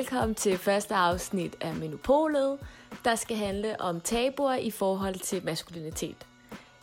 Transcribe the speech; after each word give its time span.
Velkommen 0.00 0.34
til 0.34 0.58
første 0.58 0.94
afsnit 0.94 1.56
af 1.60 1.74
Menopolet, 1.74 2.58
der 3.04 3.14
skal 3.14 3.36
handle 3.36 3.80
om 3.80 4.00
tabuer 4.00 4.54
i 4.54 4.70
forhold 4.70 5.14
til 5.14 5.44
maskulinitet. 5.44 6.26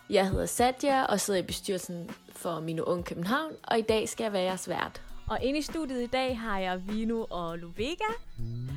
Jeg 0.10 0.30
hedder 0.30 0.46
Satya 0.46 1.04
og 1.04 1.20
sidder 1.20 1.40
i 1.40 1.44
bestyrelsen 1.44 2.10
for 2.32 2.60
Mino 2.60 2.84
Ung 2.84 3.06
København, 3.06 3.52
og 3.64 3.80
i 3.80 3.82
dag 3.82 4.10
skal 4.10 4.24
jeg 4.24 4.34
være 4.34 4.42
jeres 4.42 4.70
vært. 4.70 5.02
Og 5.30 5.42
inde 5.42 5.60
i 5.60 5.62
studiet 5.62 6.04
i 6.04 6.06
dag 6.06 6.40
har 6.40 6.60
jeg 6.60 6.88
Vino 6.88 7.26
og 7.30 7.58
Lovega 7.58 8.14
mm. 8.38 8.70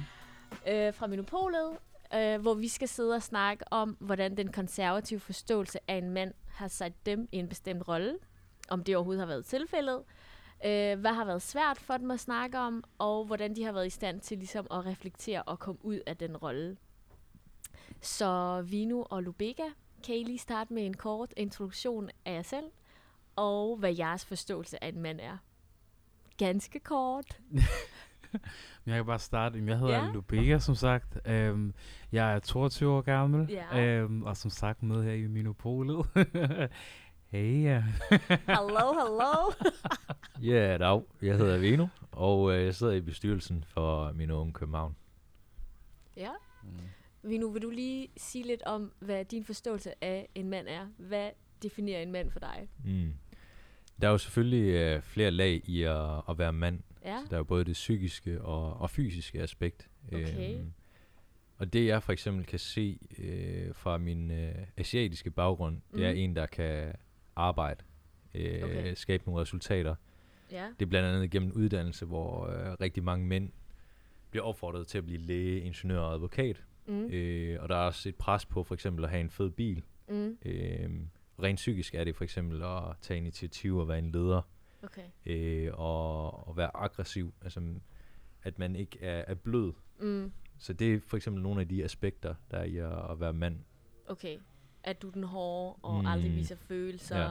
øh, 0.68 0.94
fra 0.94 1.06
Minopolet, 1.06 1.76
øh, 2.14 2.40
hvor 2.40 2.54
vi 2.54 2.68
skal 2.68 2.88
sidde 2.88 3.14
og 3.14 3.22
snakke 3.22 3.72
om, 3.72 3.96
hvordan 4.00 4.36
den 4.36 4.52
konservative 4.52 5.20
forståelse 5.20 5.78
af 5.88 5.94
en 5.94 6.10
mand 6.10 6.34
har 6.54 6.68
sat 6.68 6.92
dem 7.06 7.28
i 7.32 7.36
en 7.36 7.48
bestemt 7.48 7.88
rolle, 7.88 8.14
om 8.68 8.84
det 8.84 8.96
overhovedet 8.96 9.20
har 9.20 9.26
været 9.26 9.44
tilfældet, 9.44 10.00
øh, 10.64 11.00
hvad 11.00 11.12
har 11.14 11.24
været 11.24 11.42
svært 11.42 11.78
for 11.78 11.96
dem 11.96 12.10
at 12.10 12.20
snakke 12.20 12.58
om, 12.58 12.84
og 12.98 13.24
hvordan 13.24 13.56
de 13.56 13.64
har 13.64 13.72
været 13.72 13.86
i 13.86 13.90
stand 13.90 14.20
til 14.20 14.38
ligesom 14.38 14.66
at 14.70 14.86
reflektere 14.86 15.42
og 15.42 15.58
komme 15.58 15.84
ud 15.84 16.00
af 16.06 16.16
den 16.16 16.36
rolle. 16.36 16.76
Så 18.00 18.62
Vino 18.62 19.02
og 19.10 19.22
Lubega, 19.22 19.64
kan 20.06 20.14
I 20.14 20.22
lige 20.24 20.38
starte 20.38 20.72
med 20.72 20.86
en 20.86 20.94
kort 20.94 21.32
introduktion 21.36 22.10
af 22.24 22.34
jer 22.34 22.42
selv, 22.42 22.66
og 23.36 23.76
hvad 23.76 23.94
jeres 23.98 24.24
forståelse 24.24 24.84
af 24.84 24.88
en 24.88 25.00
mand 25.00 25.20
er? 25.20 25.36
Ganske 26.36 26.80
kort. 26.80 27.38
Jeg 28.86 28.96
kan 28.96 29.06
bare 29.06 29.18
starte. 29.18 29.62
Jeg 29.66 29.78
hedder 29.78 30.04
Ja. 30.06 30.10
Lubega, 30.12 30.58
som 30.58 30.74
sagt. 30.74 31.18
Øhm, 31.24 31.74
jeg 32.12 32.34
er 32.34 32.38
22 32.38 32.90
år 32.92 33.00
gammel, 33.00 33.46
Ja. 33.50 33.80
øhm, 33.80 34.22
og 34.22 34.36
som 34.36 34.50
sagt 34.50 34.82
med 34.82 35.04
her 35.04 35.12
i 35.12 35.26
Minopolet. 35.26 36.06
hey, 37.32 37.62
ja. 37.64 37.84
Hello, 38.46 38.92
hello. 38.92 39.52
Ja, 40.42 40.76
dag. 40.78 41.02
Jeg 41.22 41.36
hedder 41.36 41.58
Vino, 41.58 41.86
og 42.12 42.52
øh, 42.54 42.64
jeg 42.64 42.74
sidder 42.74 42.92
i 42.92 43.00
bestyrelsen 43.00 43.64
for 43.64 44.12
min 44.12 44.30
unge 44.30 44.52
København. 44.52 44.96
ja. 46.16 46.30
Vino, 47.22 47.46
vil 47.46 47.62
du 47.62 47.70
lige 47.70 48.08
sige 48.16 48.46
lidt 48.46 48.62
om, 48.62 48.92
hvad 48.98 49.24
din 49.24 49.44
forståelse 49.44 50.04
af 50.04 50.28
en 50.34 50.48
mand 50.50 50.66
er? 50.68 50.86
Hvad 50.96 51.30
definerer 51.62 52.02
en 52.02 52.12
mand 52.12 52.30
for 52.30 52.40
dig? 52.40 52.68
Mm. 52.84 53.12
Der 54.00 54.06
er 54.08 54.12
jo 54.12 54.18
selvfølgelig 54.18 54.74
øh, 54.74 55.02
flere 55.02 55.30
lag 55.30 55.60
i 55.64 55.82
at, 55.82 56.22
at 56.28 56.38
være 56.38 56.52
mand. 56.52 56.80
Ja, 57.04 57.18
Så 57.20 57.26
der 57.30 57.32
er 57.36 57.38
jo 57.38 57.44
både 57.44 57.64
det 57.64 57.72
psykiske 57.72 58.42
og, 58.42 58.76
og 58.80 58.90
fysiske 58.90 59.40
aspekt. 59.42 59.88
Okay. 60.12 60.54
Øhm, 60.58 60.72
og 61.58 61.72
det 61.72 61.86
jeg 61.86 62.02
for 62.02 62.12
eksempel 62.12 62.46
kan 62.46 62.58
se 62.58 62.98
øh, 63.18 63.74
fra 63.74 63.98
min 63.98 64.30
øh, 64.30 64.54
asiatiske 64.76 65.30
baggrund, 65.30 65.80
det 65.94 66.04
er 66.06 66.10
Mhm. 66.10 66.18
en, 66.18 66.36
der 66.36 66.46
kan 66.46 66.92
arbejde, 67.36 67.84
øh, 68.34 68.62
Okay. 68.64 68.94
skabe 68.94 69.24
nogle 69.26 69.40
resultater. 69.42 69.94
Ja, 70.52 70.66
Det 70.78 70.86
er 70.86 70.90
blandt 70.90 71.08
andet 71.08 71.30
gennem 71.30 71.52
uddannelse, 71.52 72.06
hvor 72.06 72.46
øh, 72.46 72.76
rigtig 72.80 73.04
mange 73.04 73.26
mænd 73.26 73.50
bliver 74.30 74.44
opfordret 74.44 74.86
til 74.86 74.98
at 74.98 75.04
blive 75.04 75.20
læge, 75.20 75.60
ingeniør 75.60 76.00
og 76.00 76.14
advokat. 76.14 76.64
mm. 76.86 77.06
Øh, 77.10 77.62
og 77.62 77.68
der 77.68 77.76
er 77.76 77.86
også 77.86 78.08
et 78.08 78.16
pres 78.16 78.46
på 78.46 78.62
for 78.62 78.74
eksempel 78.74 79.04
at 79.04 79.10
have 79.10 79.20
en 79.20 79.30
fed 79.30 79.50
bil. 79.50 79.82
Mm. 80.08 80.38
Øh, 80.44 80.90
rent 81.42 81.56
psykisk 81.56 81.94
er 81.94 82.04
det 82.04 82.16
for 82.16 82.24
eksempel 82.24 82.62
at 82.62 82.82
tage 83.00 83.18
initiativ 83.18 83.76
og 83.76 83.88
være 83.88 83.98
en 83.98 84.10
leder. 84.12 84.42
okay. 84.82 85.02
Øh, 85.26 85.70
og, 85.74 86.48
og 86.48 86.56
være 86.56 86.70
aggressiv. 86.76 87.34
Altså 87.42 87.74
at 88.42 88.58
man 88.58 88.76
ikke 88.76 88.98
er, 89.00 89.24
er 89.26 89.34
blød. 89.34 89.72
Mm. 90.00 90.32
Så 90.58 90.72
det 90.72 90.94
er 90.94 91.00
for 91.06 91.16
eksempel 91.16 91.42
nogle 91.42 91.60
af 91.60 91.68
de 91.68 91.84
aspekter, 91.84 92.34
der 92.50 92.56
er 92.58 92.64
i 92.64 92.76
at, 92.76 93.10
at 93.10 93.20
være 93.20 93.32
mand. 93.32 93.58
Okay. 94.06 94.38
At 94.84 95.02
du 95.02 95.08
er 95.08 95.12
den 95.12 95.24
hårde 95.24 95.74
og 95.82 96.00
mm. 96.00 96.06
aldrig 96.06 96.36
viser 96.36 96.56
følelser. 96.56 97.18
Ja. 97.18 97.28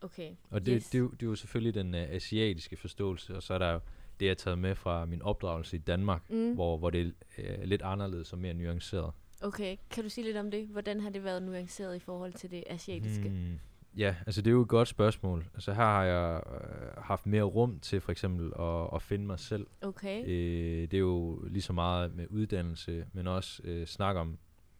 Okay. 0.00 0.30
Og 0.50 0.66
det, 0.66 0.74
Yes. 0.76 0.90
det, 0.90 0.98
jo, 0.98 1.08
det 1.08 1.22
er 1.22 1.26
jo 1.30 1.34
selvfølgelig 1.34 1.74
den 1.74 1.94
uh, 1.94 2.00
asiatiske 2.00 2.76
forståelse, 2.76 3.36
og 3.36 3.42
så 3.42 3.54
er 3.54 3.58
der 3.58 3.72
jo 3.72 3.80
det, 4.20 4.26
jeg 4.26 4.30
har 4.30 4.34
taget 4.34 4.58
med 4.58 4.74
fra 4.74 5.04
min 5.04 5.22
opdragelse 5.22 5.76
i 5.76 5.80
Danmark, 5.80 6.30
Mm. 6.30 6.54
hvor, 6.54 6.76
hvor 6.78 6.90
det 6.90 7.14
er 7.38 7.56
uh, 7.58 7.64
lidt 7.64 7.82
anderledes 7.82 8.32
og 8.32 8.38
mere 8.38 8.54
nuanceret. 8.54 9.12
Okay. 9.42 9.76
Kan 9.90 10.04
du 10.04 10.08
sige 10.10 10.24
lidt 10.24 10.36
om 10.36 10.50
det? 10.50 10.66
Hvordan 10.66 11.00
har 11.00 11.10
det 11.10 11.24
været 11.24 11.42
nuanceret 11.42 11.96
i 11.96 11.98
forhold 11.98 12.32
til 12.32 12.50
det 12.50 12.64
asiatiske? 12.66 13.28
Hmm. 13.28 13.58
Ja, 13.96 14.14
altså 14.26 14.42
det 14.42 14.50
er 14.50 14.52
jo 14.52 14.62
et 14.62 14.68
godt 14.68 14.88
spørgsmål. 14.88 15.46
Altså 15.54 15.72
her 15.72 15.84
har 15.84 16.04
jeg 16.04 16.42
øh, 16.46 17.02
haft 17.02 17.26
mere 17.26 17.42
rum 17.42 17.78
til 17.80 18.00
for 18.00 18.12
eksempel 18.12 18.52
at, 18.60 18.88
at 18.94 19.02
finde 19.02 19.26
mig 19.26 19.38
selv. 19.38 19.66
Okay. 19.80 20.22
Øh, 20.26 20.82
det 20.82 20.94
er 20.94 20.98
jo 20.98 21.44
lige 21.50 21.62
så 21.62 21.72
meget 21.72 22.14
med 22.16 22.26
uddannelse, 22.30 23.06
men 23.12 23.26
også 23.26 23.62
øh, 23.64 23.86
snak 23.86 24.16
om 24.16 24.38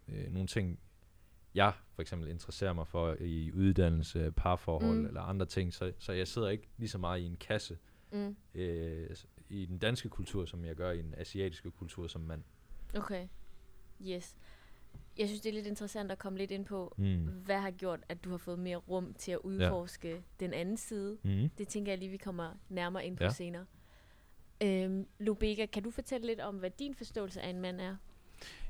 øh, 0.08 0.32
nogle 0.32 0.46
ting, 0.46 0.78
jeg 1.56 1.72
for 1.94 2.02
eksempel 2.02 2.28
interesserer 2.30 2.72
mig 2.72 2.86
for 2.86 3.16
i 3.20 3.52
uddannelse, 3.52 4.32
parforhold 4.36 4.98
Mm. 4.98 5.06
eller 5.06 5.20
andre 5.20 5.46
ting. 5.46 5.74
Så, 5.74 5.92
så 5.98 6.12
jeg 6.12 6.28
sidder 6.28 6.48
ikke 6.48 6.68
lige 6.76 6.88
så 6.88 6.98
meget 6.98 7.20
i 7.20 7.24
en 7.24 7.36
kasse 7.36 7.78
Mm. 8.12 8.36
øh, 8.54 9.10
i 9.48 9.66
den 9.66 9.78
danske 9.78 10.08
kultur, 10.08 10.44
som 10.44 10.64
jeg 10.64 10.74
gør 10.76 10.90
i 10.90 11.02
den 11.02 11.14
asiatiske 11.16 11.70
kultur 11.70 12.06
som 12.06 12.20
mand. 12.20 12.42
Okay. 12.96 13.28
Yes. 14.02 14.36
Jeg 15.18 15.28
synes, 15.28 15.40
det 15.40 15.48
er 15.48 15.52
lidt 15.54 15.66
interessant 15.66 16.10
at 16.12 16.18
komme 16.18 16.38
lidt 16.38 16.50
ind 16.50 16.64
på, 16.64 16.94
Mm. 16.98 17.16
hvad 17.24 17.58
har 17.60 17.70
gjort, 17.70 18.00
at 18.08 18.24
du 18.24 18.30
har 18.30 18.36
fået 18.36 18.58
mere 18.58 18.76
rum 18.76 19.14
til 19.14 19.32
at 19.32 19.38
udforske 19.38 20.08
ja. 20.10 20.16
den 20.40 20.52
anden 20.52 20.76
side. 20.76 21.18
Mm. 21.22 21.48
Det 21.58 21.68
tænker 21.68 21.92
jeg 21.92 21.98
lige, 21.98 22.10
vi 22.10 22.16
kommer 22.16 22.50
nærmere 22.68 23.06
ind 23.06 23.16
på 23.16 23.24
Ja. 23.24 23.30
senere. 23.30 23.66
Øhm, 24.62 25.06
Lubega, 25.18 25.66
kan 25.66 25.82
du 25.82 25.90
fortælle 25.90 26.26
lidt 26.26 26.40
om, 26.40 26.56
hvad 26.56 26.70
din 26.70 26.94
forståelse 26.94 27.40
af 27.40 27.48
en 27.50 27.60
mand 27.60 27.80
er? 27.80 27.96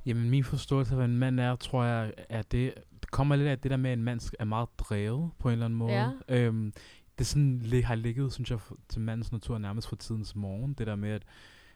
Jamen, 0.06 0.30
min 0.30 0.44
forståelse 0.44 0.90
af, 0.92 0.96
hvad 0.96 1.04
en 1.08 1.18
mand 1.18 1.40
er, 1.40 1.56
tror 1.56 1.84
jeg, 1.84 2.12
er 2.28 2.42
det, 2.42 2.74
det 3.00 3.10
kommer 3.10 3.36
lidt 3.36 3.48
af 3.48 3.58
det 3.58 3.70
der 3.70 3.76
med, 3.76 3.90
at 3.90 3.98
en 3.98 4.04
mand 4.04 4.20
er 4.40 4.44
meget 4.44 4.68
drevet 4.78 5.30
på 5.38 5.48
en 5.48 5.52
eller 5.52 5.64
anden 5.64 5.78
måde. 5.78 5.92
Ja. 5.92 6.10
Øhm, 6.28 6.72
det 7.18 7.26
sådan, 7.26 7.58
lig- 7.62 7.86
har 7.86 7.94
ligget, 7.94 8.32
synes 8.32 8.50
jeg, 8.50 8.60
for- 8.60 8.78
til 8.88 9.00
mandens 9.00 9.32
natur 9.32 9.58
nærmest 9.58 9.88
fra 9.88 9.96
tidens 9.96 10.34
morgen. 10.36 10.72
Det 10.74 10.86
der 10.86 10.96
med, 10.96 11.10
at 11.10 11.22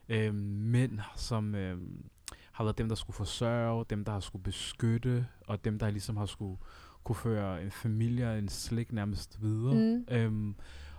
øhm, 0.08 0.34
mænd, 0.44 0.98
som 1.16 1.54
øhm, 1.54 2.04
har 2.52 2.64
været 2.64 2.78
dem, 2.78 2.88
der 2.88 2.96
skulle 2.96 3.16
forsørge, 3.16 3.84
dem, 3.90 4.04
der 4.04 4.12
har 4.12 4.20
skulle 4.20 4.42
beskytte, 4.42 5.26
og 5.46 5.64
dem, 5.64 5.78
der 5.78 5.90
ligesom 5.90 6.16
har 6.16 6.26
skulle 6.26 6.56
kunne 7.04 7.16
føre 7.16 7.62
en 7.64 7.70
familie 7.70 8.30
og 8.30 8.38
en 8.38 8.48
slægt 8.48 8.92
nærmest 8.92 9.42
videre. 9.42 9.74
Mm. 9.74 10.04
Øhm, 10.14 10.54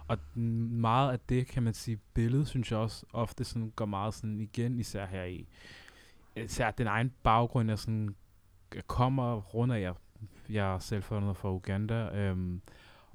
og 0.08 0.18
meget 0.38 1.12
af 1.12 1.20
det, 1.30 1.48
kan 1.48 1.64
man 1.64 1.74
sige, 1.74 1.98
billedet, 2.14 2.48
synes 2.48 2.72
jeg 2.72 2.80
også 2.80 3.06
ofte 3.14 3.44
sådan 3.44 3.72
går 3.76 3.86
meget 3.86 4.14
sådan 4.14 4.42
igen, 4.42 4.80
især 4.80 5.06
her 5.06 5.24
i, 5.24 5.48
især 6.36 6.72
den 6.72 6.88
egen 6.88 7.12
baggrund, 7.24 7.70
jeg 7.70 7.80
sådan 7.80 8.16
g- 8.76 8.82
kommer 8.88 9.36
rundt 9.36 9.74
af, 9.74 9.82
jeg, 9.82 9.94
jeg 10.50 10.74
er 10.76 10.80
selv 10.80 11.04
fra 11.04 11.52
Uganda, 11.52 11.96
øhm, 11.96 12.62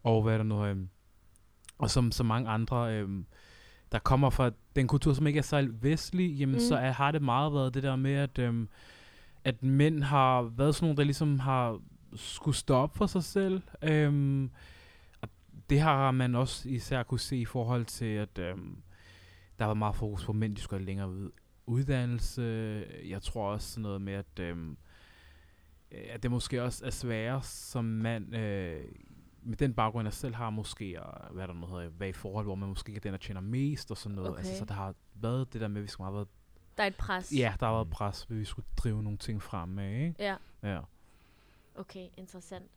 og 0.03 0.23
hvad 0.23 0.33
er 0.33 0.37
der 0.37 0.45
nu, 0.45 0.65
øhm, 0.67 0.89
og 1.79 1.91
som 1.91 2.13
så 2.13 2.25
mange 2.25 2.49
andre, 2.51 2.95
øhm, 2.99 3.27
der 3.93 3.99
kommer 3.99 4.31
fra 4.31 4.51
den 4.77 4.89
kultur, 4.89 5.13
som 5.13 5.27
ikke 5.27 5.39
er 5.39 5.43
så 5.43 5.69
vestlig, 5.73 6.31
jamen 6.39 6.55
Mm. 6.55 6.61
så 6.61 6.77
er, 6.77 6.91
har 6.91 7.11
det 7.11 7.23
meget 7.23 7.53
været 7.53 7.75
det 7.75 7.83
der 7.83 7.97
med, 7.97 8.15
at, 8.15 8.39
øhm, 8.39 8.69
at 9.45 9.63
mænd 9.63 10.03
har 10.03 10.43
været 10.43 10.75
sådan 10.75 10.85
nogle, 10.87 10.97
der 10.97 11.05
ligesom 11.05 11.39
har 11.39 11.81
skulle 12.15 12.57
stå 12.57 12.75
op 12.75 12.97
for 12.97 13.07
sig 13.07 13.25
selv, 13.25 13.63
øhm, 13.83 14.51
og 15.23 15.29
det 15.71 15.81
har 15.81 16.11
man 16.11 16.35
også 16.35 16.69
især 16.69 17.03
kunne 17.03 17.21
se 17.21 17.37
i 17.37 17.45
forhold 17.45 17.85
til, 17.85 18.05
at 18.07 18.39
øhm, 18.39 18.77
der 19.59 19.65
var 19.65 19.75
meget 19.75 19.97
fokus 19.97 20.25
på, 20.25 20.33
mænd 20.33 20.57
de 20.57 20.61
skulle 20.61 20.85
længere 20.85 21.11
ud, 21.11 21.31
uddannelse. 21.67 22.43
Jeg 23.05 23.23
tror 23.23 23.51
også 23.53 23.69
sådan 23.71 23.83
noget 23.83 24.03
med, 24.03 24.13
at, 24.13 24.39
øh, 24.41 24.77
at 25.91 26.23
det 26.23 26.31
måske 26.31 26.63
også 26.63 26.87
er 26.87 26.91
sværere 26.91 27.43
som 27.43 27.85
mand, 27.85 28.37
øh, 28.37 28.85
med 29.43 29.57
den 29.57 29.75
baggrund, 29.75 30.07
jeg 30.07 30.13
selv 30.13 30.35
har 30.35 30.51
måske, 30.51 31.03
og 31.03 31.33
hvad 31.35 31.43
er 31.43 31.47
der 31.47 31.55
nu 31.55 31.67
hedder, 31.67 31.89
være 31.89 32.09
i 32.09 32.13
forhold, 32.13 32.45
hvor 32.47 32.55
man 32.55 32.69
måske 32.69 32.89
ikke 32.91 32.97
er 32.99 33.01
den, 33.01 33.13
der 33.13 33.19
tjener 33.19 33.41
mest 33.41 33.91
og 33.91 33.97
sådan 33.97 34.17
noget. 34.17 34.37
Altså, 34.39 34.53
Okay. 34.53 34.59
så 34.59 34.65
der 34.65 34.75
har 34.75 34.95
været 35.15 35.53
det 35.53 35.61
der 35.61 35.69
med, 35.69 35.77
at 35.77 35.83
vi 35.83 35.89
skal 35.89 36.03
meget 36.03 36.15
været, 36.15 36.29
Der 36.77 36.83
er 36.83 36.87
et 36.87 36.97
pres. 36.97 37.33
ja, 37.37 37.55
der 37.61 37.67
har 37.67 37.73
været 37.75 37.87
Mm. 37.87 37.91
pres, 37.93 38.27
at 38.31 38.37
vi 38.39 38.45
skulle 38.45 38.67
drive 38.77 39.03
nogle 39.03 39.19
ting 39.19 39.43
fremad, 39.43 39.91
ikke? 39.93 40.15
Ja, 40.19 40.37
Ja. 40.63 40.81
okay, 41.75 42.09
interessant. 42.17 42.71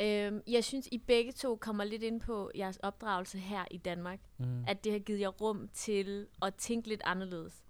Øhm, 0.00 0.40
jeg 0.46 0.64
synes, 0.64 0.88
I 0.92 0.98
begge 0.98 1.32
to 1.32 1.56
kommer 1.56 1.84
lidt 1.84 2.02
ind 2.02 2.20
på 2.20 2.50
jeres 2.56 2.76
opdragelse 2.76 3.38
her 3.38 3.64
i 3.70 3.76
Danmark. 3.76 4.20
Mm. 4.38 4.64
At 4.66 4.84
det 4.84 4.92
har 4.92 4.98
givet 4.98 5.20
jer 5.20 5.28
rum 5.28 5.68
til 5.72 6.26
at 6.42 6.54
tænke 6.54 6.88
lidt 6.88 7.02
anderledes. 7.04 7.62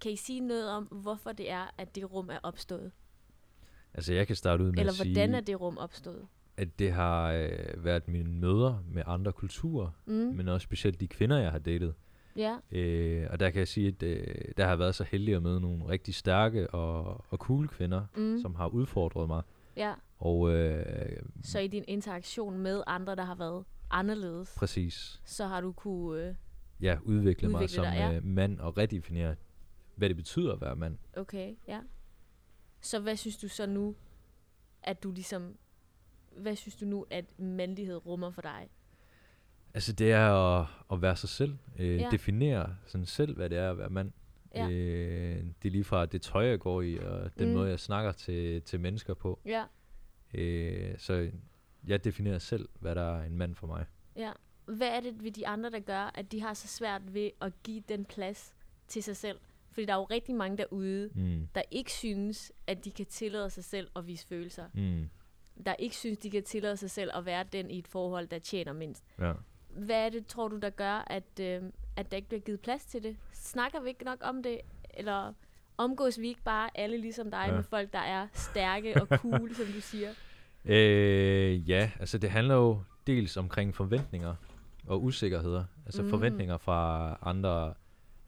Kan 0.00 0.12
I 0.12 0.16
sige 0.16 0.40
noget 0.40 0.70
om, 0.70 0.84
hvorfor 0.84 1.32
det 1.32 1.50
er, 1.50 1.74
at 1.78 1.94
det 1.94 2.12
rum 2.12 2.28
er 2.30 2.38
opstået? 2.42 2.92
Altså 3.94 4.12
jeg 4.14 4.26
kan 4.26 4.36
starte 4.36 4.64
ud 4.64 4.70
med 4.70 4.78
Eller 4.78 4.92
at 4.92 4.96
sige, 4.96 5.14
hvordan 5.14 5.34
er 5.34 5.40
det 5.40 5.60
rum 5.60 5.78
opstået? 5.78 6.26
at 6.56 6.78
det 6.78 6.92
har 6.92 7.32
øh, 7.32 7.84
været 7.84 8.08
mine 8.08 8.30
møder 8.30 8.84
med 8.88 9.02
andre 9.06 9.32
kulturer, 9.32 9.90
Mm. 10.06 10.12
men 10.14 10.48
også 10.48 10.64
specielt 10.64 11.00
de 11.00 11.08
kvinder, 11.08 11.38
jeg 11.38 11.50
har 11.50 11.58
datet. 11.58 11.94
Ja, 12.36 12.56
Øh, 12.70 13.26
og 13.30 13.40
der 13.40 13.50
kan 13.50 13.58
jeg 13.58 13.68
sige, 13.68 13.88
at 13.88 14.02
øh, 14.02 14.24
der 14.56 14.62
har 14.64 14.70
jeg 14.70 14.78
været 14.78 14.94
så 14.94 15.04
heldig 15.04 15.34
at 15.34 15.42
møde 15.42 15.60
nogle 15.60 15.88
rigtig 15.88 16.14
stærke 16.14 16.70
og, 16.70 17.04
og 17.30 17.38
cool 17.38 17.68
kvinder, 17.68 18.02
mm. 18.16 18.38
som 18.42 18.54
har 18.54 18.66
udfordret 18.68 19.28
mig. 19.28 19.42
ja. 19.76 19.94
Og 20.18 20.50
øh, 20.52 21.16
Så 21.44 21.58
i 21.58 21.66
din 21.68 21.84
interaktion 21.88 22.58
med 22.58 22.82
andre, 22.86 23.16
der 23.16 23.24
har 23.24 23.34
været 23.34 23.64
anderledes, 23.90 24.54
præcis, 24.58 25.20
så 25.24 25.46
har 25.46 25.60
du 25.60 25.72
kunne... 25.72 26.22
Øh, 26.28 26.34
ja, 26.80 26.98
udvikle, 27.04 27.48
mig 27.48 27.54
Udvikle 27.56 27.74
som 27.74 27.84
dig, 27.84 27.94
ja. 27.96 28.16
øh, 28.16 28.24
mand 28.24 28.58
og 28.60 28.78
redefinere, 28.78 29.34
hvad 29.98 30.08
det 30.08 30.16
betyder 30.16 30.52
at 30.52 30.60
være 30.60 30.76
mand. 30.76 30.98
okay, 31.16 31.54
ja. 31.68 31.80
Så 32.80 33.00
hvad 33.00 33.16
synes 33.16 33.36
du 33.36 33.48
så 33.48 33.66
nu, 33.66 33.96
at 34.82 35.02
du 35.02 35.10
ligesom... 35.10 35.56
Hvad 36.36 36.56
synes 36.56 36.76
du 36.76 36.84
nu, 36.84 37.06
at 37.10 37.24
mandlighed 37.38 38.06
rummer 38.06 38.30
for 38.30 38.42
dig? 38.42 38.68
Altså 39.74 39.92
det 39.92 40.12
er 40.12 40.58
at, 40.60 40.66
at 40.92 41.02
være 41.02 41.16
sig 41.16 41.28
selv. 41.28 41.56
Øh, 41.78 41.96
Ja. 41.96 42.08
Definere 42.10 42.76
sådan 42.86 43.06
selv, 43.06 43.36
hvad 43.36 43.50
det 43.50 43.58
er 43.58 43.70
at 43.70 43.78
være 43.78 43.90
mand. 43.90 44.12
Ja. 44.54 44.68
Øh, 44.70 45.44
det 45.62 45.68
er 45.68 45.70
lige 45.70 45.84
fra 45.84 46.06
det 46.06 46.22
tøj, 46.22 46.46
jeg 46.46 46.58
går 46.60 46.82
i, 46.82 46.98
og 46.98 47.38
den 47.38 47.48
mm. 47.48 47.54
måde, 47.54 47.70
jeg 47.70 47.80
snakker 47.80 48.12
til, 48.12 48.62
til 48.62 48.80
mennesker 48.80 49.14
på. 49.14 49.40
Ja, 49.46 49.64
Øh, 50.34 50.98
så 50.98 51.30
jeg 51.86 52.04
definerer 52.04 52.38
selv, 52.38 52.68
hvad 52.80 52.94
der 52.94 53.02
er 53.18 53.24
en 53.24 53.36
mand 53.36 53.54
for 53.54 53.66
mig. 53.66 53.86
ja. 54.16 54.32
Hvad 54.66 54.88
er 54.88 55.00
det 55.00 55.22
ved 55.24 55.30
de 55.30 55.46
andre, 55.46 55.70
der 55.70 55.80
gør, 55.80 56.10
at 56.14 56.32
de 56.32 56.40
har 56.40 56.54
så 56.54 56.68
svært 56.68 57.14
ved 57.14 57.30
at 57.40 57.52
give 57.62 57.82
den 57.88 58.04
plads 58.04 58.54
til 58.88 59.02
sig 59.02 59.16
selv? 59.16 59.38
Fordi 59.78 59.86
der 59.86 59.92
er 59.92 59.96
jo 59.98 60.04
rigtig 60.04 60.34
mange 60.34 60.56
derude, 60.56 61.10
Mm. 61.14 61.48
der 61.54 61.62
ikke 61.70 61.92
synes, 61.92 62.52
at 62.66 62.84
de 62.84 62.90
kan 62.90 63.06
tillade 63.06 63.50
sig 63.50 63.64
selv 63.64 63.88
at 63.96 64.06
vise 64.06 64.26
følelser. 64.26 64.64
Mm. 64.74 65.08
Der 65.66 65.74
ikke 65.78 65.96
synes, 65.96 66.18
de 66.18 66.30
kan 66.30 66.42
tillade 66.42 66.76
sig 66.76 66.90
selv 66.90 67.10
at 67.14 67.26
være 67.26 67.44
den 67.52 67.70
i 67.70 67.78
et 67.78 67.88
forhold, 67.88 68.28
der 68.28 68.38
tjener 68.38 68.72
mindst. 68.72 69.04
Ja. 69.20 69.32
Hvad 69.68 70.06
er 70.06 70.08
det, 70.08 70.26
tror 70.26 70.48
du, 70.48 70.56
der 70.58 70.70
gør, 70.70 71.04
at, 71.06 71.40
øh, 71.40 71.62
at 71.96 72.10
der 72.10 72.16
ikke 72.16 72.28
bliver 72.28 72.40
givet 72.40 72.60
plads 72.60 72.84
til 72.84 73.02
det? 73.02 73.16
Snakker 73.32 73.80
vi 73.80 73.88
ikke 73.88 74.04
nok 74.04 74.18
om 74.20 74.42
det? 74.42 74.60
Eller 74.94 75.32
omgås 75.76 76.20
vi 76.20 76.28
ikke 76.28 76.42
bare 76.42 76.70
alle 76.74 76.98
ligesom 76.98 77.30
dig 77.30 77.44
ja. 77.48 77.54
Med 77.54 77.62
folk, 77.62 77.92
der 77.92 77.98
er 77.98 78.26
stærke 78.32 79.02
og 79.02 79.06
cool, 79.22 79.54
som 79.54 79.66
du 79.66 79.80
siger? 79.80 80.10
Øh, 80.64 81.70
ja, 81.70 81.90
altså 82.00 82.18
det 82.18 82.30
handler 82.30 82.54
jo 82.54 82.80
dels 83.06 83.36
omkring 83.36 83.74
forventninger 83.74 84.34
og 84.86 85.04
usikkerheder. 85.04 85.64
Altså 85.86 86.02
mm. 86.02 86.10
forventninger 86.10 86.56
fra 86.56 87.18
andre 87.22 87.74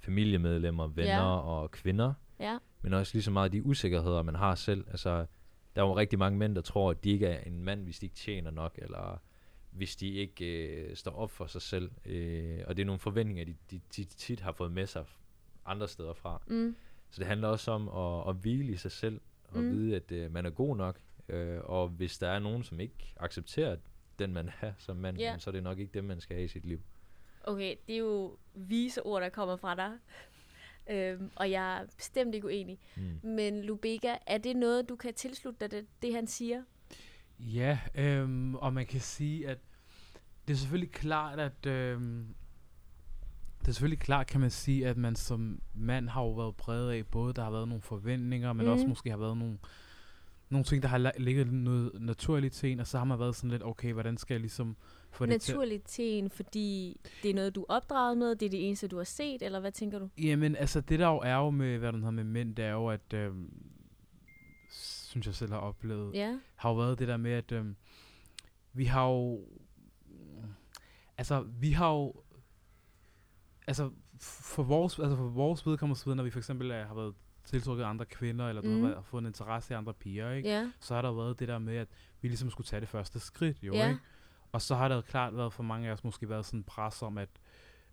familiemedlemmer, 0.00 0.86
venner 0.86 1.10
Ja. 1.12 1.38
og 1.40 1.70
kvinder. 1.70 2.14
Ja, 2.40 2.58
Men 2.82 2.94
også 2.94 3.14
lige 3.14 3.22
så 3.22 3.30
meget 3.30 3.52
de 3.52 3.62
usikkerheder, 3.66 4.22
man 4.22 4.34
har 4.34 4.54
selv. 4.54 4.84
Altså, 4.90 5.26
der 5.76 5.82
er 5.82 5.86
jo 5.86 5.96
rigtig 5.96 6.18
mange 6.18 6.38
mænd, 6.38 6.54
der 6.54 6.60
tror, 6.60 6.90
at 6.90 7.04
de 7.04 7.10
ikke 7.10 7.26
er 7.26 7.40
en 7.44 7.64
mand, 7.64 7.84
hvis 7.84 7.98
de 7.98 8.06
ikke 8.06 8.16
tjener 8.16 8.50
nok, 8.50 8.78
eller 8.82 9.20
hvis 9.70 9.96
de 9.96 10.08
ikke 10.08 10.66
øh, 10.66 10.96
står 10.96 11.10
op 11.10 11.30
for 11.30 11.46
sig 11.46 11.62
selv. 11.62 11.90
Øh, 12.04 12.58
og 12.66 12.76
det 12.76 12.82
er 12.82 12.86
nogle 12.86 12.98
forventninger, 12.98 13.44
de, 13.44 13.54
de, 13.70 13.80
de 13.96 14.04
tit 14.04 14.40
har 14.40 14.52
fået 14.52 14.72
med 14.72 14.86
sig 14.86 15.04
andre 15.66 15.88
steder 15.88 16.12
fra. 16.14 16.42
mm, 16.46 16.76
Så 17.10 17.18
det 17.18 17.26
handler 17.26 17.48
også 17.48 17.70
om 17.70 17.88
at, 17.88 18.28
at 18.30 18.36
hvile 18.36 18.72
i 18.72 18.76
sig 18.76 18.92
selv, 18.92 19.20
og 19.48 19.58
Mm. 19.62 19.70
vide, 19.70 19.96
at 19.96 20.12
øh, 20.12 20.32
man 20.32 20.46
er 20.46 20.50
god 20.50 20.76
nok. 20.76 21.00
Øh, 21.28 21.58
og 21.64 21.88
hvis 21.88 22.18
der 22.18 22.28
er 22.28 22.38
nogen, 22.38 22.62
som 22.62 22.80
ikke 22.80 23.14
accepterer 23.16 23.76
den, 24.18 24.32
man 24.32 24.50
er 24.60 24.72
som 24.78 24.96
mand, 24.96 25.20
yeah. 25.20 25.40
så 25.40 25.50
er 25.50 25.52
det 25.52 25.62
nok 25.62 25.78
ikke 25.78 25.92
dem, 25.94 26.04
man 26.04 26.20
skal 26.20 26.36
have 26.36 26.44
i 26.44 26.48
sit 26.48 26.64
liv. 26.64 26.80
Okay, 27.44 27.76
det 27.86 27.94
er 27.94 27.98
jo 27.98 28.36
vise 28.54 29.02
ord, 29.02 29.22
der 29.22 29.28
kommer 29.28 29.56
fra 29.56 29.74
dig. 29.74 29.92
Øhm, 30.90 31.30
og 31.36 31.50
jeg 31.50 31.80
er 31.80 31.86
bestemt 31.96 32.34
ikke 32.34 32.46
uenig. 32.46 32.78
Mm. 32.96 33.30
Men 33.30 33.62
Lubega, 33.62 34.14
er 34.26 34.38
det 34.38 34.56
noget, 34.56 34.88
du 34.88 34.96
kan 34.96 35.14
tilslutte 35.14 35.60
dig, 35.60 35.70
det, 35.70 35.86
det 36.02 36.14
han 36.14 36.26
siger? 36.26 36.62
Ja, 37.38 37.78
øhm, 37.94 38.54
og 38.54 38.72
man 38.72 38.86
kan 38.86 39.00
sige, 39.00 39.48
at 39.48 39.58
det 40.48 40.54
er 40.54 40.58
selvfølgelig 40.58 40.92
klart, 40.92 41.40
at 41.40 41.66
øhm, 41.66 42.34
det 43.60 43.68
er 43.68 43.72
selvfølgelig 43.72 43.98
klart, 43.98 44.26
kan 44.26 44.40
man 44.40 44.50
sige, 44.50 44.86
at 44.86 44.96
man 44.96 45.16
som 45.16 45.60
mand 45.74 46.08
har 46.08 46.22
jo 46.22 46.30
været 46.30 46.56
præget 46.56 46.92
af, 46.92 47.06
både 47.06 47.34
der 47.34 47.42
har 47.42 47.50
været 47.50 47.68
nogle 47.68 47.82
forventninger, 47.82 48.52
men 48.52 48.66
mm. 48.66 48.72
også 48.72 48.86
måske 48.86 49.10
har 49.10 49.16
været 49.16 49.36
nogle, 49.36 49.58
nogle 50.48 50.64
ting, 50.64 50.82
der 50.82 50.88
har 50.88 51.12
ligget 51.18 51.52
noget 51.52 51.92
naturligt 52.00 52.54
til 52.54 52.72
en, 52.72 52.80
og 52.80 52.86
så 52.86 52.98
har 52.98 53.04
man 53.04 53.18
været 53.18 53.36
sådan 53.36 53.50
lidt, 53.50 53.62
okay, 53.62 53.92
hvordan 53.92 54.16
skal 54.16 54.34
jeg 54.34 54.40
ligesom 54.40 54.76
få 55.10 55.26
det 55.26 55.40
til? 55.40 55.54
Naturligt 55.54 55.86
til 55.86 56.04
en, 56.04 56.30
fordi 56.30 57.00
det 57.22 57.30
er 57.30 57.34
noget, 57.34 57.54
du 57.54 57.60
er 57.60 57.66
opdraget 57.68 58.18
med, 58.18 58.36
det 58.36 58.46
er 58.46 58.50
det 58.50 58.66
eneste, 58.66 58.88
du 58.88 58.96
har 58.96 59.04
set, 59.04 59.42
eller 59.42 59.60
hvad 59.60 59.72
tænker 59.72 59.98
du? 59.98 60.08
Jamen, 60.18 60.56
altså 60.56 60.80
det 60.80 60.98
der 60.98 61.08
jo 61.08 61.18
er 61.18 61.36
jo 61.36 61.50
med, 61.50 61.78
hvad 61.78 61.92
den 61.92 62.00
hedder 62.00 62.10
med 62.10 62.24
mænd, 62.24 62.56
det 62.56 62.64
er 62.64 62.72
jo, 62.72 62.88
at, 62.88 63.12
øhm, 63.14 63.52
synes 64.70 65.26
jeg 65.26 65.34
selv 65.34 65.52
har 65.52 65.58
oplevet, 65.58 66.14
Ja, 66.14 66.38
har 66.56 66.70
jo 66.70 66.76
været 66.76 66.98
det 66.98 67.08
der 67.08 67.16
med, 67.16 67.32
at 67.32 67.52
øhm, 67.52 67.76
vi 68.72 68.84
har 68.84 69.08
jo... 69.08 69.48
Altså, 71.18 71.40
vi 71.40 71.72
har 71.72 71.90
jo... 71.90 72.14
Altså, 73.66 73.90
for 74.20 74.62
vores, 74.62 74.98
altså 74.98 75.16
for 75.16 75.28
vores 75.28 75.66
vedkommende, 75.66 76.00
ved, 76.06 76.14
når 76.14 76.24
vi 76.24 76.30
for 76.30 76.38
eksempel 76.38 76.70
er, 76.70 76.86
har 76.86 76.94
været 76.94 77.14
tiltrukket 77.44 77.84
af 77.84 77.88
andre 77.88 78.04
kvinder, 78.04 78.48
eller 78.48 78.62
du 78.62 78.68
mm. 78.68 78.82
har 78.82 79.02
fået 79.02 79.20
en 79.20 79.26
interesse 79.26 79.74
i 79.74 79.76
andre 79.76 79.94
piger, 79.94 80.30
ikke? 80.30 80.48
ja, 80.48 80.70
så 80.80 80.94
har 80.94 81.02
der 81.02 81.12
været 81.12 81.40
det 81.40 81.48
der 81.48 81.58
med, 81.58 81.76
at 81.76 81.88
vi 82.20 82.28
ligesom 82.28 82.50
skulle 82.50 82.66
tage 82.66 82.80
det 82.80 82.88
første 82.88 83.20
skridt, 83.20 83.62
jo, 83.62 83.74
ja, 83.74 83.88
ikke? 83.88 84.00
Og 84.52 84.62
så 84.62 84.74
har 84.74 84.88
der 84.88 85.00
klart 85.00 85.36
været 85.36 85.52
for 85.52 85.62
mange 85.62 85.88
af 85.88 85.92
os 85.92 86.04
måske 86.04 86.28
været 86.28 86.46
sådan 86.46 86.62
pres 86.62 87.02
om, 87.02 87.18
at 87.18 87.28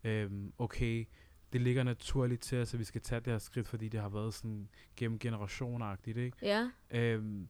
øhm, 0.03 0.53
okay, 0.57 1.07
det 1.53 1.61
ligger 1.61 1.83
naturligt 1.83 2.41
til 2.41 2.57
os, 2.57 2.73
at 2.73 2.79
vi 2.79 2.83
skal 2.83 3.01
tage 3.01 3.21
det 3.21 3.33
her 3.33 3.37
skridt, 3.37 3.67
fordi 3.67 3.87
det 3.89 3.99
har 3.99 4.09
været 4.09 4.33
sådan 4.33 4.69
gennem 4.95 5.19
generationeragtigt, 5.19 6.17
ikke? 6.17 6.37
ja, 6.41 6.69
øhm, 6.91 7.47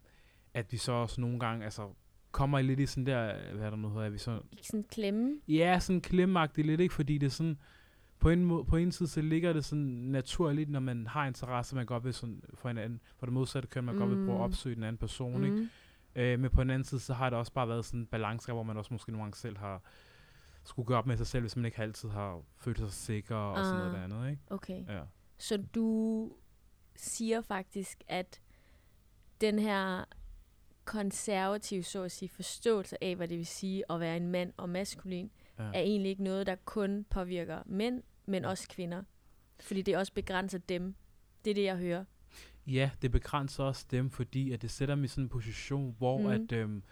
at 0.54 0.72
vi 0.72 0.78
så 0.78 0.92
også 0.92 1.22
nogle 1.22 1.40
gange, 1.40 1.66
altså, 1.66 1.90
kommer 2.32 2.60
i 2.60 2.64
lidt 2.64 2.80
i 2.80 2.86
sådan 2.86 3.06
der, 3.06 3.54
hvad 3.56 3.66
er 3.66 3.70
der 3.70 3.78
nu 3.78 3.90
hedder, 3.90 4.06
at 4.06 4.14
vi 4.14 4.18
så, 4.18 4.40
ikke 4.52 4.68
sådan 4.68 4.86
klemme. 4.92 5.40
ja, 5.48 5.80
sådan 5.80 6.02
klemmagtigt 6.02 6.68
lidt, 6.68 6.82
ikke, 6.82 6.94
fordi 6.94 7.18
det 7.18 7.26
er 7.26 7.32
sådan, 7.32 7.58
på 8.20 8.30
en, 8.30 8.46
måde, 8.46 8.66
på 8.66 8.76
en 8.76 8.92
side, 8.92 9.10
så 9.10 9.22
ligger 9.22 9.54
det 9.54 9.66
sådan 9.66 9.86
naturligt, 9.86 10.70
når 10.70 10.80
man 10.80 11.08
har 11.08 11.28
interesse, 11.28 11.76
man 11.76 11.86
godt 11.86 12.04
vil 12.04 12.14
sådan, 12.14 12.42
for 12.54 12.70
en 12.70 12.78
anden, 12.78 13.02
for 13.18 13.26
det 13.26 13.34
modsatte 13.34 13.70
køn, 13.70 13.84
man 13.84 13.96
mm. 13.96 14.00
godt 14.02 14.10
vil 14.12 14.26
prøve 14.26 14.38
at 14.38 14.44
opsøge 14.44 14.76
den 14.76 14.84
anden 14.84 14.98
person, 14.98 15.38
mm. 15.38 15.44
ikke? 15.44 15.70
Øh, 16.18 16.40
men 16.40 16.52
på 16.52 16.62
den 16.62 16.70
anden 16.70 16.84
side, 16.84 17.02
så 17.02 17.14
har 17.14 17.30
det 17.30 17.40
også 17.40 17.54
bare 17.54 17.68
været 17.68 17.86
sådan 17.86 18.00
en 18.00 18.06
balance, 18.06 18.52
hvor 18.52 18.64
man 18.64 18.78
også 18.78 18.94
måske 18.94 19.12
nogle 19.12 19.24
gange 19.24 19.36
selv 19.38 19.58
har 19.58 19.82
skulle 20.64 20.88
gøre 20.88 20.98
op 20.98 21.08
med 21.08 21.18
sig 21.18 21.28
selv, 21.28 21.42
hvis 21.42 21.56
man 21.56 21.66
ikke 21.66 21.82
altid 21.82 22.10
har 22.10 22.42
følt 22.58 22.78
sig 22.78 22.92
sikker 22.92 23.36
og 23.36 23.66
sådan 23.66 23.78
noget 23.78 23.90
Ah. 23.92 23.98
der 23.98 24.04
andet, 24.04 24.30
ikke? 24.30 24.42
Okay. 24.50 24.86
Ja. 24.88 25.02
Så 25.38 25.58
du 25.76 26.32
siger 26.96 27.42
faktisk, 27.42 28.04
at 28.08 28.42
den 29.42 29.60
her 29.60 30.06
konservative, 30.86 31.84
så 31.84 32.04
at 32.04 32.12
sige, 32.12 32.30
forståelse 32.30 33.04
af, 33.04 33.16
hvad 33.16 33.28
det 33.28 33.38
vil 33.38 33.46
sige 33.48 33.84
at 33.92 34.00
være 34.00 34.18
en 34.18 34.28
mand 34.28 34.54
og 34.58 34.70
maskulin, 34.70 35.32
ja. 35.60 35.64
er 35.64 35.80
egentlig 35.80 36.10
ikke 36.10 36.24
noget, 36.24 36.48
der 36.48 36.56
kun 36.66 37.06
påvirker 37.10 37.64
mænd, 37.66 38.04
men 38.26 38.46
også 38.46 38.68
kvinder. 38.70 39.04
Fordi 39.60 39.82
det 39.82 39.98
også 39.98 40.14
begrænser 40.14 40.58
dem. 40.58 40.96
Det 41.46 41.52
er 41.52 41.56
det, 41.56 41.64
jeg 41.64 41.78
hører. 41.78 42.06
Ja, 42.68 42.90
det 43.02 43.12
begrænser 43.12 43.64
også 43.64 43.86
dem, 43.92 44.10
fordi 44.10 44.52
at 44.52 44.62
det 44.62 44.72
sætter 44.72 44.96
dem 44.96 45.04
i 45.04 45.08
sådan 45.08 45.24
en 45.24 45.30
position, 45.30 45.96
hvor 45.98 46.18
mm. 46.18 46.26
at, 46.26 46.52
øhm, 46.52 46.84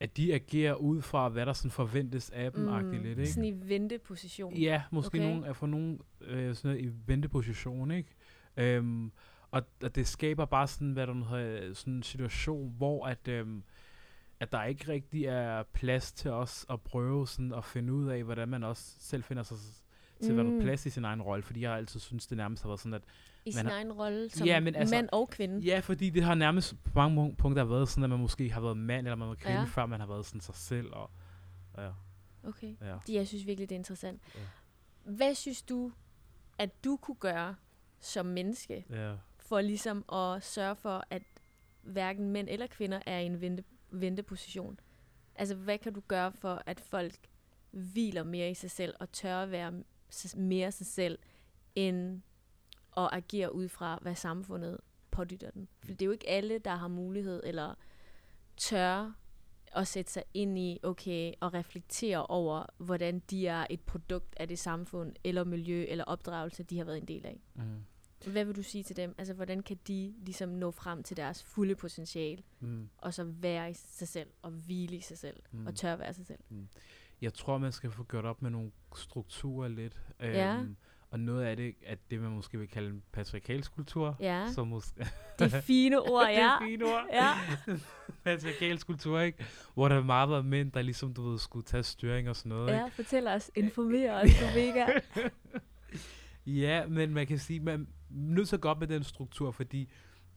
at 0.00 0.16
de 0.16 0.34
agerer 0.34 0.74
ud 0.74 1.02
fra, 1.02 1.28
hvad 1.28 1.46
der 1.46 1.52
sådan 1.52 1.70
forventes 1.70 2.30
af 2.30 2.52
dem, 2.52 2.64
mm. 2.64 2.90
lidt, 2.90 3.18
ikke? 3.18 3.32
Sådan 3.32 3.44
i 3.44 3.68
venteposition. 3.68 4.54
Ja, 4.56 4.82
måske 4.90 5.18
Okay. 5.18 5.28
nogen 5.28 5.44
er 5.44 5.52
for 5.52 5.66
nogen 5.66 6.00
øh, 6.20 6.54
sådan 6.54 6.70
noget 6.70 6.84
i 6.84 6.92
venteposition, 7.06 7.90
ikke? 7.90 8.14
Øhm, 8.56 9.12
og, 9.50 9.62
og 9.82 9.94
det 9.94 10.06
skaber 10.06 10.44
bare 10.44 10.68
sådan, 10.68 10.92
hvad 10.92 11.06
der 11.06 11.14
nu 11.14 11.24
hedder, 11.24 11.74
sådan 11.74 11.92
en 11.94 12.02
situation, 12.02 12.74
hvor 12.76 13.06
at, 13.06 13.28
øhm, 13.28 13.62
at 14.40 14.52
der 14.52 14.64
ikke 14.64 14.88
rigtig 14.88 15.24
er 15.24 15.62
plads 15.62 16.12
til 16.12 16.30
os 16.30 16.66
at 16.70 16.80
prøve 16.80 17.28
sådan 17.28 17.54
at 17.54 17.64
finde 17.64 17.92
ud 17.92 18.08
af, 18.08 18.24
hvordan 18.24 18.48
man 18.48 18.64
også 18.64 18.94
selv 18.98 19.22
finder 19.22 19.42
sig 19.42 19.56
til 20.22 20.30
at 20.32 20.46
Mm. 20.46 20.52
være 20.52 20.60
plads 20.62 20.86
i 20.86 20.90
sin 20.90 21.04
egen 21.04 21.22
rolle, 21.22 21.42
fordi 21.42 21.60
jeg 21.60 21.72
altid 21.76 22.00
synes 22.00 22.26
det 22.26 22.36
nærmest 22.36 22.62
har 22.62 22.68
været 22.70 22.80
sådan, 22.80 22.94
at 22.94 23.02
I 23.44 23.52
sin 23.52 23.66
har- 23.66 23.72
egen 23.72 23.92
rolle 23.92 24.30
som 24.30 24.46
Ja, 24.46 24.60
men 24.60 24.74
altså- 24.74 24.94
mand 24.94 25.08
og 25.12 25.28
kvinde. 25.30 25.58
Ja, 25.60 25.78
fordi 25.80 26.10
det 26.10 26.22
har 26.22 26.34
nærmest 26.34 26.82
på 26.84 26.90
mange 26.94 27.26
pu- 27.30 27.34
punkter 27.34 27.64
været 27.64 27.88
sådan, 27.88 28.04
at 28.04 28.10
man 28.10 28.18
måske 28.18 28.50
har 28.52 28.60
været 28.60 28.76
mand 28.76 29.06
eller 29.06 29.16
man 29.16 29.28
var 29.28 29.34
kvinde, 29.34 29.58
Ja. 29.58 29.64
før 29.64 29.86
man 29.86 30.00
har 30.00 30.06
været 30.06 30.26
sådan 30.26 30.40
sig 30.40 30.54
selv. 30.54 30.92
Og, 30.92 31.10
ja, 31.78 31.90
Okay. 32.42 32.74
ja. 32.80 32.96
Det, 33.06 33.14
jeg 33.14 33.28
synes 33.28 33.46
virkelig, 33.46 33.68
det 33.68 33.74
er 33.74 33.78
interessant. 33.78 34.22
Ja. 34.34 34.40
Hvad 35.12 35.34
synes 35.34 35.62
du, 35.62 35.92
at 36.58 36.84
du 36.84 36.96
kunne 36.96 37.16
gøre 37.16 37.54
som 38.00 38.26
menneske, 38.26 38.84
ja. 38.90 39.14
for 39.38 39.60
ligesom 39.60 40.04
at 40.12 40.42
sørge 40.44 40.76
for, 40.76 41.04
at 41.10 41.22
hverken 41.82 42.30
mænd 42.30 42.48
eller 42.50 42.66
kvinder 42.66 43.00
er 43.06 43.18
i 43.18 43.26
en 43.26 43.40
vente, 43.40 43.64
venteposition? 43.90 44.80
Altså, 45.34 45.54
hvad 45.54 45.78
kan 45.78 45.92
du 45.92 46.00
gøre 46.08 46.32
for, 46.32 46.62
at 46.66 46.80
folk 46.80 47.14
hviler 47.70 48.22
mere 48.24 48.50
i 48.50 48.54
sig 48.54 48.70
selv 48.70 48.94
og 49.00 49.12
tør 49.12 49.36
at 49.42 49.50
være 49.50 49.72
mere 50.36 50.72
sig 50.72 50.86
selv, 50.86 51.18
end 51.74 52.22
at 52.96 53.08
agere 53.12 53.54
ud 53.54 53.68
fra, 53.68 53.98
hvad 54.02 54.14
samfundet 54.14 54.78
pådytter 55.10 55.50
den? 55.50 55.68
For 55.80 55.92
det 55.92 56.02
er 56.02 56.06
jo 56.06 56.12
ikke 56.12 56.28
alle, 56.28 56.58
der 56.58 56.74
har 56.74 56.88
mulighed 56.88 57.42
eller 57.44 57.74
tør 58.56 59.12
at 59.72 59.88
sætte 59.88 60.12
sig 60.12 60.22
ind 60.34 60.58
i, 60.58 60.78
okay, 60.82 61.32
og 61.40 61.54
reflektere 61.54 62.26
over, 62.26 62.66
hvordan 62.78 63.18
de 63.30 63.46
er 63.46 63.66
et 63.70 63.80
produkt 63.80 64.34
af 64.36 64.48
det 64.48 64.58
samfund, 64.58 65.14
eller 65.24 65.44
miljø, 65.44 65.84
eller 65.88 66.04
opdragelse, 66.04 66.62
de 66.62 66.78
har 66.78 66.84
været 66.84 66.98
en 66.98 67.08
del 67.08 67.26
af. 67.26 67.40
Mm. 67.54 67.62
Hvad 68.32 68.44
vil 68.44 68.56
du 68.56 68.62
sige 68.62 68.84
til 68.84 68.96
dem? 68.96 69.14
Altså, 69.18 69.34
hvordan 69.34 69.62
kan 69.62 69.78
de 69.88 70.14
ligesom 70.18 70.48
nå 70.48 70.70
frem 70.70 71.02
til 71.02 71.16
deres 71.16 71.42
fulde 71.42 71.74
potentiale, 71.74 72.42
Mm. 72.60 72.88
og 72.98 73.14
så 73.14 73.24
være 73.24 73.70
i 73.70 73.74
sig 73.74 74.08
selv, 74.08 74.30
og 74.42 74.50
hvile 74.50 74.96
i 74.96 75.00
sig 75.00 75.18
selv, 75.18 75.42
mm. 75.52 75.58
Mm. 75.60 75.66
og 75.66 75.74
tør 75.74 75.92
at 75.92 75.98
være 75.98 76.14
sig 76.14 76.26
selv? 76.26 76.38
Jeg 77.20 77.34
tror, 77.34 77.58
man 77.58 77.72
skal 77.72 77.90
få 77.90 78.04
gjort 78.04 78.24
op 78.24 78.42
med 78.42 78.50
nogle 78.50 78.70
strukturer 78.96 79.68
lidt. 79.68 80.00
Ja. 80.20 80.64
Og 81.10 81.20
noget 81.20 81.44
af 81.44 81.56
det, 81.56 81.74
at 81.86 81.98
det 82.10 82.20
man 82.20 82.30
måske 82.30 82.58
vil 82.58 82.68
kalde 82.68 82.88
en 82.90 83.02
patriarkalsk 83.12 83.74
kultur. 83.74 84.16
Ja, 84.20 84.46
Som 84.54 84.68
måske, 84.68 85.06
det 85.38 85.54
er 85.54 85.60
fine 85.60 86.00
ord, 86.00 86.26
det 86.28 86.32
ja. 86.34 86.48
er 86.54 86.58
fine 86.62 86.84
ord. 86.84 87.06
Ja. 87.12 87.32
patriarkalsk 88.24 88.86
kultur, 88.86 89.20
ikke? 89.20 89.44
Hvor 89.74 89.88
der 89.88 90.02
meget 90.02 90.28
var 90.28 90.42
mænd, 90.42 90.72
der 90.72 90.82
ligesom, 90.82 91.14
du 91.14 91.30
ved, 91.30 91.38
skulle 91.38 91.64
tage 91.64 91.82
styring 91.82 92.28
og 92.28 92.36
sådan 92.36 92.50
noget, 92.50 92.68
ikke? 92.68 92.78
Ja, 92.80 92.86
fortæl 92.88 93.26
os, 93.26 93.50
informer 93.54 94.12
os, 94.12 94.30
du 94.40 94.44
mega. 94.54 94.86
Ja, 96.46 96.86
men 96.86 97.14
man 97.14 97.26
kan 97.26 97.38
sige, 97.38 97.60
man 97.60 97.80
er 97.80 97.84
nødt 98.10 98.48
til 98.48 98.56
at 98.56 98.60
gå 98.60 98.68
op 98.68 98.80
med 98.80 98.86
den 98.88 99.04
struktur, 99.04 99.50
fordi 99.50 99.88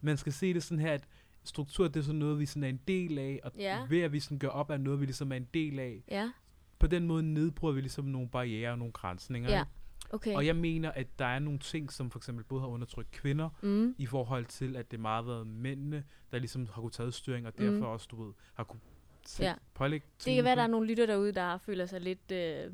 man 0.02 0.18
skal 0.18 0.34
se 0.34 0.54
det 0.54 0.64
sådan 0.64 0.80
her, 0.80 0.94
at 0.94 1.08
struktur 1.44 1.88
det 1.88 2.00
er 2.00 2.04
sådan 2.04 2.20
noget, 2.20 2.40
vi 2.40 2.46
sådan 2.46 2.64
er 2.64 2.68
en 2.70 2.80
del 2.88 3.20
af, 3.20 3.40
og 3.44 3.52
Ja. 3.58 3.80
ved 3.90 4.02
at 4.02 4.12
vi 4.12 4.20
sådan 4.20 4.40
gør 4.40 4.48
op 4.48 4.72
af 4.72 4.80
noget, 4.82 5.00
vi 5.00 5.06
ligesom 5.06 5.32
er 5.32 5.36
en 5.36 5.48
del 5.54 5.80
af, 5.80 6.04
Ja, 6.12 6.32
på 6.80 6.88
den 6.88 7.08
måde 7.08 7.24
nedbryder 7.24 7.74
vi 7.76 7.82
ligesom 7.82 8.06
nogle 8.06 8.30
barriere 8.30 8.72
og 8.72 8.78
nogle 8.78 8.94
grænsninger. 8.94 9.50
Ja. 9.52 9.60
ikke? 9.60 9.72
Okay. 10.14 10.36
Og 10.36 10.46
jeg 10.46 10.56
mener, 10.56 10.92
at 10.92 11.08
der 11.20 11.26
er 11.26 11.40
nogle 11.40 11.60
ting, 11.60 11.92
som 11.92 12.12
for 12.12 12.20
eksempel 12.20 12.44
både 12.46 12.62
har 12.62 12.68
undertrykt 12.68 13.12
kvinder, 13.12 13.50
mm. 13.62 13.96
i 13.98 14.06
forhold 14.06 14.46
til, 14.46 14.76
at 14.76 14.92
det 14.92 15.00
meget 15.00 15.26
har 15.26 15.32
været 15.32 15.48
mændene, 15.48 16.04
der 16.32 16.40
ligesom 16.40 16.68
har 16.74 16.82
kunne 16.82 16.92
tage 16.92 17.12
styring, 17.12 17.48
og 17.48 17.54
Mm. 17.58 17.66
derfor 17.66 17.86
også, 17.86 18.08
du 18.12 18.24
ved, 18.24 18.34
har 18.54 18.64
kunne 18.64 18.80
sætte, 19.26 19.46
Ja. 19.50 19.56
pålægge 19.74 20.08
Det 20.26 20.36
kan 20.36 20.44
være, 20.44 20.56
der 20.56 20.64
er 20.64 20.68
nogle 20.68 20.88
lytter 20.88 21.06
derude, 21.06 21.32
der 21.32 21.58
føler 21.58 21.86
sig 21.86 22.02
lidt, 22.02 22.32
øh, 22.32 22.38
Ja. 22.38 22.70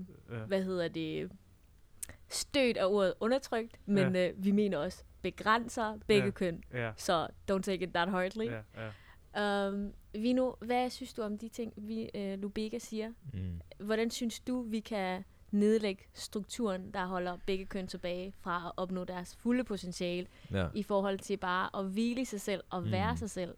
hvad 0.47 0.63
hedder 0.63 0.87
det, 0.87 1.31
stødt 2.29 2.77
af 2.77 2.85
ordet 2.85 3.13
undertrykt, 3.19 3.79
men 3.85 4.15
øh, 4.15 4.33
vi 4.37 4.51
mener 4.51 4.77
også 4.77 5.03
begrænser 5.21 5.97
begge 6.07 6.25
Ja. 6.25 6.31
køn. 6.31 6.63
Ja, 6.73 6.91
Så 6.97 7.27
don't 7.51 7.61
take 7.61 7.83
it 7.85 7.93
that 7.93 8.09
hardly. 8.09 8.45
ja, 8.45 8.61
ja. 9.35 9.67
Um, 9.69 9.93
Vino, 10.13 10.51
hvad 10.61 10.89
synes 10.89 11.13
du 11.13 11.21
om 11.21 11.37
de 11.37 11.47
ting, 11.49 11.73
vi 11.77 12.09
uh, 12.15 12.39
Lubega 12.41 12.79
siger? 12.79 13.11
Mm. 13.33 13.61
Hvordan 13.85 14.09
synes 14.11 14.39
du, 14.39 14.61
vi 14.61 14.79
kan 14.79 15.23
nedlægge 15.51 16.03
strukturen, 16.13 16.91
der 16.93 17.05
holder 17.05 17.37
begge 17.45 17.65
køn 17.65 17.87
tilbage 17.87 18.33
fra 18.39 18.65
at 18.67 18.71
opnå 18.77 19.03
deres 19.03 19.35
fulde 19.35 19.63
potentiale, 19.63 20.27
Ja. 20.51 20.67
i 20.75 20.83
forhold 20.83 21.19
til 21.19 21.37
bare 21.37 21.79
at 21.79 21.85
hvile 21.91 22.25
sig 22.25 22.41
selv 22.41 22.63
og 22.69 22.83
Mm. 22.83 22.91
være 22.91 23.17
sig 23.17 23.29
selv? 23.29 23.55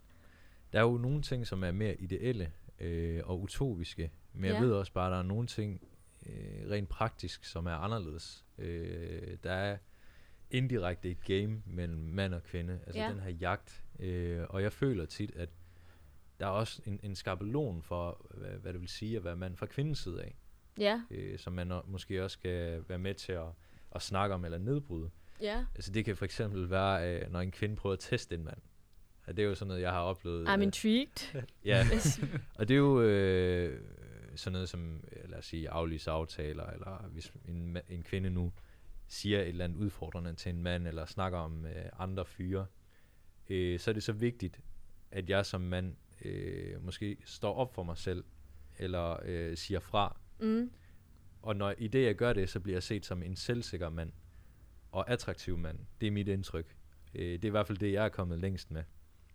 Der 0.72 0.78
er 0.78 0.82
jo 0.82 0.96
nogle 0.98 1.22
ting, 1.22 1.46
som 1.46 1.64
er 1.64 1.70
mere 1.72 1.96
ideelle 2.00 2.52
øh, 2.80 3.20
og 3.24 3.40
utopiske, 3.40 4.12
men 4.32 4.44
jeg 4.44 4.54
Ja. 4.54 4.60
ved 4.60 4.72
også 4.72 4.92
bare, 4.92 5.06
at 5.06 5.12
der 5.12 5.18
er 5.18 5.22
nogle 5.22 5.46
ting 5.46 5.80
øh, 6.26 6.70
rent 6.70 6.88
praktisk, 6.88 7.44
som 7.44 7.66
er 7.66 7.74
anderledes. 7.74 8.44
Øh, 8.58 9.36
der 9.44 9.52
er 9.52 9.78
indirekte 10.50 11.10
et 11.10 11.24
game 11.24 11.62
mellem 11.66 11.98
mand 11.98 12.34
og 12.34 12.42
kvinde, 12.42 12.80
altså 12.86 13.00
Ja. 13.02 13.08
den 13.12 13.20
her 13.20 13.30
jagt, 13.30 13.84
øh, 13.98 14.46
og 14.50 14.62
jeg 14.62 14.72
føler 14.72 15.06
tit, 15.06 15.30
at 15.36 15.48
der 16.40 16.46
er 16.46 16.50
også 16.50 16.82
en, 16.86 17.00
en 17.02 17.14
skabelon 17.14 17.82
for, 17.82 18.26
hvad, 18.34 18.50
hvad 18.50 18.72
det 18.72 18.80
vil 18.80 18.88
sige 18.88 19.16
at 19.16 19.24
være 19.24 19.36
mand 19.36 19.56
fra 19.56 19.66
kvindens 19.66 19.98
side 19.98 20.22
af, 20.22 20.34
Ja, 20.78 21.02
øh, 21.10 21.38
som 21.38 21.52
man 21.52 21.72
måske 21.86 22.24
også 22.24 22.34
skal 22.34 22.84
være 22.88 22.98
med 22.98 23.14
til 23.14 23.32
at, 23.32 23.46
at 23.94 24.02
snakke 24.02 24.34
om 24.34 24.44
eller 24.44 24.58
nedbryde. 24.58 25.10
ja. 25.40 25.64
Altså 25.74 25.92
det 25.92 26.04
kan 26.04 26.16
for 26.16 26.24
eksempel 26.24 26.70
være, 26.70 27.14
øh, 27.14 27.32
når 27.32 27.40
en 27.40 27.50
kvinde 27.50 27.76
prøver 27.76 27.92
at 27.92 28.00
teste 28.00 28.34
en 28.34 28.44
mand. 28.44 28.58
Ja, 29.26 29.32
det 29.32 29.44
er 29.44 29.48
jo 29.48 29.54
sådan 29.54 29.68
noget, 29.68 29.82
jeg 29.82 29.92
har 29.92 30.00
oplevet. 30.00 30.48
I'm 30.48 30.58
øh, 30.58 30.62
intrigued. 30.62 31.42
Ja, 31.64 31.86
og 32.54 32.68
det 32.68 32.74
er 32.74 32.78
jo 32.78 33.02
øh, 33.02 33.80
sådan 34.36 34.52
noget 34.52 34.68
som, 34.68 35.04
øh, 35.12 35.30
lad 35.30 35.38
os 35.38 35.46
sige, 35.46 35.70
aflyse 35.70 36.10
aftaler, 36.10 36.66
eller 36.66 37.08
hvis 37.12 37.32
en, 37.48 37.78
en 37.88 38.02
kvinde 38.02 38.30
nu 38.30 38.52
siger 39.08 39.40
et 39.40 39.48
eller 39.48 39.64
andet 39.64 39.78
udfordrende 39.78 40.34
til 40.34 40.50
en 40.50 40.62
mand, 40.62 40.86
eller 40.86 41.06
snakker 41.06 41.38
om 41.38 41.66
øh, 41.66 41.84
andre 41.98 42.24
fyre, 42.24 42.66
øh, 43.48 43.80
så 43.80 43.90
er 43.90 43.92
det 43.92 44.02
så 44.02 44.12
vigtigt, 44.12 44.60
at 45.10 45.30
jeg 45.30 45.46
som 45.46 45.60
mand 45.60 45.96
øh, 46.24 46.84
måske 46.84 47.16
står 47.24 47.54
op 47.54 47.74
for 47.74 47.82
mig 47.82 47.96
selv, 47.96 48.24
eller 48.78 49.20
øh, 49.24 49.56
siger 49.56 49.80
fra. 49.80 50.16
Mm. 50.42 50.70
Og 51.42 51.56
når 51.56 51.74
i 51.78 51.88
det, 51.88 52.04
jeg 52.04 52.14
gør 52.14 52.32
det, 52.32 52.48
så 52.50 52.60
bliver 52.60 52.76
jeg 52.76 52.82
set 52.82 53.06
som 53.06 53.22
en 53.22 53.36
selvsikker 53.36 53.88
mand, 53.90 54.12
og 54.92 55.10
attraktiv 55.10 55.58
mand. 55.58 55.78
Det 56.00 56.06
er 56.06 56.10
mit 56.10 56.28
indtryk. 56.28 56.76
Øh, 57.14 57.32
det 57.32 57.44
er 57.44 57.48
i 57.48 57.50
hvert 57.50 57.66
fald 57.66 57.78
det, 57.78 57.92
jeg 57.92 58.04
er 58.04 58.08
kommet 58.08 58.38
længst 58.38 58.70
med. 58.70 58.82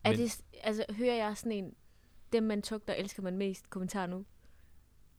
Er 0.04 0.10
Men- 0.12 0.20
det, 0.20 0.42
altså, 0.64 0.86
hører 0.98 1.16
jeg 1.16 1.38
sådan 1.38 1.52
en, 1.52 1.74
dem 2.34 2.44
man 2.44 2.62
tugter, 2.62 2.94
elsker 2.94 3.24
man 3.24 3.38
mest, 3.38 3.70
kommentar 3.70 4.06
nu? 4.08 4.26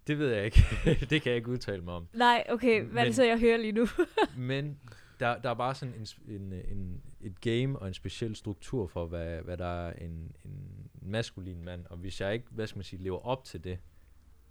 Det 0.06 0.18
ved 0.18 0.28
jeg 0.34 0.44
ikke. 0.44 0.58
det 1.10 1.22
kan 1.22 1.30
jeg 1.30 1.36
ikke 1.36 1.48
udtale 1.48 1.82
mig 1.82 1.94
om. 1.94 2.08
Nej, 2.14 2.44
okay, 2.48 2.82
hvad 2.82 2.90
er 2.90 2.94
Men- 2.94 3.06
det 3.06 3.14
så, 3.14 3.24
jeg 3.24 3.40
hører 3.40 3.56
lige 3.56 3.72
nu? 3.72 3.86
Men 4.36 4.80
der, 5.20 5.38
der 5.40 5.50
er 5.50 5.54
bare 5.54 5.74
sådan 5.74 5.94
en, 5.94 6.06
en, 6.42 6.52
en, 6.52 7.02
et 7.20 7.40
game 7.40 7.78
og 7.78 7.88
en 7.88 7.94
speciel 7.94 8.36
struktur 8.36 8.86
for, 8.86 9.06
hvad, 9.06 9.42
hvad 9.42 9.56
der 9.56 9.66
er 9.86 9.92
en, 9.92 10.32
en 10.44 10.88
maskulin 11.02 11.64
mand. 11.64 11.86
Og 11.86 11.96
hvis 11.96 12.20
jeg 12.20 12.34
ikke, 12.34 12.46
hvad 12.50 12.66
skal 12.66 12.78
man 12.78 12.84
sige, 12.84 13.02
lever 13.02 13.18
op 13.26 13.44
til 13.44 13.64
det, 13.64 13.78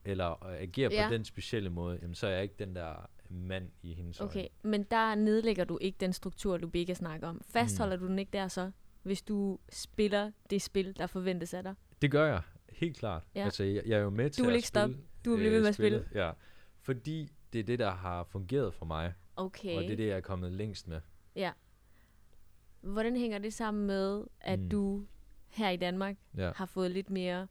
eller 0.06 0.46
øh, 0.46 0.56
agerer 0.62 0.90
Ja. 0.92 1.08
på 1.08 1.14
den 1.14 1.26
specielle 1.26 1.70
måde, 1.70 2.00
jamen, 2.02 2.16
så 2.16 2.28
er 2.28 2.32
jeg 2.32 2.44
ikke 2.44 2.56
den 2.60 2.76
der 2.76 3.10
mand 3.30 3.70
i 3.82 3.94
hendes 3.94 4.22
Okay, 4.22 4.40
øjne. 4.40 4.50
men 4.64 4.84
der 4.84 5.16
nedlægger 5.16 5.64
du 5.64 5.78
ikke 5.82 5.98
den 6.00 6.14
struktur, 6.14 6.58
du 6.58 6.68
begge 6.68 6.96
snakker 6.96 7.28
om. 7.28 7.42
Fastholder 7.46 7.96
mm. 7.96 8.02
du 8.02 8.08
den 8.08 8.20
ikke 8.20 8.32
der 8.34 8.48
så, 8.48 8.72
hvis 9.04 9.22
du 9.22 9.60
spiller 9.70 10.32
det 10.50 10.62
spil, 10.62 10.98
der 10.98 11.08
forventes 11.08 11.54
af 11.54 11.64
dig? 11.64 11.76
Det 12.02 12.12
gør 12.12 12.26
jeg, 12.26 12.42
helt 12.70 12.98
klart. 12.98 13.24
Ja. 13.36 13.44
Altså, 13.44 13.64
jeg, 13.64 13.84
jeg 13.86 13.98
er 14.00 14.04
jo 14.04 14.10
med 14.10 14.30
til 14.30 14.44
vil 14.44 14.50
at 14.50 14.56
ikke 14.56 14.68
stoppe. 14.68 14.94
spille, 14.94 15.08
Du 15.26 15.30
vil 15.32 15.38
blive 15.38 15.52
ved 15.52 15.60
med 15.60 15.68
at 15.70 15.74
spillet. 15.76 16.08
Ja, 16.14 16.32
fordi 16.82 17.32
det 17.54 17.60
er 17.60 17.64
det, 17.64 17.80
der 17.80 17.92
har 17.92 18.24
fungeret 18.24 18.74
for 18.74 18.86
mig, 18.86 19.14
Okay. 19.36 19.76
og 19.78 19.84
det 19.84 19.92
er 19.92 19.96
det, 19.96 20.08
jeg 20.08 20.18
er 20.18 20.22
kommet 20.22 20.52
længst 20.52 20.88
med. 20.88 21.02
Ja. 21.36 21.52
Hvordan 22.82 23.18
hænger 23.18 23.38
det 23.38 23.54
sammen 23.54 23.88
med, 23.88 24.24
at 24.42 24.60
Mm. 24.60 24.70
du 24.70 25.06
her 25.48 25.70
i 25.70 25.78
Danmark 25.78 26.16
Ja. 26.38 26.52
har 26.56 26.66
fået 26.66 26.92
lidt 26.92 27.10
mere 27.10 27.48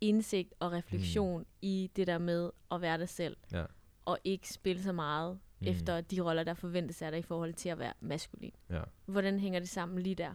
indsigt 0.00 0.54
og 0.60 0.72
refleksion 0.72 1.40
mm. 1.40 1.46
i 1.62 1.90
det 1.96 2.06
der 2.06 2.18
med 2.18 2.50
at 2.70 2.80
være 2.80 2.98
dig 2.98 3.08
selv, 3.08 3.36
Ja. 3.52 3.64
og 4.04 4.18
ikke 4.24 4.48
spille 4.48 4.82
så 4.82 4.92
meget 4.92 5.38
Mm. 5.62 5.66
efter 5.66 6.00
de 6.00 6.20
roller, 6.20 6.44
der 6.44 6.54
forventes 6.54 7.02
af 7.02 7.10
dig 7.10 7.18
i 7.18 7.22
forhold 7.22 7.54
til 7.54 7.68
at 7.68 7.78
være 7.78 7.92
maskulin? 8.00 8.52
Ja. 8.70 8.82
Hvordan 9.06 9.38
hænger 9.38 9.60
det 9.60 9.68
sammen 9.68 10.02
lige 10.02 10.14
der? 10.14 10.34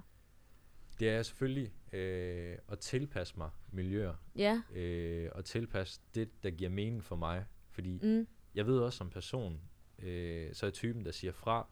Det 1.00 1.10
er 1.10 1.24
selvfølgelig 1.24 1.74
øh, 1.94 2.58
at 2.70 2.80
tilpasse 2.80 3.34
mig 3.38 3.50
miljøer, 3.72 4.14
Ja, 4.36 4.62
øh, 4.74 5.30
og 5.32 5.46
tilpasse 5.46 6.02
det, 6.16 6.44
der 6.44 6.50
giver 6.52 6.70
mening 6.70 7.04
for 7.04 7.16
mig. 7.16 7.46
Fordi 7.70 8.00
mm. 8.04 8.28
jeg 8.56 8.66
ved 8.68 8.80
også 8.80 8.98
som 8.98 9.10
person, 9.10 9.62
øh, 10.00 10.54
så 10.54 10.66
er 10.66 10.70
typen, 10.72 11.06
der 11.06 11.12
siger 11.12 11.32
fra, 11.32 11.68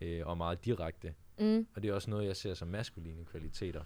øh, 0.00 0.26
og 0.26 0.30
er 0.30 0.34
meget 0.36 0.64
direkte. 0.64 1.14
Mm. 1.38 1.66
Og 1.74 1.82
det 1.82 1.88
er 1.90 1.94
også 1.94 2.10
noget, 2.10 2.26
jeg 2.26 2.36
ser 2.36 2.54
som 2.54 2.68
maskuline 2.68 3.24
kvaliteter. 3.24 3.84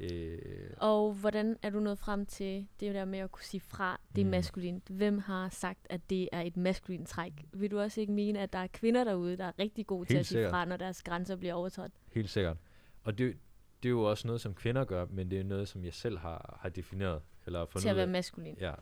Øh, 0.00 0.38
Og 0.76 1.12
hvordan 1.12 1.56
er 1.62 1.70
du 1.70 1.80
nået 1.80 1.98
frem 1.98 2.26
til 2.26 2.66
det 2.80 2.94
der 2.94 3.04
med 3.04 3.18
at 3.18 3.32
kunne 3.32 3.44
sige 3.44 3.60
fra, 3.60 4.00
det 4.14 4.20
er 4.20 4.24
Mm. 4.24 4.30
maskulint? 4.30 4.88
Hvem 4.88 5.18
har 5.18 5.48
sagt, 5.48 5.86
at 5.90 6.10
det 6.10 6.28
er 6.32 6.40
et 6.40 6.56
maskulint 6.56 7.08
træk? 7.08 7.32
Vil 7.52 7.70
du 7.70 7.80
også 7.80 8.00
ikke 8.00 8.12
mene, 8.12 8.38
at 8.40 8.52
der 8.52 8.58
er 8.58 8.66
kvinder 8.66 9.04
derude, 9.04 9.36
der 9.36 9.44
er 9.44 9.52
rigtig 9.58 9.86
gode 9.86 10.06
til 10.08 10.12
Helt 10.14 10.20
at 10.20 10.26
sige 10.26 10.36
sikkert. 10.36 10.50
fra, 10.50 10.64
når 10.64 10.76
deres 10.76 11.02
grænser 11.02 11.36
bliver 11.36 11.54
overtrådt? 11.54 11.92
helt 12.12 12.30
sikkert. 12.30 12.56
Og 13.04 13.18
det, 13.18 13.36
det 13.82 13.88
er 13.88 13.90
jo 13.90 14.02
også 14.02 14.26
noget, 14.26 14.40
som 14.40 14.54
kvinder 14.54 14.84
gør, 14.84 15.06
men 15.10 15.30
det 15.30 15.40
er 15.40 15.44
noget, 15.44 15.68
som 15.68 15.84
jeg 15.84 15.94
selv 15.94 16.18
har, 16.18 16.58
har 16.62 16.68
defineret. 16.68 17.22
Eller 17.46 17.66
fundet 17.66 17.82
Til 17.82 17.88
at 17.88 17.96
være 17.96 18.02
af. 18.06 18.08
maskulin? 18.08 18.56
Ja, 18.60 18.72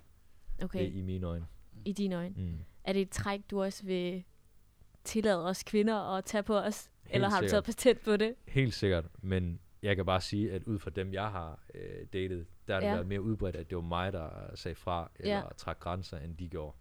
Okay, 0.63 0.81
det 0.85 0.93
i 0.93 1.01
mine 1.03 1.27
øjne. 1.27 1.47
i 1.85 1.93
dine 1.93 2.17
øjne. 2.17 2.35
Mm. 2.39 2.59
Er 2.85 2.93
det 2.93 3.03
et 3.03 3.11
træk, 3.11 3.41
du 3.51 3.63
også 3.63 3.85
vil 3.87 4.25
tillade 5.05 5.45
os 5.47 5.63
kvinder 5.63 6.17
at 6.17 6.25
tage 6.25 6.43
på 6.43 6.57
os? 6.59 6.91
Helt 7.03 7.15
Eller 7.15 7.29
har 7.29 7.41
du 7.41 7.49
taget 7.49 7.67
sikkert. 7.67 7.77
patent 7.95 8.05
på 8.05 8.17
det? 8.17 8.35
Helt 8.49 8.75
sikkert, 8.75 9.05
men 9.23 9.61
jeg 9.83 9.97
kan 9.97 10.07
bare 10.07 10.21
sige, 10.21 10.53
at 10.53 10.65
ud 10.65 10.79
fra 10.79 10.91
dem, 10.91 11.13
jeg 11.13 11.31
har 11.31 11.61
øh, 11.75 12.07
datet, 12.13 12.47
der 12.69 12.75
har 12.75 12.81
det 12.81 12.87
Ja. 12.87 12.93
været 12.95 13.07
mere 13.07 13.23
udbredt, 13.23 13.57
at 13.57 13.71
det 13.71 13.77
var 13.77 13.83
mig, 13.83 14.13
der 14.13 14.29
sagde 14.55 14.75
fra, 14.75 15.11
eller 15.19 15.37
Ja. 15.37 15.43
trak 15.57 15.81
grænser, 15.81 16.19
end 16.19 16.37
de 16.37 16.49
gjorde. 16.49 16.77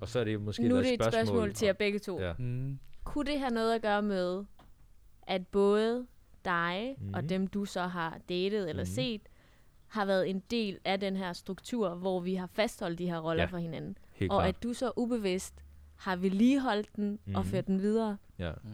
Og 0.00 0.08
så 0.08 0.20
er 0.20 0.24
det 0.24 0.40
måske 0.40 0.68
nu 0.68 0.74
er 0.74 0.78
et 0.78 0.84
det 0.84 0.92
et 0.94 1.00
spørgsmål, 1.02 1.26
spørgsmål 1.26 1.54
til 1.54 1.66
jer 1.66 1.72
begge 1.72 1.98
to. 1.98 2.20
Ja. 2.20 2.32
Mm. 2.38 2.78
Kunne 3.04 3.30
det 3.32 3.38
have 3.40 3.50
noget 3.50 3.74
at 3.74 3.82
gøre 3.82 4.02
med, 4.02 4.44
at 5.22 5.46
både 5.46 6.06
dig 6.44 6.96
mm. 6.98 7.14
og 7.14 7.28
dem, 7.28 7.46
du 7.46 7.64
så 7.64 7.82
har 7.82 8.18
datet 8.28 8.68
eller 8.68 8.82
Mhm. 8.82 8.90
set, 8.92 9.20
har 9.86 10.04
været 10.04 10.30
en 10.30 10.40
del 10.50 10.78
af 10.84 11.00
den 11.00 11.16
her 11.16 11.32
struktur, 11.32 11.94
hvor 11.94 12.20
vi 12.20 12.34
har 12.34 12.46
fastholdt 12.46 12.98
de 12.98 13.06
her 13.06 13.18
roller 13.20 13.42
Ja, 13.42 13.46
for 13.48 13.58
hinanden? 13.58 13.98
Helt 14.12 14.32
og 14.32 14.38
klart. 14.40 14.48
at 14.56 14.62
du 14.62 14.72
så 14.72 14.92
ubevidst 14.96 15.64
har 15.96 16.16
vedligeholdt 16.16 16.96
den 16.96 17.18
mm. 17.24 17.34
og 17.34 17.46
ført 17.46 17.66
den 17.66 17.80
videre. 17.82 18.16
Ja. 18.38 18.52
Mm. 18.64 18.70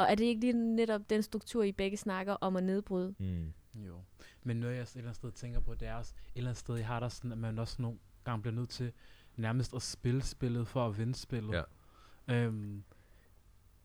Og 0.00 0.06
er 0.10 0.14
det 0.14 0.24
ikke 0.24 0.40
lige 0.40 0.52
netop 0.76 1.10
den 1.10 1.22
struktur, 1.22 1.62
I 1.62 1.72
begge 1.72 1.96
snakker 1.96 2.32
om 2.32 2.56
at 2.56 2.62
nedbryde? 2.62 3.14
Mm. 3.18 3.52
Jo. 3.86 3.94
Men 4.42 4.56
noget, 4.56 4.74
jeg 4.74 4.82
et 4.82 4.88
eller 4.88 5.02
andet 5.02 5.16
sted 5.16 5.32
tænker 5.32 5.60
på, 5.60 5.74
det 5.74 5.88
er 5.88 5.94
også, 5.94 6.14
et 6.26 6.38
eller 6.38 6.50
andet 6.50 6.60
sted, 6.60 6.76
jeg 6.76 6.86
har 6.86 7.00
der 7.00 7.08
sådan, 7.08 7.32
at 7.32 7.38
man 7.38 7.58
også 7.58 7.82
nogle 7.82 7.98
gange 8.24 8.42
bliver 8.42 8.54
nødt 8.54 8.70
til 8.70 8.92
nærmest 9.36 9.74
at 9.74 9.82
spille 9.82 10.22
spillet 10.22 10.68
for 10.68 10.86
at 10.86 10.98
vinde 10.98 11.14
spillet. 11.14 11.64
Ja. 12.28 12.34
Øhm, 12.34 12.82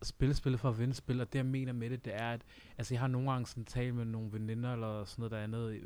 spille 0.04 0.36
spillet 0.36 0.60
for 0.60 0.70
at 0.70 0.80
vinde 0.80 0.94
spillet, 0.94 1.22
og 1.28 1.34
det 1.34 1.40
jeg 1.40 1.46
mener 1.46 1.74
med 1.74 1.90
det, 1.90 2.06
det 2.06 2.14
er, 2.16 2.32
at 2.32 2.42
altså, 2.78 2.94
jeg 2.94 3.00
har 3.02 3.08
nogle 3.08 3.32
gange 3.32 3.46
sådan 3.46 3.66
talt 3.66 3.96
med 3.96 4.06
nogle 4.06 4.34
veninder, 4.34 4.74
eller 4.74 5.06
sådan 5.06 5.22
noget 5.22 5.32
der 5.32 5.38
andet, 5.40 5.76
i, 5.76 5.82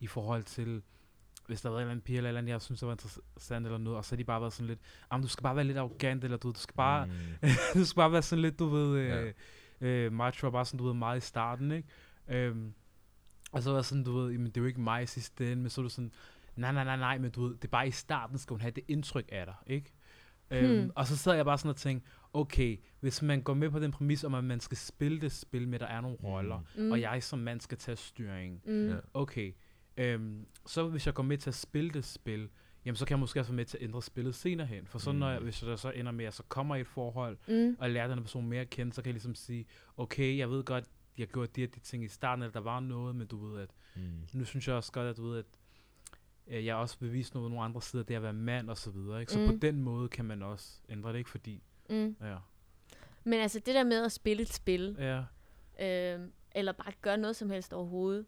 i 0.00 0.06
forhold 0.06 0.44
til, 0.44 0.82
hvis 1.46 1.60
der 1.60 1.68
været 1.68 1.78
en 1.78 1.82
eller 1.82 1.90
anden 1.90 2.02
pige, 2.02 2.16
eller 2.16 2.28
eller 2.28 2.38
andet, 2.40 2.52
jeg 2.52 2.60
synes, 2.62 2.80
der 2.80 2.86
var 2.86 2.94
interessant 2.94 3.66
eller 3.66 3.78
noget, 3.78 3.96
og 3.96 4.04
så 4.04 4.10
har 4.14 4.16
de 4.16 4.24
bare 4.24 4.40
været 4.40 4.52
sådan 4.52 4.66
lidt, 4.66 4.80
du 5.22 5.28
skal 5.28 5.42
bare 5.42 5.56
være 5.56 5.64
lidt 5.64 5.78
arrogant, 5.78 6.24
eller 6.24 6.36
du, 6.36 6.50
du 6.50 6.60
skal 6.60 6.74
bare, 6.74 7.06
Mm. 7.06 7.12
du 7.74 7.84
skal 7.84 7.96
bare 7.96 8.12
være 8.12 8.22
sådan 8.22 8.42
lidt, 8.42 8.58
du 8.58 8.66
ved, 8.66 8.98
øh, 8.98 9.08
Ja. 9.08 9.32
Øh, 9.82 10.12
macho, 10.12 10.46
og 10.46 10.52
bare 10.52 10.64
sådan, 10.64 10.78
du 10.78 10.84
ved, 10.84 10.94
meget 10.94 11.16
i 11.18 11.26
starten, 11.26 11.72
ikke? 11.72 11.88
Øhm, 12.28 12.72
og 13.52 13.62
så 13.62 13.70
var 13.70 13.76
jeg 13.78 13.84
sådan, 13.84 14.04
du 14.04 14.12
ved, 14.12 14.30
jamen, 14.32 14.46
det 14.46 14.56
er 14.56 14.60
jo 14.60 14.66
ikke 14.66 14.80
mig 14.80 15.02
i 15.02 15.06
sidste 15.06 15.52
ende, 15.52 15.62
men 15.62 15.70
så 15.70 15.80
er 15.80 15.82
du 15.82 15.88
sådan, 15.88 16.12
nej, 16.56 16.72
nej, 16.72 16.84
nej, 16.84 16.96
nej, 16.96 17.18
men 17.18 17.30
du 17.30 17.42
ved, 17.42 17.54
det 17.54 17.64
er 17.64 17.68
bare 17.68 17.88
i 17.88 17.90
starten, 17.90 18.38
skal 18.38 18.54
hun 18.54 18.60
have 18.60 18.70
det 18.70 18.84
indtryk 18.88 19.28
af 19.32 19.46
dig, 19.46 19.54
ikke? 19.66 19.92
Øhm, 20.50 20.80
Hmm. 20.82 20.90
og 20.94 21.06
så 21.06 21.16
sad 21.16 21.34
jeg 21.34 21.44
bare 21.44 21.58
sådan 21.58 21.70
og 21.70 21.76
tænkte, 21.76 22.08
okay, 22.32 22.76
hvis 23.00 23.22
man 23.22 23.42
går 23.42 23.54
med 23.54 23.70
på 23.70 23.78
den 23.78 23.90
præmis 23.90 24.24
om, 24.24 24.34
at 24.34 24.44
man 24.44 24.60
skal 24.60 24.76
spille 24.78 25.20
det 25.20 25.32
spil 25.32 25.68
med, 25.68 25.74
at 25.74 25.80
der 25.80 25.86
er 25.86 26.00
nogle 26.00 26.16
roller, 26.24 26.58
Mm. 26.76 26.82
Mm. 26.82 26.90
og 26.90 27.00
jeg 27.00 27.22
som 27.22 27.38
mand 27.38 27.60
skal 27.60 27.78
tage 27.78 27.96
styring, 27.96 28.62
Mm. 28.66 28.88
Ja. 28.88 28.96
okay, 29.14 29.52
øhm, 29.96 30.46
så 30.66 30.88
hvis 30.88 31.06
jeg 31.06 31.14
går 31.14 31.22
med 31.22 31.38
til 31.38 31.50
at 31.50 31.54
spille 31.54 31.90
det 31.90 32.04
spil, 32.04 32.48
jamen 32.84 32.96
så 32.96 33.04
kan 33.06 33.14
jeg 33.14 33.20
måske 33.20 33.40
også 33.40 33.52
være 33.52 33.56
med 33.56 33.64
til 33.64 33.76
at 33.78 33.82
ændre 33.84 34.02
spillet 34.02 34.34
senere 34.34 34.66
hen. 34.66 34.86
For 34.86 34.98
så 34.98 35.12
når 35.12 35.30
jeg, 35.30 35.38
Mm. 35.38 35.44
hvis 35.44 35.62
jeg 35.62 35.78
så 35.78 35.90
ender 35.90 36.12
med, 36.12 36.20
at 36.20 36.24
jeg 36.24 36.32
så 36.32 36.42
kommer 36.48 36.76
i 36.76 36.80
et 36.80 36.86
forhold, 36.86 37.36
Mm. 37.48 37.76
og 37.80 37.90
lærer 37.90 38.08
den 38.08 38.18
her 38.18 38.22
person 38.22 38.46
mere 38.46 38.60
at 38.60 38.70
kende, 38.70 38.92
så 38.92 39.02
kan 39.02 39.08
jeg 39.08 39.14
ligesom 39.14 39.34
sige, 39.34 39.66
okay, 39.96 40.38
jeg 40.38 40.50
ved 40.50 40.64
godt, 40.64 40.84
jeg 41.18 41.28
gjorde 41.28 41.50
de 41.56 41.60
her 41.60 41.68
de 41.68 41.80
ting 41.80 42.04
i 42.04 42.08
starten, 42.08 42.42
eller 42.42 42.52
der 42.52 42.60
var 42.60 42.80
noget, 42.80 43.16
men 43.16 43.26
du 43.26 43.46
ved, 43.46 43.60
at 43.62 43.70
Mm. 43.96 44.02
nu 44.32 44.44
synes 44.44 44.68
jeg 44.68 44.76
også 44.76 44.92
godt, 44.92 45.06
at 45.08 45.16
du 45.16 45.22
ved, 45.28 45.38
at 45.38 45.44
øh, 46.46 46.64
jeg 46.66 46.76
også 46.76 46.98
bevist 46.98 47.34
noget 47.34 47.50
nogle 47.50 47.64
andre 47.64 47.82
sider, 47.82 48.02
det 48.02 48.14
er 48.14 48.18
at 48.18 48.22
være 48.22 48.32
mand 48.32 48.70
og 48.70 48.76
så 48.78 48.90
videre. 48.90 49.20
Ikke? 49.20 49.32
Så 49.32 49.38
mm. 49.38 49.44
Mm. 49.44 49.50
på 49.50 49.56
den 49.62 49.82
måde 49.82 50.08
kan 50.08 50.24
man 50.24 50.42
også 50.42 50.80
ændre 50.88 51.12
det, 51.12 51.18
ikke? 51.18 51.30
Fordi, 51.30 51.62
Mm. 51.90 52.16
ja, 52.20 52.36
Men 53.24 53.40
altså 53.40 53.58
det 53.66 53.74
der 53.74 53.84
med 53.84 54.04
at 54.04 54.12
spille 54.12 54.42
et 54.42 54.52
spil, 54.52 54.96
ja, 54.98 55.18
øh, 55.80 56.28
eller 56.54 56.72
bare 56.72 56.92
gøre 57.02 57.16
noget 57.18 57.36
som 57.36 57.50
helst 57.50 57.72
overhovedet, 57.72 58.26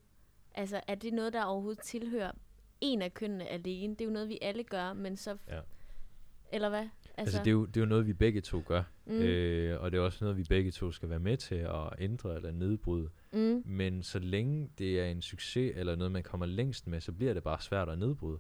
altså 0.54 0.80
er 0.86 0.94
det 0.94 1.12
noget, 1.12 1.32
der 1.32 1.44
overhovedet 1.44 1.82
tilhører 1.82 2.32
en 2.80 3.02
af 3.02 3.14
kønnene 3.14 3.46
alene? 3.48 3.92
Det 3.94 4.00
er 4.00 4.04
jo 4.04 4.10
noget, 4.10 4.28
vi 4.28 4.38
alle 4.42 4.64
gør, 4.64 4.92
men 4.92 5.16
så... 5.16 5.36
Ja. 5.48 5.60
Eller 6.52 6.68
hvad? 6.68 6.88
Altså, 7.16 7.38
det, 7.38 7.46
er 7.46 7.50
jo, 7.52 7.64
det 7.66 7.76
er 7.76 7.80
jo 7.80 7.86
noget, 7.86 8.06
vi 8.06 8.12
begge 8.12 8.40
to 8.40 8.62
gør. 8.66 8.82
mm, 9.06 9.12
Øh, 9.22 9.80
og 9.80 9.92
det 9.92 9.98
er 9.98 10.02
også 10.02 10.24
noget, 10.24 10.36
vi 10.36 10.44
begge 10.48 10.70
to 10.70 10.92
skal 10.92 11.10
være 11.10 11.18
med 11.18 11.36
til 11.36 11.54
at 11.54 11.88
ændre 11.98 12.36
eller 12.36 12.50
nedbryde. 12.52 13.10
mm, 13.32 13.62
Men 13.64 14.02
så 14.02 14.18
længe 14.18 14.70
det 14.78 15.00
er 15.00 15.04
en 15.06 15.22
succes, 15.22 15.72
eller 15.76 15.96
noget, 15.96 16.12
man 16.12 16.22
kommer 16.22 16.46
længst 16.46 16.86
med, 16.86 17.00
så 17.00 17.12
bliver 17.12 17.34
det 17.34 17.42
bare 17.42 17.60
svært 17.60 17.88
at 17.88 17.98
nedbryde. 17.98 18.38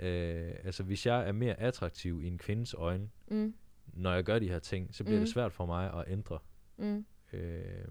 Øh, 0.00 0.52
altså, 0.64 0.82
hvis 0.82 1.06
jeg 1.06 1.28
er 1.28 1.32
mere 1.32 1.60
attraktiv 1.60 2.22
i 2.22 2.26
en 2.26 2.38
kvindes 2.38 2.74
øjne, 2.74 3.10
mm, 3.30 3.54
når 3.86 4.12
jeg 4.14 4.24
gør 4.24 4.38
de 4.38 4.48
her 4.48 4.58
ting, 4.58 4.94
så 4.94 5.04
bliver 5.04 5.18
Mm. 5.18 5.24
det 5.24 5.32
svært 5.32 5.52
for 5.52 5.66
mig 5.66 5.94
at 5.94 6.04
ændre. 6.08 6.38
mm, 6.76 7.04
Øh, 7.32 7.84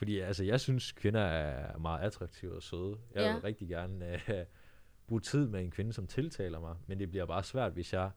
fordi 0.00 0.18
altså, 0.18 0.44
jeg 0.44 0.60
synes, 0.60 0.92
kvinder 0.92 1.20
er 1.20 1.78
meget 1.78 2.00
attraktive 2.00 2.56
og 2.56 2.62
søde. 2.62 2.98
Jeg 3.14 3.22
Ja. 3.22 3.32
vil 3.32 3.42
rigtig 3.42 3.68
gerne 3.68 4.14
øh, 4.14 4.44
bruge 5.06 5.20
tid 5.20 5.48
med 5.48 5.60
en 5.60 5.70
kvinde, 5.70 5.92
som 5.92 6.06
tiltaler 6.06 6.60
mig, 6.60 6.76
men 6.86 6.98
det 6.98 7.10
bliver 7.10 7.26
bare 7.26 7.44
svært, 7.44 7.72
hvis 7.72 7.92
jeg 7.92 8.10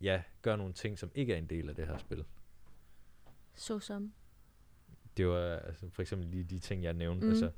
ja, 0.00 0.22
gør 0.42 0.56
nogle 0.56 0.72
ting, 0.72 0.98
som 0.98 1.10
ikke 1.14 1.34
er 1.34 1.38
en 1.38 1.46
del 1.46 1.68
af 1.68 1.74
det 1.74 1.86
her 1.86 1.98
spil. 1.98 2.24
så 3.54 3.78
som. 3.78 4.12
Det 5.16 5.26
var 5.28 5.56
altså, 5.56 5.88
for 5.90 6.02
eksempel 6.02 6.28
lige 6.28 6.44
de 6.44 6.58
ting, 6.58 6.82
jeg 6.84 6.92
nævnte. 6.94 7.20
Mm. 7.20 7.26
Mm. 7.26 7.30
Altså, 7.30 7.50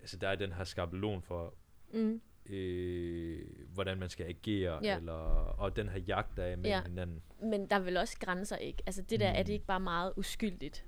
altså, 0.00 0.16
der 0.16 0.28
er 0.28 0.36
den 0.36 0.52
her 0.52 0.64
skabelon 0.64 1.22
for, 1.22 1.54
Mm, 1.94 2.20
øh, 2.46 3.40
hvordan 3.68 3.98
man 3.98 4.08
skal 4.08 4.26
agere, 4.26 4.80
Ja. 4.84 4.96
eller, 4.96 5.12
og 5.12 5.76
den 5.76 5.88
her 5.88 5.98
jagt, 5.98 6.36
der 6.36 6.42
er 6.44 6.56
mellem 6.56 6.64
Ja. 6.66 6.82
hinanden. 6.82 7.22
men 7.42 7.70
der 7.70 7.76
er 7.76 7.80
vel 7.80 7.96
også 7.96 8.18
grænser, 8.20 8.56
ikke? 8.56 8.82
Altså 8.86 9.02
det 9.02 9.20
der, 9.20 9.28
er 9.28 9.42
det 9.42 9.48
Mm. 9.48 9.52
ikke 9.52 9.66
bare 9.66 9.80
meget 9.80 10.12
uskyldigt? 10.16 10.84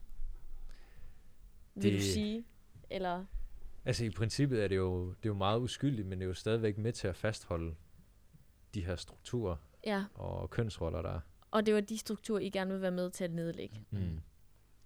Vil 1.74 1.92
Det- 1.92 2.00
du 2.00 2.04
sige? 2.04 2.44
Eller... 2.90 3.24
Altså 3.84 4.04
i 4.04 4.10
princippet 4.10 4.64
er 4.64 4.68
det, 4.68 4.76
jo, 4.76 5.08
det 5.08 5.14
er 5.24 5.28
jo 5.28 5.34
meget 5.34 5.60
uskyldigt, 5.60 6.08
men 6.08 6.18
det 6.18 6.24
er 6.24 6.28
jo 6.28 6.34
stadigvæk 6.34 6.78
med 6.78 6.92
til 6.92 7.08
at 7.08 7.16
fastholde 7.16 7.74
de 8.74 8.84
her 8.84 8.96
strukturer 8.96 9.56
Ja, 9.86 10.04
og 10.14 10.50
kønsroller, 10.50 11.02
der 11.02 11.10
er. 11.10 11.20
og 11.50 11.66
det 11.66 11.74
var 11.74 11.80
de 11.80 11.98
strukturer, 11.98 12.40
I 12.40 12.50
gerne 12.50 12.70
vil 12.72 12.80
være 12.82 12.90
med 12.90 13.10
til 13.10 13.24
at 13.24 13.30
nedlægge. 13.32 13.80
Mm. 13.90 14.20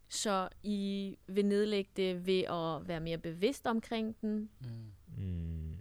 Så 0.08 0.48
I 0.62 1.16
vil 1.26 1.46
nedlægge 1.46 1.90
det 1.96 2.26
ved 2.26 2.40
at 2.44 2.88
være 2.88 3.00
mere 3.00 3.18
bevidst 3.18 3.66
omkring 3.66 4.16
den, 4.20 4.50
mm. 4.60 4.92
Mm. 5.24 5.76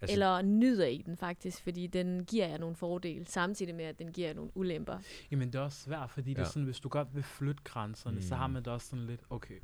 altså, 0.00 0.12
eller 0.12 0.42
nyder 0.42 0.86
I 0.86 1.02
den 1.06 1.16
faktisk, 1.16 1.62
fordi 1.62 1.86
den 1.86 2.24
giver 2.24 2.46
jer 2.48 2.58
nogle 2.58 2.76
fordele, 2.76 3.26
samtidig 3.26 3.74
med, 3.74 3.84
at 3.84 3.98
den 3.98 4.12
giver 4.12 4.28
jer 4.28 4.34
nogle 4.34 4.50
ulemper. 4.54 4.98
Jamen, 5.30 5.48
det 5.48 5.54
er 5.54 5.60
også 5.62 5.80
svært, 5.80 6.10
fordi 6.10 6.30
ja. 6.32 6.34
det 6.38 6.42
er 6.46 6.48
sådan, 6.50 6.64
hvis 6.64 6.80
du 6.80 6.88
godt 6.88 7.14
vil 7.14 7.22
flytte 7.22 7.62
grænserne, 7.64 8.16
mm. 8.16 8.22
så 8.22 8.34
har 8.34 8.46
man 8.46 8.64
det 8.64 8.72
også 8.72 8.86
sådan 8.88 9.06
lidt, 9.06 9.20
okay. 9.30 9.58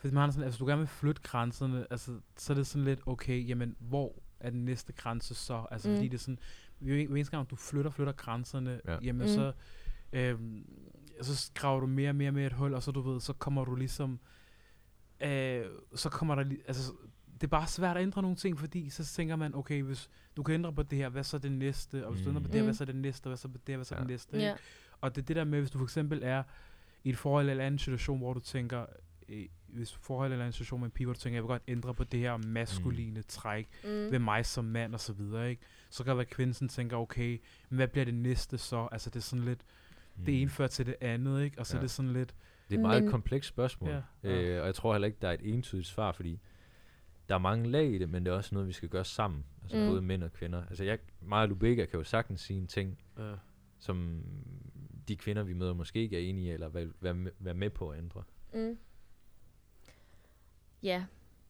Fordi 0.00 0.14
man 0.14 0.20
har 0.24 0.30
sådan, 0.30 0.42
at 0.42 0.48
hvis 0.50 0.58
du 0.58 0.66
gerne 0.66 0.78
vil 0.78 0.88
flytte 0.88 1.22
grænserne, 1.22 1.86
altså, 1.90 2.18
så 2.36 2.52
er 2.52 2.54
det 2.54 2.66
sådan 2.66 2.84
lidt, 2.84 3.00
okay, 3.06 3.48
jamen, 3.48 3.76
hvor 3.78 4.22
er 4.40 4.50
den 4.50 4.64
næste 4.64 4.92
grænse 4.92 5.34
så? 5.34 5.66
Altså, 5.70 5.88
mm. 5.88 5.92
Mm. 5.92 5.96
fordi 5.98 6.08
det 6.08 6.14
er 6.14 6.18
sådan, 6.18 6.38
hver 6.78 6.94
eneste 6.96 7.36
gang, 7.36 7.50
du 7.50 7.56
flytter, 7.56 7.90
flytter 7.90 8.12
grænserne, 8.12 8.80
ja. 8.84 8.92
Ja. 8.92 8.98
jamen, 9.02 9.22
Mm. 9.22 9.28
så, 9.34 9.52
øhm, 10.12 10.66
så 11.22 11.50
graver 11.54 11.80
du 11.80 11.86
mere 11.86 12.08
og 12.10 12.14
mere 12.14 12.32
med 12.32 12.46
et 12.46 12.52
hul, 12.52 12.74
og 12.74 12.82
så, 12.82 12.90
du 12.90 13.00
ved, 13.00 13.20
så 13.20 13.32
kommer 13.32 13.64
du 13.64 13.74
ligesom, 13.74 14.20
øh, 15.20 15.64
så 15.94 16.08
kommer 16.08 16.34
der, 16.34 16.44
altså, 16.66 16.92
det 17.34 17.42
er 17.42 17.48
bare 17.50 17.66
svært 17.66 17.96
at 17.96 18.02
ændre 18.02 18.22
nogle 18.22 18.36
ting, 18.36 18.58
fordi 18.58 18.90
så 18.90 19.04
tænker 19.04 19.36
man, 19.36 19.54
okay, 19.54 19.82
hvis 19.82 20.10
du 20.36 20.42
kan 20.42 20.54
ændre 20.54 20.72
på 20.72 20.82
det 20.82 20.98
her, 20.98 21.08
hvad 21.08 21.24
så 21.24 21.36
er 21.36 21.40
det 21.40 21.52
næste? 21.52 22.06
Og 22.06 22.12
hvis 22.12 22.22
du 22.24 22.28
ændrer 22.28 22.42
på 22.42 22.48
det 22.48 22.54
her, 22.54 22.62
Mm. 22.62 22.66
hvad 22.66 22.74
så 22.74 22.84
er 22.84 22.86
det 22.86 22.96
næste? 22.96 23.26
Og 23.26 23.30
hvad 23.30 23.36
så 23.36 23.48
er 23.48 23.52
det 23.52 23.60
her, 23.68 23.76
hvad 23.76 23.84
så 23.84 23.94
er 23.94 23.98
det 23.98 24.06
Ja. 24.06 24.10
næste? 24.12 24.36
ikke? 24.36 24.46
Ja. 24.46 24.54
Og 25.00 25.16
det 25.16 25.22
er 25.22 25.26
det 25.26 25.36
der 25.36 25.44
med, 25.44 25.58
hvis 25.58 25.70
du 25.70 25.78
for 25.78 25.84
eksempel 25.84 26.20
er 26.22 26.42
i 27.04 27.08
et 27.10 27.18
forhold 27.18 27.50
eller 27.50 27.64
anden 27.64 27.78
situation, 27.78 28.18
hvor 28.18 28.32
du 28.34 28.40
tænker, 28.40 28.86
øh, 29.28 29.46
hvis 29.72 29.90
du 29.90 29.98
forhold 30.00 30.32
eller 30.32 30.44
anden 30.44 30.52
situation 30.52 30.80
med 30.80 30.86
en 30.86 30.90
pige, 30.90 31.06
hvor 31.06 31.12
du 31.14 31.18
tænker, 31.20 31.36
jeg 31.36 31.42
vil 31.42 31.48
godt 31.48 31.62
ændre 31.68 31.94
på 31.94 32.04
det 32.04 32.20
her 32.20 32.36
maskuline 32.36 33.20
mm. 33.20 33.24
træk 33.28 33.68
Mm. 33.84 33.88
ved 33.90 34.18
mig 34.18 34.46
som 34.46 34.64
mand 34.64 34.94
og 34.94 35.00
så 35.00 35.12
videre, 35.12 35.50
ikke? 35.50 35.62
Så 35.90 36.04
kan 36.04 36.10
det 36.10 36.16
være, 36.16 36.26
at 36.26 36.30
kvinden 36.30 36.68
tænker, 36.68 36.96
okay, 36.96 37.40
men 37.68 37.76
hvad 37.76 37.88
bliver 37.88 38.04
det 38.04 38.14
næste 38.14 38.58
så? 38.58 38.88
Altså 38.92 39.10
det 39.10 39.16
er 39.16 39.20
sådan 39.20 39.44
lidt, 39.44 39.60
Mm. 40.16 40.24
det 40.24 40.40
ene 40.42 40.50
fører 40.50 40.68
til 40.68 40.86
det 40.86 40.96
andet, 41.00 41.42
ikke? 41.44 41.58
Og 41.58 41.66
så 41.66 41.74
ja. 41.74 41.78
Ja. 41.78 41.80
er 41.80 41.82
det 41.82 41.90
sådan 41.90 42.12
lidt, 42.12 42.34
Det 42.68 42.74
er 42.74 42.78
et 42.78 42.82
meget 42.82 43.02
Men- 43.02 43.10
komplekst 43.10 43.48
spørgsmål, 43.48 43.90
Ja, 43.90 44.00
ja, 44.22 44.30
ja. 44.30 44.42
Øh, 44.42 44.60
og 44.60 44.66
jeg 44.66 44.74
tror 44.74 44.92
heller 44.94 45.06
ikke, 45.06 45.18
der 45.22 45.28
er 45.28 45.32
et 45.32 45.40
entydigt 45.54 45.86
svar, 45.86 46.12
fordi 46.12 46.40
der 47.28 47.34
er 47.34 47.38
mange 47.38 47.70
lag 47.70 47.90
i 47.94 47.98
det, 47.98 48.08
men 48.08 48.24
det 48.24 48.30
er 48.32 48.36
også 48.36 48.54
noget, 48.54 48.68
vi 48.68 48.72
skal 48.72 48.88
gøre 48.88 49.04
sammen. 49.04 49.44
Altså 49.62 49.76
Mm. 49.78 49.86
både 49.88 50.02
mænd 50.02 50.22
og 50.24 50.32
kvinder. 50.32 50.66
Altså 50.66 50.84
jeg, 50.84 50.98
mig 51.22 51.42
og 51.42 51.48
Lubega 51.48 51.84
kan 51.84 51.98
jo 51.98 52.04
sagtens 52.04 52.40
sige 52.40 52.58
en 52.58 52.66
ting, 52.66 52.98
øh, 53.18 53.24
som 53.78 54.22
de 55.08 55.16
kvinder, 55.16 55.42
vi 55.42 55.52
møder, 55.52 55.74
måske 55.74 55.98
ikke 56.02 56.16
er 56.16 56.28
enige 56.30 56.46
i, 56.46 56.50
eller 56.50 56.68
vil 56.68 56.92
være, 57.00 57.14
med- 57.14 57.32
være 57.38 57.54
med 57.54 57.70
på 57.70 57.88
at 57.90 57.98
ændre. 57.98 58.22
Mm. 58.54 58.78
Ja, 60.82 61.04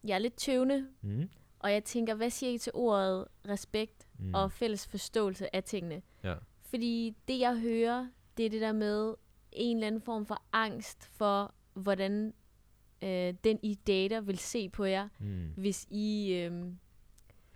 jeg 0.05 0.14
er 0.14 0.19
lidt 0.19 0.35
tøvende, 0.37 0.87
Mm. 1.03 1.29
og 1.59 1.73
jeg 1.73 1.85
tænker, 1.85 2.14
hvad 2.14 2.31
siger 2.31 2.53
I 2.53 2.59
til 2.59 2.73
ordet 2.75 3.25
respekt 3.49 4.07
Mm. 4.19 4.35
og 4.35 4.53
fælles 4.53 4.87
forståelse 4.87 5.57
af 5.57 5.64
tingene? 5.64 6.03
Ja. 6.25 6.35
Fordi 6.62 7.16
det, 7.29 7.38
jeg 7.38 7.59
hører, 7.59 8.09
det 8.37 8.47
er 8.47 8.51
det 8.51 8.61
der 8.61 8.73
med 8.73 9.14
en 9.53 9.77
eller 9.77 9.87
anden 9.87 10.01
form 10.01 10.27
for 10.27 10.43
angst 10.53 11.05
for, 11.07 11.55
hvordan 11.75 12.35
øh, 13.03 13.35
den 13.45 13.59
I 13.62 13.75
dater 13.75 14.21
vil 14.21 14.38
se 14.38 14.69
på 14.69 14.85
jer, 14.85 15.09
Mm. 15.19 15.53
hvis 15.57 15.87
I, 15.90 16.33
øh, 16.33 16.64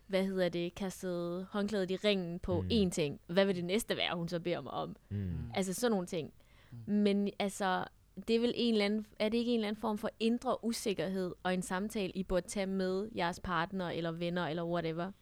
hvad 0.06 0.24
hedder 0.26 0.48
det, 0.48 0.74
kastede 0.74 1.46
håndklædet 1.50 1.90
i 1.90 1.96
ringen 1.96 2.38
på 2.38 2.60
Mm. 2.60 2.68
én 2.72 2.90
ting. 2.90 3.20
Hvad 3.26 3.44
vil 3.46 3.56
det 3.56 3.64
næste 3.64 3.96
være, 3.96 4.16
hun 4.16 4.28
så 4.28 4.40
beder 4.40 4.60
mig 4.60 4.72
om? 4.72 4.96
Mm. 5.10 5.16
Mm. 5.16 5.36
Altså 5.54 5.74
sådan 5.74 5.90
nogle 5.90 6.06
ting. 6.06 6.32
Mm. 6.70 6.92
Men 6.92 7.30
altså, 7.38 7.84
det 8.28 8.36
er 8.36 8.40
vel 8.40 8.52
en 8.54 8.74
eller 8.74 8.84
anden, 8.84 9.06
er 9.18 9.28
det 9.28 9.38
ikke 9.38 9.50
en 9.50 9.54
eller 9.60 9.68
anden 9.68 9.80
form 9.80 9.98
for 9.98 10.10
indre 10.20 10.64
usikkerhed 10.64 11.34
og 11.42 11.54
en 11.54 11.62
samtale, 11.62 12.12
I 12.12 12.22
burde 12.22 12.48
tage 12.48 12.66
med 12.66 13.08
jeres 13.16 13.40
partner 13.40 13.90
eller 13.90 14.10
venner 14.12 14.46
eller 14.46 14.64
whatever? 14.64 15.12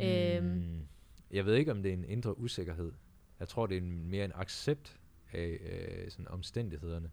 Øhm, 0.00 0.44
Mm. 0.46 0.86
Jeg 1.30 1.46
ved 1.46 1.54
ikke, 1.54 1.70
om 1.70 1.82
det 1.82 1.88
er 1.88 1.92
en 1.92 2.04
indre 2.04 2.38
usikkerhed. 2.38 2.92
Jeg 3.40 3.48
tror, 3.48 3.66
det 3.66 3.76
er 3.76 3.80
en, 3.80 4.06
mere 4.10 4.24
en 4.24 4.32
accept 4.34 4.98
af 5.32 5.58
øh, 5.60 6.10
sådan 6.10 6.28
omstændighederne. 6.28 7.10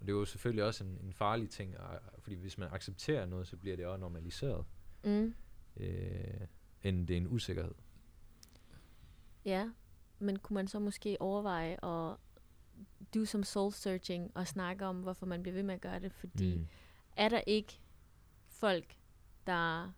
Og 0.00 0.06
det 0.06 0.12
er 0.12 0.16
jo 0.16 0.24
selvfølgelig 0.24 0.64
også 0.64 0.84
en, 0.84 0.98
en 1.04 1.12
farlig 1.12 1.50
ting, 1.50 1.78
og, 1.78 2.00
fordi 2.18 2.36
hvis 2.36 2.58
man 2.58 2.68
accepterer 2.72 3.26
noget, 3.26 3.46
så 3.46 3.56
bliver 3.56 3.76
det 3.76 3.86
også 3.86 4.00
normaliseret, 4.00 4.64
mm, 5.04 5.34
øh, 5.76 6.40
end 6.82 7.06
det 7.06 7.14
er 7.14 7.18
en 7.20 7.26
usikkerhed. 7.28 7.74
ja, 9.44 9.70
men 10.18 10.38
kunne 10.38 10.54
man 10.54 10.68
så 10.68 10.78
måske 10.78 11.16
overveje 11.20 11.84
at 11.84 12.16
do 13.14 13.24
some 13.24 13.44
soul 13.44 13.72
searching 13.72 14.30
og 14.34 14.46
snakke 14.46 14.86
om, 14.86 14.96
hvorfor 14.96 15.26
man 15.26 15.42
bliver 15.42 15.54
ved 15.54 15.62
med 15.62 15.74
at 15.74 15.80
gøre 15.80 16.00
det? 16.00 16.12
Fordi 16.12 16.56
mm. 16.56 16.66
Er 17.16 17.28
der 17.28 17.40
ikke 17.46 17.80
folk, 18.48 18.96
der 19.46 19.92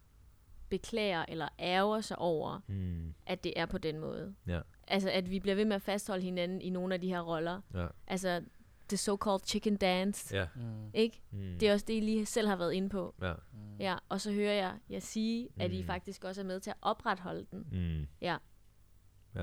beklager 0.69 1.25
eller 1.29 1.49
ærger 1.59 2.01
sig 2.01 2.19
over, 2.19 2.61
Mm. 2.67 3.15
at 3.27 3.45
det 3.45 3.53
er 3.57 3.67
på 3.67 3.79
den 3.79 3.99
måde? 3.99 4.35
Ja. 4.47 4.61
Altså, 4.89 5.11
at 5.11 5.31
vi 5.31 5.41
bliver 5.41 5.55
ved 5.55 5.65
med 5.65 5.77
at 5.77 5.83
fastholde 5.83 6.23
hinanden 6.23 6.61
i 6.61 6.71
nogle 6.71 6.95
af 6.95 7.01
de 7.01 7.09
her 7.09 7.21
roller. 7.21 7.61
Ja. 7.75 7.87
Altså, 8.07 8.43
the 8.89 8.97
so-called 8.97 9.47
chicken 9.47 9.77
dance, 9.77 10.37
Ja. 10.37 10.47
mm, 10.57 10.91
ikke? 10.95 11.23
Mm. 11.31 11.59
Det 11.61 11.69
er 11.69 11.73
også 11.73 11.85
det, 11.89 11.95
I 11.95 12.01
lige 12.01 12.27
selv 12.27 12.49
har 12.49 12.57
været 12.57 12.73
inde 12.73 12.89
på. 12.89 13.15
Ja. 13.23 13.33
mm, 13.53 13.77
Ja, 13.81 13.97
og 14.09 14.21
så 14.21 14.33
hører 14.33 14.53
jeg 14.55 14.79
jer 14.91 15.01
sige, 15.01 15.49
at 15.61 15.73
I 15.73 15.81
Mm. 15.81 15.87
faktisk 15.87 16.25
også 16.25 16.41
er 16.41 16.45
med 16.45 16.61
til 16.61 16.71
at 16.71 16.77
opretholde 16.83 17.47
den. 17.51 17.67
Mm. 17.73 18.07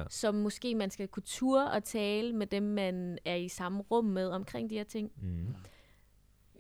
Så 0.09 0.31
måske 0.31 0.75
man 0.75 0.89
skal 0.89 1.07
kunne 1.07 1.23
ture 1.25 1.71
og 1.71 1.83
tale 1.83 2.33
med 2.33 2.47
dem, 2.47 2.63
man 2.63 3.17
er 3.25 3.35
i 3.35 3.47
samme 3.49 3.81
rum 3.81 4.05
med 4.05 4.29
omkring 4.29 4.69
de 4.69 4.75
her 4.75 4.83
ting. 4.83 5.11
Mm. 5.21 5.55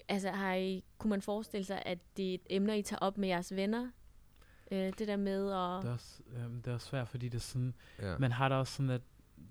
Altså, 0.07 0.29
har 0.29 0.53
I, 0.53 0.83
kunne 0.97 1.09
man 1.09 1.21
forestille 1.21 1.65
sig, 1.65 1.83
at 1.85 1.99
det 2.17 2.29
er 2.29 2.33
et 2.33 2.41
emne, 2.49 2.79
I 2.79 2.81
tager 2.81 2.99
op 2.99 3.17
med 3.17 3.27
jeres 3.27 3.55
venner? 3.55 3.91
Øh, 4.71 4.93
det 4.99 5.07
der 5.07 5.15
med 5.15 5.41
at... 5.45 5.83
Det 5.83 5.89
er, 5.89 5.93
også, 5.93 6.23
øhm, 6.35 6.61
det 6.61 6.71
er 6.71 6.73
også 6.75 6.87
svært, 6.87 7.07
fordi 7.07 7.29
det 7.29 7.37
er 7.37 7.41
sådan, 7.41 7.73
Ja. 8.01 8.17
man 8.17 8.31
har 8.31 8.49
da 8.49 8.55
også 8.55 8.73
sådan, 8.73 8.89
at 8.89 9.01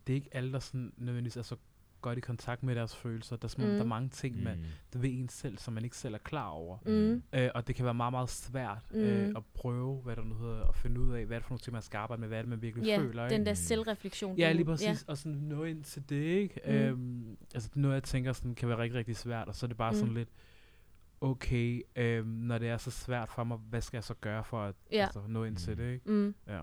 det 0.06 0.12
er 0.12 0.14
ikke 0.16 0.28
alle, 0.32 0.52
der 0.52 0.58
sådan 0.58 0.92
nødvendigvis 0.96 1.36
er 1.36 1.42
så 1.42 1.56
godt 2.04 2.18
i 2.18 2.20
kontakt 2.20 2.62
med 2.62 2.74
deres 2.74 2.96
følelser. 2.96 3.36
Der 3.36 3.54
er, 3.58 3.66
Mm. 3.66 3.72
der 3.72 3.80
er 3.80 3.84
mange 3.84 4.08
ting, 4.08 4.42
man, 4.42 4.56
Mm. 4.58 4.64
der 4.92 4.98
ved 4.98 5.10
en 5.12 5.28
selv, 5.28 5.58
som 5.58 5.74
man 5.74 5.84
ikke 5.84 5.96
selv 5.96 6.14
er 6.14 6.18
klar 6.18 6.48
over. 6.48 6.78
Mm, 6.86 7.22
Øh, 7.32 7.50
og 7.54 7.66
det 7.66 7.74
kan 7.76 7.84
være 7.84 7.94
meget, 7.94 8.12
meget 8.12 8.28
svært 8.30 8.84
Mm. 8.90 8.98
øh, 9.00 9.32
at 9.36 9.42
prøve, 9.54 9.96
hvad 10.02 10.16
der 10.16 10.24
nu 10.24 10.34
hedder, 10.34 10.64
at 10.68 10.74
finde 10.76 11.00
ud 11.00 11.12
af, 11.14 11.26
hvad 11.26 11.36
er 11.36 11.38
det 11.40 11.44
for 11.46 11.50
nogle 11.50 11.60
ting, 11.60 11.72
man 11.72 11.82
skal 11.82 11.98
arbejde 11.98 12.20
med, 12.20 12.28
hvad 12.28 12.38
er 12.38 12.42
det, 12.42 12.48
man 12.50 12.62
virkelig 12.62 12.86
ja, 12.86 12.98
føler. 12.98 13.24
ikke? 13.24 13.36
den 13.36 13.46
der 13.46 13.52
Mm. 13.52 13.56
selvreflektion. 13.56 14.38
Ja, 14.38 14.52
lige 14.52 14.64
præcis. 14.64 14.86
Ja. 14.86 14.94
Og 15.12 15.18
sådan 15.18 15.38
nå 15.38 15.64
ind 15.64 15.84
til 15.84 16.08
det, 16.08 16.24
ikke? 16.24 16.60
Mm. 16.66 16.72
Mm. 16.72 16.78
Øhm, 16.78 17.36
altså 17.54 17.70
noget, 17.74 17.94
jeg 17.94 18.02
tænker, 18.02 18.32
sådan, 18.32 18.54
kan 18.54 18.68
være 18.68 18.78
rigtig, 18.78 18.98
rigtig 18.98 19.16
svært. 19.16 19.48
Og 19.48 19.54
så 19.54 19.66
er 19.66 19.68
det 19.68 19.76
bare 19.76 19.90
Mm. 19.92 19.96
mm. 19.96 20.00
sådan 20.00 20.14
lidt, 20.14 20.28
okay, 21.20 21.82
øhm, 21.96 22.28
når 22.28 22.58
det 22.58 22.68
er 22.68 22.76
så 22.76 22.90
svært 22.90 23.28
for 23.28 23.44
mig, 23.44 23.56
hvad 23.56 23.80
skal 23.80 23.96
jeg 23.96 24.04
så 24.04 24.14
gøre 24.14 24.44
for 24.44 24.62
at 24.62 24.74
Ja. 24.92 25.02
altså, 25.04 25.20
nå 25.28 25.44
ind 25.44 25.56
til 25.56 25.70
Mm. 25.72 25.76
det, 25.76 25.92
ikke? 25.92 26.10
Mm, 26.10 26.34
Ja. 26.48 26.60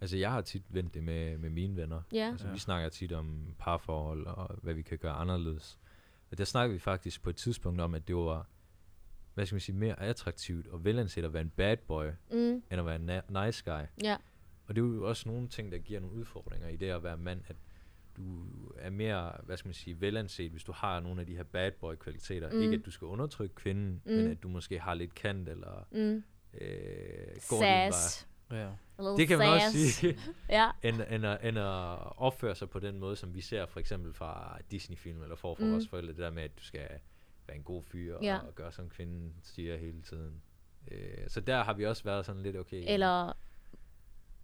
Altså, 0.00 0.16
jeg 0.16 0.30
har 0.30 0.40
tit 0.40 0.62
vendt 0.68 0.94
det 0.94 1.02
med, 1.04 1.38
med 1.38 1.50
mine 1.50 1.76
venner. 1.76 2.02
ja. 2.12 2.28
Altså, 2.30 2.46
Ja. 2.46 2.52
vi 2.52 2.58
snakker 2.58 2.88
tit 2.88 3.12
om 3.12 3.54
parforhold 3.58 4.26
og 4.26 4.58
hvad 4.62 4.74
vi 4.74 4.82
kan 4.82 4.98
gøre 4.98 5.12
anderledes. 5.12 5.78
Og 6.30 6.38
der 6.38 6.44
snakker 6.44 6.72
vi 6.72 6.78
faktisk 6.78 7.22
på 7.22 7.30
et 7.30 7.36
tidspunkt 7.36 7.80
om, 7.80 7.94
at 7.94 8.08
det 8.08 8.16
var 8.16 8.46
hvad 9.34 9.46
skal 9.46 9.54
man 9.54 9.60
sige, 9.60 9.76
mere 9.76 10.00
attraktivt 10.00 10.66
og 10.66 10.84
velanset 10.84 11.24
at 11.24 11.32
være 11.32 11.42
en 11.42 11.50
bad 11.50 11.76
boy, 11.76 12.06
Mm. 12.30 12.36
end 12.38 12.62
at 12.70 12.86
være 12.86 12.96
en 12.96 13.10
na- 13.10 13.44
nice 13.46 13.64
guy. 13.64 13.82
Ja. 14.04 14.16
Og 14.66 14.76
det 14.76 14.82
er 14.82 14.86
jo 14.86 15.08
også 15.08 15.28
nogle 15.28 15.48
ting, 15.48 15.72
der 15.72 15.78
giver 15.78 16.00
nogle 16.00 16.16
udfordringer 16.16 16.68
i 16.68 16.76
det 16.76 16.86
at 16.90 17.02
være 17.02 17.16
mand, 17.16 17.40
at 17.48 17.56
du 18.16 18.44
er 18.78 18.90
mere, 18.90 19.32
hvad 19.42 19.56
skal 19.56 19.68
man 19.68 19.74
sige, 19.74 20.00
velanset, 20.00 20.50
hvis 20.50 20.64
du 20.64 20.72
har 20.72 21.00
nogle 21.00 21.20
af 21.20 21.26
de 21.26 21.36
her 21.36 21.42
bad 21.42 21.70
boy 21.80 21.94
kvaliteter. 21.94 22.50
Mm. 22.52 22.60
Ikke 22.62 22.74
at 22.76 22.84
du 22.86 22.90
skal 22.90 23.06
undertrykke 23.06 23.54
kvinden, 23.54 24.02
Mm. 24.06 24.12
men 24.12 24.30
at 24.30 24.42
du 24.42 24.48
måske 24.48 24.78
har 24.80 24.94
lidt 24.94 25.14
kant, 25.14 25.48
eller 25.48 25.86
Mm. 25.92 26.24
øh, 26.60 27.36
går. 27.48 27.60
Sass. 27.60 28.28
Little 28.50 29.16
Det 29.16 29.28
kan 29.28 29.38
man 29.38 29.48
også 29.48 29.66
sass. 29.72 29.94
sige, 29.94 30.18
Ja. 30.48 30.70
end, 30.82 30.96
end, 31.10 31.26
at, 31.26 31.44
end 31.48 31.58
at 31.58 31.98
opføre 32.16 32.54
sig 32.54 32.70
på 32.70 32.78
den 32.78 32.98
måde, 32.98 33.16
som 33.16 33.34
vi 33.34 33.40
ser 33.40 33.66
for 33.66 33.80
eksempel 33.80 34.12
fra 34.14 34.58
Disney-film, 34.70 35.22
eller 35.22 35.36
for, 35.36 35.54
for 35.54 35.64
Mm. 35.64 35.72
vores 35.72 35.88
forældre, 35.88 36.12
det 36.12 36.18
der 36.18 36.30
med, 36.30 36.42
at 36.42 36.58
du 36.58 36.62
skal 36.64 36.88
være 37.46 37.56
en 37.56 37.62
god 37.62 37.82
fyr, 37.82 38.18
Ja. 38.22 38.38
og 38.38 38.54
gøre 38.54 38.72
som 38.72 38.88
kvinden 38.88 39.34
siger 39.42 39.76
hele 39.76 40.02
tiden. 40.02 40.42
Øh, 40.90 41.28
så 41.28 41.40
der 41.40 41.64
har 41.64 41.74
vi 41.74 41.86
også 41.86 42.04
været 42.04 42.26
sådan 42.26 42.42
lidt 42.42 42.56
okay. 42.56 42.84
Eller, 42.86 43.32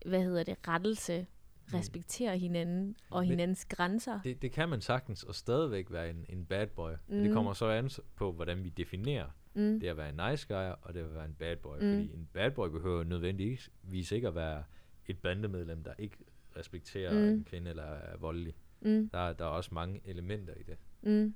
hvad 0.07 0.23
hedder 0.23 0.43
det, 0.43 0.57
rettelse. 0.69 1.27
Respektere 1.75 2.39
hinanden 2.39 2.97
og 3.11 3.21
Men- 3.21 3.29
hinandens 3.31 3.65
grænser. 3.65 4.21
Det, 4.25 4.43
det 4.43 4.53
kan 4.53 4.69
man 4.69 4.81
sagtens, 4.81 5.23
og 5.23 5.35
stadigvæk 5.35 5.87
være 5.91 6.11
en, 6.11 6.27
en 6.29 6.45
bad 6.47 6.67
boy. 6.67 6.91
Mm. 7.09 7.17
Mm. 7.17 7.23
Det 7.23 7.33
kommer 7.33 7.53
så 7.53 7.67
an 7.71 7.91
på, 8.17 8.33
hvordan 8.33 8.65
vi 8.65 8.69
definerer 8.69 9.27
Mm. 9.57 9.81
det 9.81 9.89
at 9.89 9.97
være 9.97 10.09
en 10.09 10.31
nice 10.31 10.47
guy, 10.49 10.71
og 10.83 10.95
det 10.95 11.01
at 11.01 11.15
være 11.15 11.25
en 11.25 11.35
bad 11.35 11.57
boy. 11.57 11.75
Mm. 11.77 11.81
Fordi 11.81 12.13
en 12.15 12.29
bad 12.33 12.51
boy 12.51 12.69
behøver 12.69 13.05
nødvendigvis 13.05 14.13
ikke 14.13 14.29
at 14.29 14.35
være 14.35 14.65
et 15.07 15.19
bandemedlem, 15.19 15.85
der 15.85 15.93
ikke 15.99 16.17
respekterer 16.57 17.13
Mm. 17.13 17.19
en 17.19 17.45
kvinde 17.45 17.71
eller 17.71 17.83
er 17.85 18.17
voldelig. 18.17 18.55
Mm. 18.81 19.09
Der, 19.13 19.19
er- 19.19 19.33
der 19.33 19.45
er 19.45 19.49
også 19.49 19.71
mange 19.75 20.01
elementer 20.05 20.55
i 20.55 20.63
det. 20.63 20.77
Mm. 21.03 21.35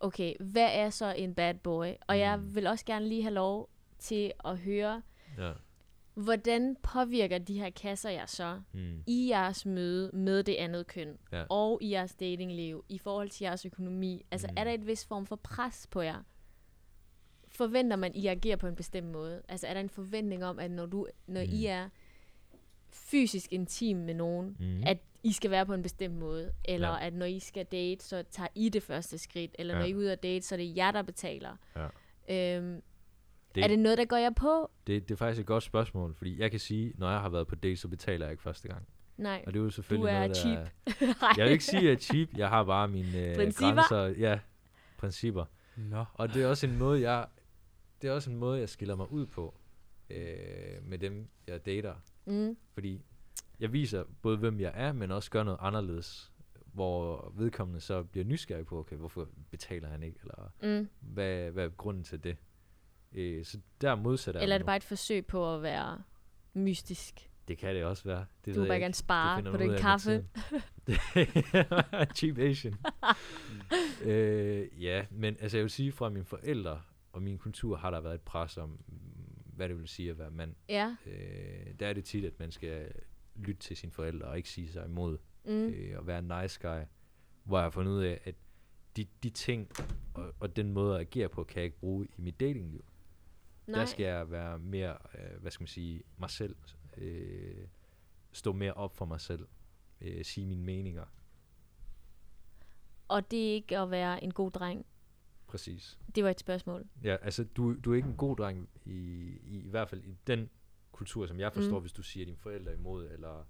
Okay, 0.00 0.34
hvad 0.40 0.68
er 0.72 0.90
så 0.90 1.14
en 1.18 1.34
bad 1.34 1.54
boy? 1.54 1.86
Og 2.06 2.18
jeg 2.18 2.38
Mm. 2.38 2.54
vil 2.54 2.66
også 2.66 2.84
gerne 2.84 3.08
lige 3.08 3.22
have 3.22 3.34
lov 3.34 3.70
til 3.98 4.32
at 4.44 4.58
høre, 4.58 5.02
Ja. 5.38 5.52
hvordan 6.14 6.76
påvirker 6.82 7.38
de 7.38 7.58
her 7.58 7.70
kasser 7.70 8.10
jer 8.10 8.26
så 8.26 8.60
Mm. 8.72 9.02
i 9.06 9.28
jeres 9.30 9.66
møde 9.66 10.10
med 10.16 10.42
det 10.42 10.54
andet 10.54 10.86
køn, 10.86 11.18
Ja. 11.32 11.44
og 11.50 11.78
i 11.82 11.90
jeres 11.90 12.14
datingliv, 12.14 12.84
i 12.88 12.98
forhold 12.98 13.30
til 13.30 13.44
jeres 13.44 13.66
økonomi? 13.66 14.26
Altså, 14.30 14.46
Mm. 14.50 14.54
er 14.56 14.64
der 14.64 14.70
et 14.70 14.86
vis 14.86 15.06
form 15.06 15.26
for 15.26 15.36
pres 15.36 15.88
på 15.90 16.00
jer? 16.00 16.22
Forventer 17.54 17.96
man, 17.96 18.14
I 18.14 18.26
agerer 18.26 18.56
på 18.56 18.66
en 18.66 18.76
bestemt 18.76 19.06
måde? 19.06 19.42
Altså, 19.48 19.66
er 19.66 19.74
der 19.74 19.80
en 19.80 19.88
forventning 19.90 20.44
om, 20.44 20.58
at 20.58 20.70
når, 20.70 20.86
du, 20.86 21.06
når 21.26 21.40
Mm. 21.40 21.52
I 21.52 21.66
er 21.66 21.88
fysisk 22.90 23.52
intim 23.52 23.96
med 23.96 24.14
nogen, 24.14 24.56
Mm. 24.60 24.82
at 24.86 24.98
I 25.22 25.32
skal 25.32 25.50
være 25.50 25.66
på 25.66 25.74
en 25.74 25.82
bestemt 25.82 26.14
måde, 26.14 26.52
eller 26.64 26.88
Ja. 26.88 27.06
at 27.06 27.14
når 27.14 27.26
I 27.26 27.38
skal 27.38 27.64
date, 27.66 28.04
så 28.04 28.24
tager 28.30 28.48
I 28.54 28.68
det 28.68 28.82
første 28.82 29.18
skridt, 29.18 29.50
eller 29.58 29.74
Ja. 29.74 29.80
når 29.80 29.86
I 29.86 29.90
er 29.90 29.96
ude 29.96 30.12
at 30.12 30.22
date, 30.22 30.46
så 30.46 30.54
er 30.54 30.56
det 30.56 30.76
jer, 30.76 30.90
der 30.90 31.02
betaler. 31.02 31.56
Ja. 31.76 31.86
Øhm, 32.56 32.82
Det- 33.54 33.64
er 33.64 33.68
det 33.68 33.78
noget, 33.78 33.98
der 33.98 34.04
går 34.04 34.16
jer 34.16 34.30
på? 34.30 34.70
Det, 34.86 35.08
det 35.08 35.14
er 35.14 35.18
faktisk 35.18 35.40
et 35.40 35.46
godt 35.46 35.62
spørgsmål, 35.64 36.14
fordi 36.14 36.40
jeg 36.40 36.50
kan 36.50 36.60
sige, 36.60 36.92
når 36.98 37.10
jeg 37.10 37.20
har 37.20 37.28
været 37.28 37.46
på 37.46 37.54
date, 37.54 37.76
så 37.76 37.88
betaler 37.88 38.26
jeg 38.26 38.30
ikke 38.32 38.42
første 38.42 38.68
gang. 38.68 38.86
Nej. 39.16 39.42
Og 39.46 39.52
det 39.54 39.60
er 39.60 39.64
jo 39.64 39.70
selvfølgelig 39.70 40.08
er 40.08 40.12
noget, 40.14 40.28
der 40.28 40.34
cheap. 40.34 40.58
Er, 40.86 41.34
jeg 41.38 41.44
vil 41.44 41.52
ikke 41.52 41.64
sige, 41.64 41.78
at 41.78 41.84
jeg 41.84 41.92
er 41.92 41.96
cheap. 41.96 42.28
Jeg 42.36 42.48
har 42.48 42.64
bare 42.64 42.88
mine 42.88 43.18
øh, 43.28 43.36
Principper? 43.36 43.72
grænser. 43.88 44.20
Ja, 44.20 44.38
principper. 44.98 45.44
Nå. 45.76 46.04
Og 46.14 46.34
det 46.34 46.42
er 46.42 46.46
også 46.46 46.66
en 46.66 46.78
måde, 46.78 47.00
jeg, 47.10 47.26
det 48.02 48.08
er 48.08 48.12
også 48.12 48.30
en 48.30 48.36
måde, 48.36 48.60
jeg 48.60 48.68
skiller 48.68 48.96
mig 48.96 49.12
ud 49.12 49.26
på 49.26 49.54
øh, 50.10 50.82
med 50.82 50.98
dem, 50.98 51.28
jeg 51.46 51.66
dater. 51.66 51.94
Mm. 52.26 52.56
Fordi 52.74 53.00
jeg 53.60 53.72
viser 53.72 54.04
både, 54.22 54.36
hvem 54.36 54.60
jeg 54.60 54.72
er, 54.74 54.92
men 54.92 55.10
også 55.10 55.30
gør 55.30 55.42
noget 55.42 55.58
anderledes, 55.60 56.32
hvor 56.72 57.32
vedkommende 57.36 57.80
så 57.80 58.02
bliver 58.02 58.24
nysgerrig 58.24 58.66
på, 58.66 58.78
okay, 58.78 58.96
hvorfor 58.96 59.28
betaler 59.50 59.88
han 59.88 60.02
ikke, 60.02 60.18
eller 60.22 60.52
Mm. 60.62 60.88
hvad, 61.00 61.50
hvad 61.50 61.64
er 61.64 61.68
grunden 61.68 62.04
til 62.04 62.24
det? 62.24 62.36
Øh, 63.12 63.44
så 63.44 63.58
der 63.80 63.94
modsætter 63.94 64.40
Eller 64.40 64.56
er 64.56 64.58
det 64.58 64.66
bare 64.66 64.76
et 64.76 64.84
forsøg 64.84 65.26
på 65.26 65.54
at 65.54 65.62
være 65.62 66.02
mystisk? 66.54 67.28
Det 67.48 67.58
kan 67.58 67.74
det 67.74 67.84
også 67.84 68.04
være. 68.04 68.26
Det 68.44 68.54
Du 68.54 68.60
vil 68.60 68.68
bare 68.68 68.78
gerne 68.80 68.94
spare 68.94 69.42
på 69.42 69.56
den 69.56 69.78
kaffe. 69.78 70.26
Cheap 72.16 72.38
Asian. 72.38 72.74
øh, 74.10 74.82
ja, 74.82 75.04
men 75.10 75.36
altså 75.40 75.56
jeg 75.56 75.62
vil 75.62 75.70
sige, 75.70 75.92
fra 75.92 76.08
mine 76.08 76.24
forældre 76.24 76.80
og 77.12 77.22
min 77.22 77.38
kultur 77.38 77.76
har 77.76 77.90
der 77.90 78.00
været 78.00 78.14
et 78.14 78.20
pres 78.20 78.58
om, 78.58 78.80
hvad 79.44 79.68
det 79.68 79.78
vil 79.78 79.88
sige 79.88 80.10
at 80.10 80.18
være 80.18 80.30
mand. 80.30 80.54
Ja. 80.68 80.96
Øh, 81.06 81.74
der 81.80 81.86
er 81.88 81.92
det 81.92 82.04
tit, 82.04 82.24
at 82.24 82.38
man 82.38 82.50
skal 82.50 82.92
lytte 83.34 83.60
til 83.60 83.76
sine 83.76 83.92
forældre 83.92 84.26
og 84.26 84.36
ikke 84.36 84.48
sige 84.50 84.72
sig 84.72 84.84
imod 84.86 85.18
Mm. 85.44 85.50
øh, 85.68 85.98
og 85.98 86.06
være 86.06 86.18
en 86.18 86.32
nice 86.42 86.60
guy. 86.68 86.80
Hvor 87.44 87.56
jeg 87.58 87.64
har 87.64 87.70
fundet 87.70 87.92
ud 87.92 88.02
af, 88.02 88.20
at 88.24 88.34
de, 88.96 89.06
de 89.22 89.30
ting 89.30 89.70
og, 90.14 90.34
og 90.40 90.56
den 90.56 90.72
måde 90.72 90.94
at 90.94 91.00
agere 91.00 91.28
på, 91.28 91.44
kan 91.44 91.56
jeg 91.56 91.64
ikke 91.64 91.78
bruge 91.78 92.06
i 92.18 92.20
mit 92.20 92.40
datingliv. 92.40 92.84
Nej. 93.66 93.78
Der 93.78 93.86
skal 93.86 94.04
jeg 94.04 94.30
være 94.30 94.58
mere, 94.58 94.96
øh, 95.18 95.40
hvad 95.40 95.50
skal 95.50 95.62
man 95.62 95.68
sige, 95.68 96.02
mig 96.18 96.30
selv. 96.30 96.56
Øh, 96.96 97.66
stå 98.32 98.52
mere 98.52 98.74
op 98.74 98.96
for 98.96 99.04
mig 99.04 99.20
selv. 99.20 99.46
Øh, 100.00 100.24
sige 100.24 100.46
mine 100.46 100.62
meninger. 100.62 101.04
Og 103.08 103.30
det 103.30 103.48
er 103.48 103.52
ikke 103.54 103.78
at 103.78 103.90
være 103.90 104.24
en 104.24 104.32
god 104.32 104.50
dreng. 104.50 104.86
Præcis. 105.52 105.98
Det 106.14 106.24
var 106.24 106.30
et 106.30 106.40
spørgsmål. 106.40 106.84
Ja, 107.04 107.16
altså, 107.22 107.44
du, 107.44 107.74
du 107.84 107.92
er 107.92 107.96
ikke 107.96 108.08
en 108.08 108.16
god 108.16 108.36
dreng, 108.36 108.68
i, 108.84 108.90
i, 109.46 109.62
i 109.64 109.68
hvert 109.70 109.88
fald 109.88 110.04
i 110.04 110.14
den 110.26 110.50
kultur, 110.92 111.26
som 111.26 111.40
jeg 111.40 111.52
forstår, 111.52 111.76
Mm. 111.78 111.80
hvis 111.82 111.92
du 111.92 112.02
siger 112.02 112.26
dine 112.26 112.36
forældre 112.36 112.74
imod, 112.74 113.08
eller 113.10 113.46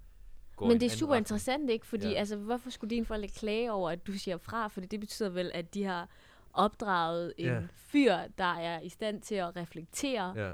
går 0.55 0.65
Men 0.65 0.75
en 0.75 0.81
det 0.81 0.85
er 0.85 0.89
super 0.89 1.13
retning. 1.13 1.21
interessant, 1.21 1.69
ikke? 1.69 1.85
Fordi 1.85 2.07
Ja. 2.07 2.13
altså, 2.13 2.35
hvorfor 2.37 2.69
skulle 2.69 2.89
dine 2.89 3.05
forældre 3.05 3.27
klage 3.27 3.71
over, 3.71 3.89
at 3.91 4.07
du 4.07 4.11
siger 4.11 4.37
fra? 4.37 4.67
Fordi 4.67 4.87
det 4.87 4.99
betyder 4.99 5.29
vel, 5.29 5.51
at 5.53 5.73
de 5.73 5.83
har 5.83 6.09
opdraget 6.53 7.33
en 7.37 7.45
Ja. 7.45 7.61
fyr, 7.73 8.15
der 8.37 8.53
er 8.53 8.79
i 8.81 8.89
stand 8.89 9.21
til 9.21 9.35
at 9.35 9.55
reflektere 9.55 10.33
Ja. 10.47 10.51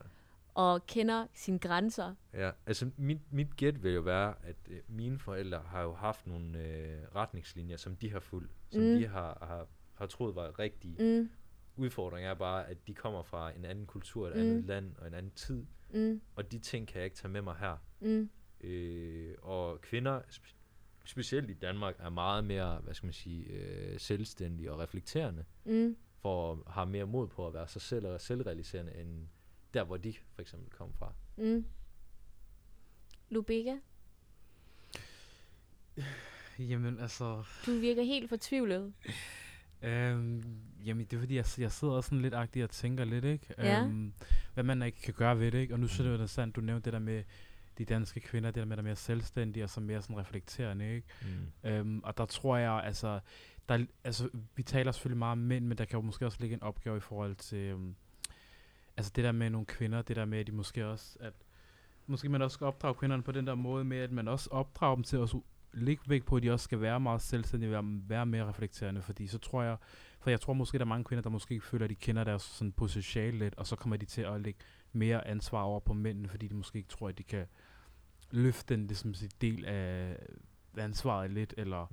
og 0.54 0.86
kender 0.86 1.26
sine 1.34 1.60
grænser. 1.60 2.16
Ja, 2.34 2.52
altså 2.66 2.90
mit, 2.98 3.34
mit 3.34 3.56
gæt 3.56 3.84
vil 3.84 3.94
jo 3.94 4.02
være, 4.02 4.34
at 4.44 4.56
øh, 4.70 4.78
mine 4.88 5.20
forældre 5.20 5.60
har 5.60 5.82
jo 5.82 5.94
haft 5.94 6.28
nogle 6.28 6.60
øh, 6.60 6.98
retningslinjer, 7.16 7.78
som 7.78 7.96
de 7.96 8.12
har 8.12 8.20
fulgt, 8.20 8.52
som 8.72 8.82
Mm. 8.82 8.98
de 8.98 9.08
har, 9.08 9.38
har, 9.42 9.68
har 9.94 10.06
troet 10.06 10.36
var 10.36 10.60
rigtige. 10.60 11.20
Mm, 11.20 11.30
Udfordringen 11.80 12.30
er 12.30 12.34
bare, 12.36 12.68
at 12.70 12.88
de 12.88 12.94
kommer 12.94 13.24
fra 13.24 13.52
en 13.56 13.66
anden 13.66 13.86
kultur, 13.86 14.28
et 14.28 14.34
Mm. 14.36 14.40
andet 14.42 14.64
land 14.66 14.96
og 14.98 15.08
en 15.08 15.14
anden 15.14 15.32
tid, 15.32 15.66
mm, 15.94 16.22
og 16.36 16.52
de 16.52 16.60
ting 16.60 16.88
kan 16.88 16.98
jeg 16.98 17.06
ikke 17.06 17.18
tage 17.18 17.32
med 17.32 17.42
mig 17.42 17.56
her. 17.56 17.78
mm, 18.00 18.30
Øh, 18.62 19.36
og 19.42 19.82
kvinder, 19.82 20.22
spe- 20.30 20.56
specielt 21.06 21.50
i 21.50 21.54
Danmark, 21.54 21.96
er 22.00 22.10
meget 22.10 22.44
mere, 22.44 22.80
hvad 22.80 22.94
skal 22.94 23.08
man 23.08 23.14
sige, 23.14 23.44
øh, 23.46 24.00
selvstændige 24.00 24.72
og 24.72 24.80
reflekterende, 24.80 25.46
mm. 25.66 25.96
for 26.22 26.52
at 26.52 26.74
have 26.74 26.86
mere 26.88 27.06
mod 27.06 27.28
på 27.28 27.48
at 27.48 27.54
være 27.54 27.68
sig 27.68 27.82
selv 27.82 28.08
og 28.08 28.22
selvrealiserende, 28.22 28.96
end 28.96 29.28
der, 29.74 29.84
hvor 29.84 29.98
de 29.98 30.14
for 30.34 30.42
eksempel 30.42 30.70
kom 30.70 30.94
fra. 30.94 31.14
Mm. 31.38 31.66
Lubega, 33.30 33.76
Jamen, 36.60 37.00
altså... 37.00 37.44
du 37.66 37.72
virker 37.80 38.04
helt 38.04 38.30
fortvivlet. 38.30 38.94
Øhm, 39.82 40.44
jamen, 40.86 41.06
det 41.06 41.14
er 41.18 41.20
fordi, 41.20 41.36
jeg, 41.36 41.46
jeg 41.58 41.72
sidder 41.72 41.94
også 41.94 42.08
sådan 42.08 42.22
lidt 42.22 42.34
agtig 42.34 42.64
og 42.64 42.70
tænker 42.70 43.04
lidt, 43.06 43.26
ikke? 43.26 43.46
Ja. 43.58 43.84
Øhm, 43.84 44.14
hvad 44.54 44.64
man 44.64 44.82
ikke 44.82 45.02
kan 45.02 45.14
gøre 45.14 45.40
ved 45.40 45.52
det, 45.52 45.58
ikke? 45.58 45.74
Og 45.74 45.80
nu 45.80 45.88
synes 45.88 45.98
jeg, 46.00 46.04
det 46.06 46.10
er 46.12 46.16
interessant, 46.16 46.56
du 46.56 46.62
nævnte 46.62 46.86
det 46.86 46.94
der 46.94 47.00
med 47.00 47.24
de 47.78 47.86
danske 47.86 48.20
kvinder, 48.20 48.52
det 48.52 48.56
der 48.60 48.66
med, 48.66 48.72
at 48.72 48.78
der 48.78 48.82
er 48.84 48.88
mere 48.88 48.96
selvstændige 48.96 49.64
og 49.64 49.70
så 49.70 49.80
mere 49.82 50.02
sådan 50.02 50.18
reflekterende, 50.18 50.96
ikke? 50.96 51.08
Mm. 51.64 51.70
Øhm, 51.70 52.00
og 52.04 52.18
der 52.18 52.26
tror 52.26 52.58
jeg, 52.58 52.72
altså, 52.84 53.20
der, 53.70 53.76
er- 53.76 53.86
altså, 54.04 54.30
vi 54.56 54.64
taler 54.64 54.92
selvfølgelig 54.92 55.18
meget 55.20 55.32
om 55.32 55.38
mænd, 55.38 55.66
men 55.66 55.78
der 55.78 55.86
kan 55.86 55.98
jo 56.00 56.06
måske 56.06 56.26
også 56.26 56.38
ligge 56.42 56.54
en 56.54 56.64
opgave 56.64 56.98
i 56.98 57.00
forhold 57.00 57.36
til, 57.36 57.58
øhm, 57.58 57.96
altså 58.98 59.12
det 59.16 59.24
der 59.24 59.32
med 59.32 59.50
nogle 59.50 59.66
kvinder, 59.66 60.02
det 60.02 60.16
der 60.16 60.26
med, 60.26 60.40
at 60.40 60.48
de 60.48 60.52
måske 60.52 60.88
også, 60.88 61.18
at 61.20 61.34
måske 62.08 62.30
man 62.30 62.42
også 62.42 62.54
skal 62.56 62.66
opdrage 62.68 62.94
kvinderne 62.96 63.24
på 63.24 63.32
den 63.32 63.48
der 63.48 63.56
måde 63.56 63.84
med, 63.84 63.98
at 63.98 64.12
man 64.12 64.28
også 64.28 64.50
opdrager 64.52 64.96
dem 64.96 65.04
til 65.04 65.18
at 65.18 65.30
lægge 65.74 66.04
vægt 66.08 66.26
på, 66.26 66.36
at 66.36 66.44
de 66.44 66.52
også 66.52 66.64
skal 66.64 66.82
være 66.82 67.00
meget 67.00 67.22
selvstændige, 67.22 67.72
være, 67.72 67.84
være 68.08 68.26
mere 68.26 68.46
reflekterende, 68.50 69.02
fordi 69.02 69.28
så 69.28 69.38
tror 69.38 69.64
jeg, 69.64 69.78
for 70.20 70.30
jeg 70.30 70.42
tror 70.42 70.54
måske, 70.54 70.78
der 70.78 70.84
er 70.84 70.88
mange 70.88 71.04
kvinder, 71.04 71.22
der 71.22 71.30
måske 71.30 71.62
føler, 71.62 71.84
at 71.84 71.90
de 71.90 71.96
kender 71.96 72.24
deres 72.24 72.42
sådan 72.42 72.72
potentiale 72.72 73.40
lidt, 73.40 73.56
og 73.56 73.68
så 73.68 73.76
kommer 73.76 73.98
de 73.98 74.06
til 74.06 74.22
at 74.22 74.42
lægge 74.42 74.60
mere 74.94 75.28
ansvar 75.28 75.62
over 75.62 75.80
på 75.80 75.94
mændene, 75.94 76.30
fordi 76.30 76.48
de 76.48 76.56
måske 76.56 76.78
ikke 76.78 76.90
tror, 76.90 77.10
at 77.10 77.18
de 77.18 77.24
kan 77.24 77.46
løfte 78.32 78.76
den 78.76 78.88
ligesom, 78.88 79.14
sin 79.14 79.30
del 79.42 79.66
af 79.66 80.16
ansvaret 80.78 81.32
lidt, 81.32 81.54
eller 81.58 81.86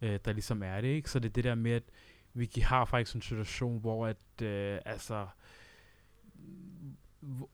Mm. 0.00 0.06
øh, 0.08 0.18
der 0.24 0.32
ligesom 0.32 0.62
er 0.62 0.80
det, 0.80 0.88
ikke? 0.88 1.10
Så 1.10 1.18
det 1.18 1.28
er 1.28 1.32
det 1.32 1.44
der 1.44 1.54
med, 1.54 1.72
at 1.72 1.82
vi 2.34 2.50
har 2.62 2.84
faktisk 2.84 3.16
en 3.16 3.22
situation, 3.22 3.80
hvor 3.80 4.06
at, 4.06 4.42
øh, 4.42 4.78
altså, 4.84 5.26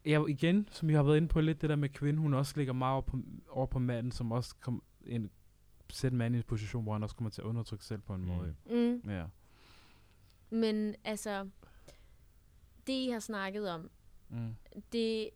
ja, 0.06 0.24
igen, 0.28 0.68
som 0.70 0.88
vi 0.88 0.94
har 0.94 1.02
været 1.02 1.16
inde 1.16 1.28
på 1.28 1.40
lidt, 1.40 1.62
det 1.62 1.70
der 1.70 1.76
med 1.76 1.88
kvinde, 1.88 2.20
hun 2.20 2.34
også 2.34 2.54
ligger 2.56 2.72
meget 2.72 2.92
over 2.92 3.02
på, 3.02 3.18
over 3.48 3.66
på 3.66 3.78
manden, 3.78 4.12
som 4.12 4.32
også 4.32 4.54
kom 4.60 4.82
en, 5.06 5.30
sætte 5.90 6.16
manden 6.16 6.34
i 6.34 6.38
en 6.38 6.42
position, 6.44 6.82
hvor 6.82 6.92
han 6.92 7.02
også 7.02 7.16
kommer 7.16 7.30
til 7.30 7.40
at 7.42 7.46
undertrykke 7.46 7.84
sig 7.84 7.88
selv 7.88 8.00
på 8.00 8.14
en 8.14 8.20
Mm. 8.20 8.26
måde. 8.26 8.54
Mm. 8.70 9.10
Ja. 9.10 9.24
Men 10.50 10.94
altså, 11.04 11.48
det 12.86 12.92
I 12.92 13.08
har 13.10 13.20
snakket 13.20 13.70
om, 13.70 13.90
Mm. 14.28 14.54
det, 14.92 15.30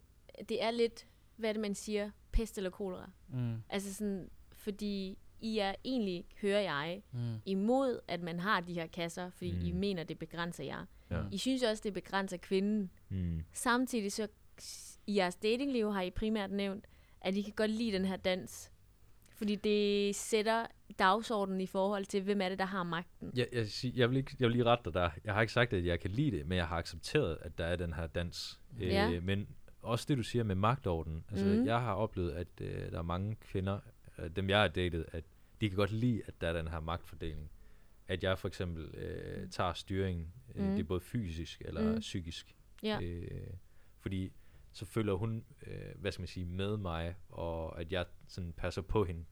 det 0.49 0.63
er 0.63 0.71
lidt, 0.71 1.07
hvad 1.37 1.55
det 1.55 1.61
man 1.61 1.75
siger, 1.75 2.11
pest 2.33 2.57
eller 2.59 2.71
kolera. 2.71 3.11
Mm. 3.29 3.57
Altså 3.69 3.95
sådan, 3.95 4.31
fordi 4.53 5.19
I 5.41 5.59
er 5.59 5.75
egentlig, 5.85 6.25
hører 6.43 6.61
jeg, 6.61 7.03
Mm. 7.13 7.35
imod, 7.47 8.01
at 8.09 8.23
man 8.23 8.41
har 8.41 8.61
de 8.61 8.75
her 8.75 8.87
kasser, 8.87 9.31
fordi 9.31 9.53
mm. 9.53 9.65
I 9.67 9.73
mener, 9.73 10.05
det 10.05 10.19
begrænser 10.19 10.65
jer. 10.65 10.85
Ja. 11.11 11.23
I 11.33 11.39
synes 11.39 11.63
også, 11.63 11.81
det 11.85 11.93
begrænser 11.95 12.37
kvinden. 12.37 12.91
Mm. 13.09 13.43
Samtidig 13.53 14.13
så 14.13 14.29
i 15.07 15.17
jeres 15.17 15.37
datingliv 15.37 15.93
har 15.93 16.03
I 16.03 16.11
primært 16.11 16.51
nævnt, 16.51 16.87
at 17.21 17.37
I 17.37 17.43
kan 17.43 17.53
godt 17.57 17.71
lide 17.71 17.93
den 17.93 18.05
her 18.05 18.17
dans. 18.17 18.71
Fordi 19.35 19.55
det 19.55 20.15
sætter 20.17 20.67
dagsordenen 20.99 21.61
i 21.61 21.67
forhold 21.67 22.05
til, 22.05 22.23
hvem 22.23 22.41
er 22.41 22.49
det, 22.49 22.59
der 22.59 22.65
har 22.65 22.83
magten. 22.83 23.33
Jeg, 23.37 23.49
jeg, 23.53 23.67
jeg, 23.97 24.11
vil 24.11 24.17
ikke, 24.17 24.37
jeg 24.41 24.47
vil 24.49 24.53
lige 24.57 24.65
rette 24.65 24.85
dig 24.85 24.95
der. 24.95 25.11
Jeg 25.25 25.35
har 25.35 25.41
ikke 25.41 25.53
sagt, 25.53 25.73
at 25.73 25.85
jeg 25.87 26.01
kan 26.01 26.11
lide 26.11 26.37
det, 26.39 26.47
men 26.47 26.59
jeg 26.59 26.67
har 26.69 26.77
accepteret, 26.77 27.39
at 27.41 27.59
der 27.59 27.65
er 27.65 27.77
den 27.77 27.93
her 27.93 28.07
dans. 28.07 28.61
Ja. 28.81 29.11
Øh, 29.11 29.23
men 29.23 29.49
også 29.83 30.05
det, 30.09 30.19
du 30.19 30.23
siger 30.23 30.43
med 30.45 30.55
magtorden. 30.55 31.25
Altså, 31.31 31.47
Mhm. 31.47 31.67
Jeg 31.67 31.81
har 31.81 31.95
oplevet, 31.95 32.33
at 32.33 32.49
øh, 32.61 32.93
der 32.93 32.99
er 32.99 33.03
mange 33.03 33.35
kvinder, 33.41 33.81
øh, 34.19 34.31
dem 34.37 34.49
jeg 34.51 34.61
har 34.61 34.69
datet, 34.69 35.05
at 35.13 35.25
de 35.61 35.69
kan 35.69 35.77
godt 35.77 35.93
lide, 35.93 36.23
at 36.27 36.35
der 36.41 36.49
er 36.49 36.53
den 36.53 36.69
her 36.69 36.81
magtfordeling. 36.81 37.51
At 38.09 38.25
jeg 38.25 38.39
for 38.39 38.49
eksempel 38.49 38.85
øh, 38.95 39.49
tager 39.51 39.73
styringen. 39.73 40.33
Øh, 40.55 40.63
Mhm. 40.65 40.73
Det 40.73 40.81
er 40.81 40.85
både 40.85 41.01
fysisk 41.01 41.63
eller 41.65 41.91
Mhm. 41.93 42.01
psykisk. 42.01 42.55
Ja. 42.83 42.99
Øh, 43.03 43.29
fordi 44.01 44.31
så 44.75 44.85
føler 44.85 45.15
hun, 45.15 45.45
øh, 45.67 45.77
hvad 46.01 46.13
skal 46.13 46.21
man 46.23 46.29
sige, 46.29 46.47
med 46.47 46.77
mig, 46.77 47.15
og 47.29 47.81
at 47.81 47.93
jeg 47.93 48.07
sådan 48.29 48.53
passer 48.53 48.83
på 48.83 49.05
hende, 49.05 49.25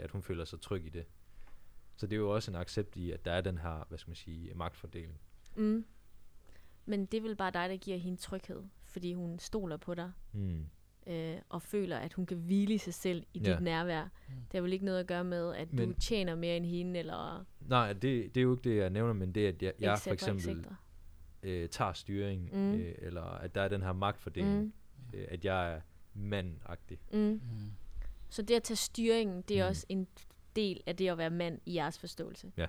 at 0.00 0.10
hun 0.10 0.22
føler 0.22 0.44
sig 0.44 0.60
tryg 0.60 0.86
i 0.86 0.88
det. 0.88 1.04
Så 1.96 2.06
det 2.06 2.16
er 2.16 2.20
jo 2.20 2.34
også 2.34 2.50
en 2.50 2.54
accept 2.56 2.96
i, 2.96 3.10
at 3.10 3.24
der 3.24 3.32
er 3.32 3.40
den 3.40 3.58
her, 3.58 3.84
hvad 3.88 3.98
skal 3.98 4.10
man 4.10 4.16
sige, 4.16 4.54
magtfordeling. 4.54 5.18
Mm. 5.56 5.84
Men 6.86 7.06
det 7.06 7.18
er 7.18 7.22
vel 7.22 7.36
bare 7.36 7.50
dig, 7.50 7.68
der 7.68 7.76
giver 7.76 7.96
hende 7.96 8.20
tryghed. 8.20 8.62
Fordi 8.84 9.12
hun 9.12 9.38
stoler 9.38 9.76
på 9.76 9.94
dig. 9.94 10.12
Mm. 10.32 10.66
øh, 11.06 11.36
og 11.48 11.62
føler, 11.62 11.98
at 11.98 12.12
hun 12.12 12.26
kan 12.26 12.36
hvile 12.36 12.78
sig 12.78 12.94
selv 12.94 13.26
i 13.34 13.38
Ja. 13.38 13.52
dit 13.52 13.60
nærvær. 13.62 14.02
Det 14.28 14.52
har 14.52 14.60
vel 14.60 14.72
ikke 14.72 14.84
noget 14.84 15.00
at 15.00 15.06
gøre 15.06 15.24
med, 15.24 15.54
at 15.54 15.72
Men- 15.72 15.88
du 15.92 15.94
tjener 16.00 16.34
mere 16.34 16.56
end 16.56 16.66
hende, 16.66 16.98
eller 16.98 17.44
Nej, 17.60 17.92
det, 17.92 18.02
det 18.34 18.36
er 18.36 18.42
jo 18.42 18.52
ikke 18.56 18.70
det, 18.70 18.76
jeg 18.76 18.90
nævner, 18.90 19.12
men 19.12 19.32
det 19.34 19.44
er, 19.44 19.48
at 19.48 19.62
jeg, 19.62 19.72
jeg 19.80 19.98
for 19.98 20.10
eksempel 20.10 20.66
øh, 21.42 21.68
tager 21.68 21.92
styring, 21.92 22.50
Mm. 22.52 22.58
mm. 22.58 22.74
øh, 22.74 22.94
eller 22.98 23.22
at 23.22 23.54
der 23.54 23.60
er 23.60 23.68
den 23.68 23.82
her 23.82 23.92
magtfordeling, 23.92 24.60
Mm. 24.62 24.72
Mm. 25.14 25.20
øh, 25.20 25.26
at 25.30 25.44
jeg 25.44 25.72
er 25.74 25.80
mandagtig. 26.14 26.98
Mm. 27.12 27.18
Mm. 27.18 27.40
Så 28.30 28.42
det 28.42 28.54
at 28.54 28.62
tage 28.62 28.76
styringen, 28.76 29.42
det 29.42 29.58
er 29.60 29.64
Mm. 29.64 29.68
også 29.68 29.86
en 29.88 30.06
del 30.56 30.80
af 30.86 30.96
det 30.96 31.08
at 31.08 31.18
være 31.18 31.30
mand 31.30 31.58
i 31.66 31.74
jeres 31.74 31.98
forståelse. 31.98 32.52
Ja. 32.56 32.66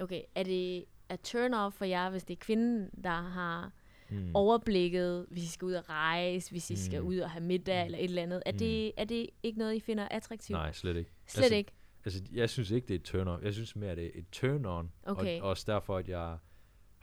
Okay, 0.00 0.22
er 0.34 0.42
det 0.42 0.84
a 1.08 1.16
turn 1.16 1.54
off 1.54 1.76
for 1.76 1.84
jer, 1.84 2.10
hvis 2.10 2.24
det 2.24 2.34
er 2.34 2.40
kvinden, 2.40 2.90
der 3.04 3.10
har 3.22 3.72
Mm. 4.10 4.30
overblikket, 4.34 5.26
hvis 5.30 5.44
I 5.44 5.48
skal 5.48 5.66
ud 5.66 5.72
og 5.72 5.88
rejse, 5.88 6.50
hvis 6.50 6.70
I 6.70 6.76
skal 6.76 7.00
Mm. 7.00 7.06
ud 7.08 7.18
og 7.18 7.30
have 7.30 7.44
middag 7.44 7.82
Mm. 7.82 7.86
eller 7.86 7.98
et 7.98 8.04
eller 8.04 8.22
andet? 8.22 8.42
Er, 8.46 8.52
Mm. 8.52 8.58
det, 8.58 8.92
er 8.96 9.04
det 9.04 9.30
ikke 9.42 9.58
noget, 9.58 9.74
I 9.74 9.80
finder 9.80 10.08
attraktivt? 10.10 10.56
Nej, 10.56 10.72
slet 10.72 10.96
ikke. 10.96 11.10
Slet 11.26 11.42
altså, 11.42 11.54
ikke? 11.56 11.72
Altså, 12.04 12.22
jeg 12.32 12.50
synes 12.50 12.70
ikke, 12.70 12.86
det 12.88 12.94
er 12.94 12.98
et 12.98 13.04
turn-off. 13.14 13.44
Jeg 13.44 13.54
synes 13.54 13.76
mere, 13.76 13.96
det 13.96 14.06
er 14.06 14.10
et 14.14 14.26
turn-on. 14.36 14.86
Okay. 15.10 15.40
Og 15.40 15.48
også 15.48 15.64
derfor, 15.66 15.96
at 15.96 16.08
jeg 16.08 16.38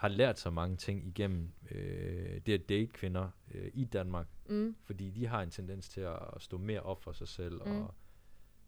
har 0.02 0.08
lært 0.08 0.40
så 0.40 0.50
mange 0.50 0.78
ting 0.78 1.08
igennem 1.08 1.52
øh, 1.72 2.42
det 2.46 2.54
at 2.54 2.70
date 2.70 2.88
kvinder 2.88 3.30
øh, 3.52 3.72
i 3.74 3.86
Danmark. 3.86 4.28
Mm. 4.50 4.76
Fordi 4.84 5.10
de 5.10 5.28
har 5.28 5.42
en 5.42 5.50
tendens 5.52 5.90
til 5.90 6.02
at 6.02 6.18
stå 6.40 6.58
mere 6.58 6.82
op 6.82 7.02
for 7.04 7.12
sig 7.12 7.28
selv, 7.28 7.62
Mm. 7.66 7.72
og 7.82 7.94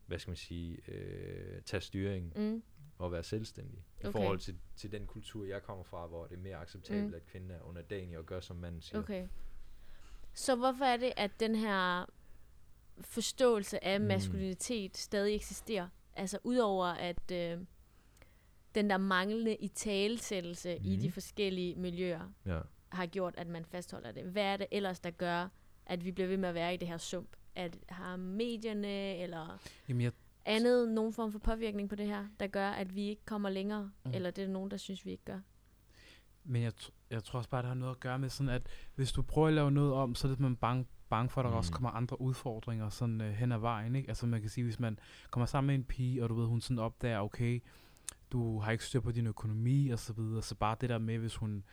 hvad 0.05 0.19
skal 0.19 0.31
man 0.31 0.37
sige, 0.37 0.77
øh, 0.91 1.61
tage 1.61 1.81
styring 1.81 2.33
Mm. 2.35 2.63
og 2.97 3.11
være 3.11 3.23
selvstændig. 3.23 3.79
I 3.79 4.05
Okay. 4.05 4.11
forhold 4.11 4.39
til, 4.39 4.57
til 4.75 4.91
den 4.91 5.07
kultur, 5.07 5.45
jeg 5.45 5.63
kommer 5.63 5.83
fra, 5.83 6.07
hvor 6.07 6.25
det 6.27 6.35
er 6.37 6.41
mere 6.41 6.55
acceptabelt, 6.57 7.03
Mm. 7.03 7.09
mm. 7.09 7.15
at 7.15 7.25
kvinden 7.25 7.51
er 7.51 7.61
underdanig 7.61 8.17
og 8.17 8.25
gør, 8.25 8.39
som 8.39 8.55
manden 8.55 8.81
siger. 8.81 8.99
Okay. 8.99 9.27
Så 10.33 10.55
hvorfor 10.55 10.85
er 10.85 10.97
det, 10.97 11.13
at 11.17 11.39
den 11.39 11.55
her 11.55 12.05
forståelse 13.01 13.83
af 13.83 14.01
Mm. 14.01 14.07
maskulinitet 14.07 14.97
stadig 14.97 15.35
eksisterer? 15.35 15.87
Altså 16.15 16.37
udover 16.43 16.85
at 16.85 17.31
øh, 17.31 17.59
den 18.75 18.89
der 18.89 18.97
manglende 18.97 19.55
i 19.55 19.67
talsættelse 19.67 20.77
mm. 20.79 20.85
i 20.85 20.95
de 20.95 21.07
Mhm. 21.07 21.11
forskellige 21.13 21.75
miljøer 21.75 22.31
Ja. 22.45 22.59
har 22.89 23.05
gjort, 23.05 23.33
at 23.37 23.47
man 23.47 23.65
fastholder 23.65 24.11
det. 24.11 24.23
Hvad 24.23 24.43
er 24.43 24.57
det 24.57 24.67
ellers, 24.71 24.99
der 24.99 25.11
gør, 25.11 25.47
at 25.85 26.05
vi 26.05 26.11
bliver 26.11 26.27
ved 26.27 26.37
med 26.37 26.49
at 26.49 26.55
være 26.55 26.73
i 26.73 26.77
det 26.77 26.87
her 26.87 26.97
sump? 26.97 27.29
At 27.55 27.77
har 27.89 28.15
medierne 28.15 29.15
eller 29.17 29.59
Jamen, 29.89 30.01
jeg, 30.01 30.11
andet 30.45 30.89
nogen 30.89 31.13
form 31.13 31.31
for 31.31 31.39
påvirkning 31.39 31.89
på 31.89 31.95
det 31.95 32.05
her, 32.07 32.25
der 32.39 32.47
gør, 32.47 32.69
at 32.69 32.95
vi 32.95 33.01
ikke 33.09 33.25
kommer 33.25 33.49
længere? 33.49 33.91
Mm. 34.05 34.11
Eller 34.13 34.31
det 34.31 34.43
er 34.43 34.47
nogen, 34.47 34.71
der 34.71 34.77
synes, 34.77 35.05
vi 35.05 35.11
ikke 35.11 35.23
gør? 35.25 35.39
men 36.45 36.61
jeg, 36.63 36.71
jeg 37.09 37.23
tror 37.23 37.37
også 37.37 37.49
bare, 37.49 37.61
det 37.61 37.67
har 37.67 37.75
noget 37.75 37.91
at 37.95 37.99
gøre 37.99 38.19
med 38.19 38.29
sådan, 38.29 38.49
at 38.49 38.67
hvis 38.95 39.11
du 39.11 39.21
prøver 39.21 39.47
at 39.47 39.53
lave 39.53 39.71
noget 39.71 39.93
om, 39.93 40.15
så 40.15 40.27
er 40.27 40.31
det, 40.31 40.39
man 40.39 40.55
bange, 40.55 40.85
bange 41.09 41.29
for, 41.29 41.41
at 41.41 41.45
der 41.45 41.51
Mm. 41.51 41.57
også 41.57 41.71
kommer 41.71 41.89
andre 41.89 42.21
udfordringer 42.21 42.89
sådan 42.89 43.21
øh, 43.21 43.31
hen 43.33 43.51
ad 43.51 43.57
vejen, 43.57 43.95
ikke? 43.95 44.09
Altså 44.09 44.25
man 44.25 44.41
kan 44.41 44.49
sige, 44.49 44.63
hvis 44.63 44.79
man 44.79 44.99
kommer 45.31 45.45
sammen 45.45 45.67
med 45.67 45.75
en 45.75 45.83
pige, 45.83 46.23
og 46.23 46.29
du 46.29 46.35
ved, 46.35 46.45
hun 46.47 46.61
sådan 46.61 46.79
opdager, 46.79 47.19
okay, 47.19 47.63
du 48.33 48.59
har 48.59 48.71
ikke 48.71 48.85
styr 48.85 48.99
på 48.99 49.11
din 49.11 49.27
økonomi 49.27 49.89
og 49.89 49.99
så 49.99 50.13
videre, 50.13 50.41
så 50.41 50.55
bare 50.55 50.75
det 50.81 50.89
der 50.89 50.97
med, 50.97 51.17
hvis 51.17 51.35
hun, 51.35 51.63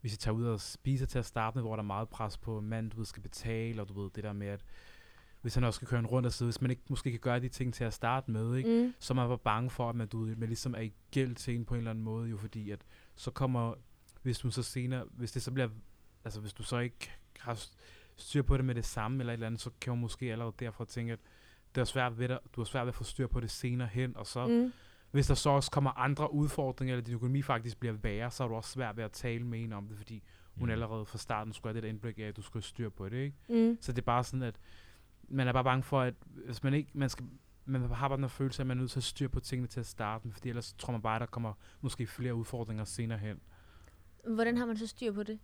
hvis 0.00 0.14
I 0.14 0.16
tager 0.16 0.34
ud 0.34 0.44
og 0.44 0.60
spiser 0.60 1.06
til 1.06 1.18
at 1.18 1.26
starte 1.26 1.56
med, 1.56 1.62
hvor 1.62 1.76
der 1.76 1.82
er 1.82 1.86
meget 1.86 2.08
pres 2.08 2.38
på 2.38 2.60
mand, 2.60 2.90
du 2.90 2.96
ved, 2.96 3.06
skal 3.06 3.22
betale, 3.22 3.82
og 3.82 3.88
du 3.88 4.02
ved, 4.02 4.10
det 4.10 4.24
der 4.24 4.32
med, 4.32 4.46
at 4.46 4.64
hvis 5.40 5.54
han 5.54 5.64
også 5.64 5.76
skal 5.76 5.88
køre 5.88 6.00
en 6.00 6.06
rundt 6.06 6.26
og 6.26 6.32
sidde, 6.32 6.50
hvis 6.50 6.60
man 6.60 6.70
ikke 6.70 6.82
måske 6.88 7.10
kan 7.10 7.20
gøre 7.20 7.40
de 7.40 7.48
ting 7.48 7.74
til 7.74 7.84
at 7.84 7.94
starte 7.94 8.30
med, 8.30 8.56
ikke? 8.56 8.82
Mm. 8.82 8.94
så 8.98 9.12
er 9.12 9.14
man 9.14 9.28
bare 9.28 9.38
bange 9.38 9.70
for, 9.70 9.90
at 9.90 9.96
man, 9.96 10.08
du, 10.08 10.18
man 10.18 10.48
ligesom 10.48 10.74
er 10.74 10.80
i 10.80 10.92
gæld 11.10 11.34
til 11.34 11.54
en 11.54 11.64
på 11.64 11.74
en 11.74 11.78
eller 11.78 11.90
anden 11.90 12.04
måde, 12.04 12.28
jo 12.28 12.36
fordi 12.36 12.70
at 12.70 12.80
så 13.16 13.30
kommer, 13.30 13.74
hvis 14.22 14.38
du 14.38 14.50
så 14.50 14.62
senere, 14.62 15.04
hvis 15.10 15.32
det 15.32 15.42
så 15.42 15.50
bliver, 15.50 15.68
altså 16.24 16.40
hvis 16.40 16.52
du 16.52 16.62
så 16.62 16.78
ikke 16.78 17.10
har 17.38 17.66
styr 18.16 18.42
på 18.42 18.56
det 18.56 18.64
med 18.64 18.74
det 18.74 18.84
samme 18.84 19.20
eller 19.20 19.32
et 19.32 19.34
eller 19.34 19.46
andet, 19.46 19.60
så 19.60 19.70
kan 19.80 19.90
man 19.90 20.00
måske 20.00 20.32
allerede 20.32 20.54
derfor 20.58 20.84
tænke, 20.84 21.12
at 21.12 21.18
det 21.74 21.80
er 21.80 21.84
svært 21.84 22.18
ved 22.18 22.28
dig, 22.28 22.38
du 22.56 22.60
har 22.60 22.64
svært 22.64 22.86
ved 22.86 22.88
at 22.88 22.94
få 22.94 23.04
styr 23.04 23.26
på 23.26 23.40
det 23.40 23.50
senere 23.50 23.88
hen, 23.88 24.16
og 24.16 24.26
så, 24.26 24.46
mm. 24.46 24.72
Hvis 25.10 25.26
der 25.26 25.34
så 25.34 25.50
også 25.50 25.70
kommer 25.70 25.90
andre 25.98 26.32
udfordringer, 26.32 26.94
eller 26.94 27.04
din 27.04 27.14
økonomi 27.14 27.42
faktisk 27.42 27.80
bliver 27.80 27.92
værre, 27.92 28.30
så 28.30 28.44
er 28.44 28.48
du 28.48 28.54
også 28.54 28.70
svært 28.70 28.96
ved 28.96 29.04
at 29.04 29.12
tale 29.12 29.44
med 29.46 29.62
en 29.62 29.72
om 29.72 29.88
det, 29.88 29.96
fordi 29.96 30.22
hun 30.54 30.68
Mm. 30.68 30.72
allerede 30.72 31.04
fra 31.06 31.18
starten 31.18 31.52
skulle 31.52 31.70
have 31.70 31.74
det 31.74 31.82
der 31.82 31.88
indblik 31.88 32.18
af, 32.18 32.22
at 32.22 32.36
du 32.36 32.42
skulle 32.42 32.60
have 32.62 32.68
styr 32.68 32.88
på 32.88 33.08
det, 33.08 33.16
ikke? 33.16 33.36
Mm. 33.70 33.78
Så 33.80 33.92
det 33.92 33.98
er 33.98 34.02
bare 34.04 34.24
sådan, 34.24 34.42
at 34.42 34.54
man 35.28 35.48
er 35.48 35.52
bare 35.52 35.64
bange 35.64 35.82
for, 35.82 36.00
at 36.00 36.14
hvis 36.24 36.62
man 36.62 36.74
ikke, 36.74 36.90
man 36.94 37.08
skal, 37.08 37.26
man 37.64 37.80
har 37.90 38.08
bare 38.08 38.16
den 38.16 38.24
her 38.24 38.28
følelse 38.28 38.60
af, 38.60 38.64
at 38.64 38.66
man 38.66 38.76
er 38.76 38.80
nødt 38.80 38.90
til 38.90 39.00
at 39.00 39.04
styre 39.04 39.28
på 39.28 39.40
tingene 39.40 39.68
til 39.68 39.80
at 39.80 39.86
starte 39.86 40.26
med, 40.26 40.34
fordi 40.34 40.48
ellers 40.48 40.72
tror 40.78 40.92
man 40.92 41.02
bare, 41.02 41.16
at 41.16 41.20
der 41.20 41.26
kommer 41.26 41.52
måske 41.80 42.06
flere 42.06 42.34
udfordringer 42.34 42.84
senere 42.84 43.18
hen. 43.18 43.40
Hvordan 44.34 44.56
har 44.56 44.66
man 44.66 44.76
så 44.76 44.86
styr 44.86 45.12
på 45.12 45.22
det? 45.22 45.38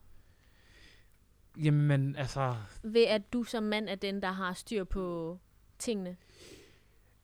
Jamen, 1.62 1.87
men 1.87 2.16
altså, 2.16 2.57
Ved 2.83 3.05
at 3.05 3.33
du 3.33 3.42
som 3.44 3.62
mand 3.62 3.88
er 3.88 3.94
den, 3.94 4.22
der 4.22 4.31
har 4.33 4.52
styr 4.52 4.85
på 4.85 5.38
tingene? 5.79 6.16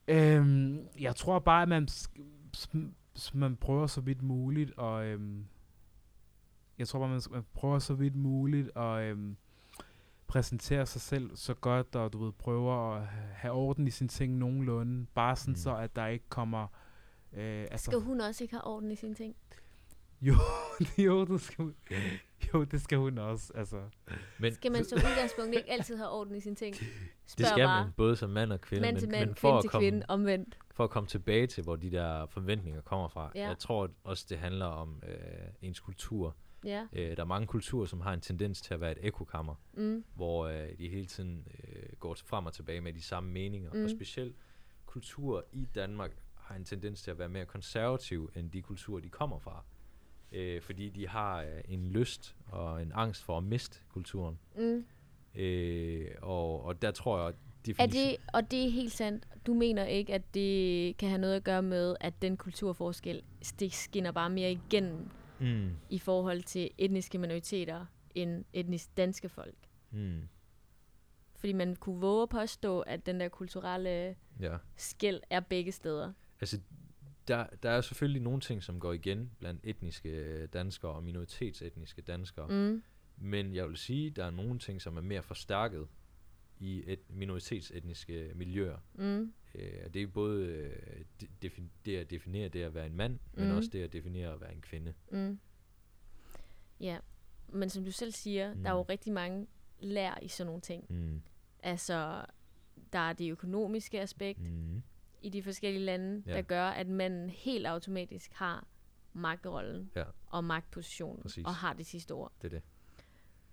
Øhm, 0.09 0.87
jeg 1.01 1.17
tror 1.17 1.39
bare, 1.39 1.63
at 1.63 1.69
man, 1.69 1.89
man 3.35 3.57
prøver 3.57 3.87
så 3.87 4.01
vidt 4.01 4.23
muligt, 4.23 4.73
og 4.77 5.05
øhm, 5.07 5.45
jeg 6.79 6.89
tror 6.89 6.99
bare, 6.99 7.09
man, 7.09 7.21
man 7.31 7.45
prøver 7.55 7.79
så 7.79 7.95
vidt 7.95 8.17
muligt 8.17 8.77
at 8.77 9.03
øhm, 9.03 9.37
præsentere 10.27 10.87
sig 10.87 11.01
selv 11.01 11.37
så 11.37 11.55
godt, 11.55 11.97
og 11.97 12.13
du 12.13 12.25
ved, 12.25 12.33
prøver 12.33 12.95
at 12.95 13.07
ha- 13.07 13.33
have 13.35 13.53
orden 13.55 13.87
i 13.87 13.91
sine 13.91 14.09
ting 14.09 14.37
nogenlunde, 14.39 15.07
bare 15.15 15.37
sådan 15.37 15.53
Mm. 15.53 15.57
så, 15.57 15.77
at 15.77 15.97
der 15.97 16.07
ikke 16.07 16.25
kommer... 16.29 16.67
Øh, 17.33 17.67
altså, 17.71 17.85
Skal 17.91 17.99
hun 18.01 18.21
også 18.21 18.45
ikke 18.45 18.55
have 18.55 18.65
orden 18.67 18.91
i 18.91 18.97
sine 18.97 19.15
ting? 19.15 19.37
Jo, 20.21 20.35
jo, 21.07 21.25
det 21.25 21.41
skal 21.41 21.65
hun. 21.65 21.75
Jo, 22.55 22.65
det 22.65 22.81
skal 22.81 22.99
hun 22.99 23.19
også, 23.19 23.53
altså. 23.55 23.81
Men 24.39 24.55
Skal 24.55 24.73
man 24.73 24.85
som 24.85 24.99
udgangspunkt 25.11 25.55
ikke 25.55 25.71
altid 25.71 25.97
have 25.97 26.09
orden 26.11 26.35
i 26.35 26.41
sine 26.41 26.55
ting? 26.57 26.75
det 26.77 26.87
Spørg 27.27 27.47
skal 27.47 27.65
bare. 27.67 27.85
man, 27.85 27.93
både 27.97 28.17
som 28.17 28.31
mand 28.31 28.53
og 28.53 28.61
kvinde. 28.61 28.81
Mand 28.83 28.95
men, 28.95 29.01
til 29.01 29.11
mand, 29.11 29.27
men 29.27 29.37
for, 29.37 29.49
kvinde 29.49 29.57
at 29.59 29.63
til 29.63 29.71
komme, 29.71 29.85
kvinde, 29.91 30.07
omvendt. 30.09 30.59
for 30.71 30.85
at 30.85 30.91
komme 30.91 31.07
tilbage 31.07 31.47
til, 31.47 31.65
hvor 31.65 31.77
de 31.77 31.91
der 31.93 32.27
forventninger 32.27 32.81
kommer 32.81 33.09
fra. 33.09 33.33
Ja. 33.35 33.49
Jeg 33.49 33.59
tror 33.59 33.91
også, 34.05 34.27
det 34.29 34.39
handler 34.39 34.67
om 34.67 35.03
øh, 35.09 35.17
ens 35.63 35.81
kultur. 35.81 36.37
Ja. 36.65 36.87
Øh, 36.93 37.17
der 37.17 37.23
er 37.23 37.27
mange 37.27 37.47
kulturer, 37.47 37.87
som 37.87 38.01
har 38.01 38.13
en 38.13 38.21
tendens 38.21 38.61
til 38.63 38.75
at 38.75 38.81
være 38.81 38.93
et 38.93 38.99
ekokammer, 39.01 39.55
Mm. 39.73 40.05
hvor 40.15 40.47
øh, 40.47 40.69
de 40.79 40.89
hele 40.89 41.07
tiden 41.07 41.47
øh, 41.69 41.83
går 42.01 42.17
frem 42.25 42.47
og 42.47 42.53
tilbage 42.53 42.81
med 42.81 42.93
de 42.93 43.03
samme 43.03 43.31
meninger. 43.31 43.71
Mm. 43.73 43.85
Og 43.85 43.91
specielt 43.91 44.37
kulturer 44.87 45.43
i 45.53 45.65
Danmark 45.75 46.11
har 46.35 46.55
en 46.55 46.65
tendens 46.65 47.03
til 47.03 47.11
at 47.11 47.19
være 47.19 47.29
mere 47.29 47.45
konservative, 47.47 48.29
end 48.37 48.51
de 48.51 48.63
kulturer, 48.63 49.01
de 49.01 49.09
kommer 49.09 49.39
fra. 49.39 49.65
Øh, 50.33 50.63
fordi 50.63 50.89
de 50.89 51.09
har 51.09 51.43
øh, 51.43 51.61
en 51.69 51.87
lyst 51.87 52.37
og 52.47 52.83
en 52.83 52.93
angst 52.95 53.23
for 53.25 53.39
at 53.39 53.45
miste 53.45 53.79
kulturen. 53.89 54.39
Mm. 54.57 54.85
Øh, 55.35 56.09
og, 56.23 56.65
og 56.65 56.83
der 56.83 56.91
tror 56.91 57.19
jeg, 57.19 57.29
at 57.29 57.35
Er 57.35 57.39
definition... 57.67 58.07
det, 58.07 58.17
og 58.33 58.51
det 58.51 58.65
er 58.67 58.71
helt 58.71 58.93
sandt, 58.93 59.29
du 59.47 59.55
mener 59.55 59.85
ikke, 59.85 60.15
at 60.15 60.35
det 60.35 60.97
kan 60.97 61.09
have 61.09 61.21
noget 61.21 61.35
at 61.37 61.45
gøre 61.45 61.63
med, 61.63 61.97
at 62.01 62.23
den 62.23 62.37
kulturforskel, 62.37 63.23
det 63.61 63.73
skinner 63.73 64.13
bare 64.13 64.31
mere 64.31 64.53
igennem 64.53 65.09
Mm, 65.41 65.71
i 65.91 65.99
forhold 65.99 66.43
til 66.43 66.71
etniske 66.79 67.19
minoriteter 67.19 67.87
end 68.15 68.45
etnisk 68.53 68.97
danske 68.97 69.29
folk? 69.29 69.55
mm, 69.91 70.21
Fordi 71.37 71.53
man 71.53 71.77
kunne 71.77 72.01
våge 72.01 72.23
at 72.23 72.29
påstå, 72.29 72.81
at 72.81 73.07
den 73.07 73.21
der 73.21 73.29
kulturelle 73.29 74.17
ja. 74.41 74.57
skæld 74.77 75.21
er 75.31 75.41
begge 75.41 75.73
steder. 75.73 76.13
Altså, 76.41 76.61
der, 77.29 77.47
der 77.63 77.71
er 77.71 77.81
selvfølgelig 77.81 78.23
nogle 78.23 78.41
ting, 78.41 78.63
som 78.63 78.81
går 78.81 78.93
igen 78.93 79.31
blandt 79.39 79.61
etniske 79.65 80.47
danskere 80.47 80.93
og 80.93 81.05
minoritetsetniske 81.05 82.03
danskere. 82.03 82.49
Mm. 82.49 82.83
Men 83.17 83.55
jeg 83.55 83.69
vil 83.69 83.77
sige, 83.77 84.11
der 84.11 84.25
er 84.25 84.31
nogle 84.31 84.59
ting, 84.59 84.83
som 84.83 84.97
er 84.97 85.01
mere 85.01 85.23
forstærket 85.23 85.87
i 86.59 86.83
et 86.87 87.01
minoritetsetniske 87.09 88.33
miljøer. 88.35 88.79
Mm. 88.95 89.33
Øh, 89.55 89.73
og 89.85 89.95
det 89.95 90.03
er 90.03 90.07
både 90.07 90.47
øh, 90.47 91.05
de, 91.21 91.27
defin- 91.45 91.71
det 91.85 91.97
at 91.97 92.11
definere 92.11 92.49
det 92.49 92.63
at 92.63 92.75
være 92.75 92.87
en 92.87 92.97
mand, 92.97 93.13
mm. 93.13 93.43
men 93.43 93.51
også 93.51 93.71
det 93.73 93.83
at 93.83 93.93
definere 93.93 94.33
at 94.33 94.41
være 94.41 94.53
en 94.55 94.61
kvinde. 94.61 94.95
Mm. 95.13 95.39
Ja, 96.81 96.99
men 97.49 97.71
som 97.71 97.85
du 97.85 97.93
selv 97.93 98.13
siger, 98.13 98.55
mm. 98.55 98.63
der 98.63 98.71
er 98.71 98.75
jo 98.75 98.83
Mm. 98.83 98.87
rigtig 98.89 99.13
mange 99.13 99.47
lær 99.81 100.19
i 100.23 100.29
sådan 100.29 100.47
nogle 100.47 100.61
ting. 100.61 100.85
Mm. 100.89 101.23
Altså, 101.63 102.25
der 102.93 102.99
er 102.99 103.13
det 103.13 103.31
økonomiske 103.31 104.01
aspekt 104.01 104.41
mm. 104.41 104.83
Mm. 105.23 105.27
i 105.27 105.29
de 105.31 105.43
forskellige 105.43 105.85
lande, 105.85 106.23
Ja. 106.27 106.33
der 106.35 106.43
gør, 106.43 106.69
at 106.69 106.89
manden 106.89 107.31
helt 107.31 107.67
automatisk 107.67 108.33
har 108.33 108.67
magtrollen 109.13 109.91
Ja. 109.97 110.05
og 110.27 110.45
magtpositionen, 110.45 111.23
Præcis. 111.23 111.45
og 111.47 111.55
har 111.55 111.73
det 111.73 111.87
sidste 111.87 112.13
ord. 112.13 112.33
Det 112.43 112.55
er 112.55 112.61
det. 112.61 112.63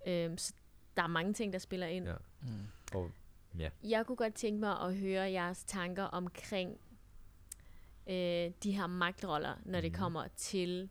Øhm, 0.08 0.38
så 0.38 0.54
der 0.98 1.04
er 1.04 1.08
mange 1.08 1.34
ting, 1.34 1.54
der 1.54 1.60
spiller 1.60 1.88
ind. 1.88 2.06
Ja. 2.06 2.16
Mm. 2.42 2.48
Og 2.94 3.12
ja, 3.60 3.70
Jeg 3.84 4.06
kunne 4.06 4.16
godt 4.16 4.34
tænke 4.34 4.60
mig 4.60 4.80
at 4.82 4.98
høre 4.98 5.32
jeres 5.32 5.64
tanker 5.64 6.04
omkring 6.04 6.80
øh, 8.10 8.52
de 8.64 8.72
her 8.72 8.88
magtroller, 8.88 9.56
når 9.66 9.82
det 9.82 9.92
Mhm. 9.92 10.00
kommer 10.00 10.28
til 10.36 10.90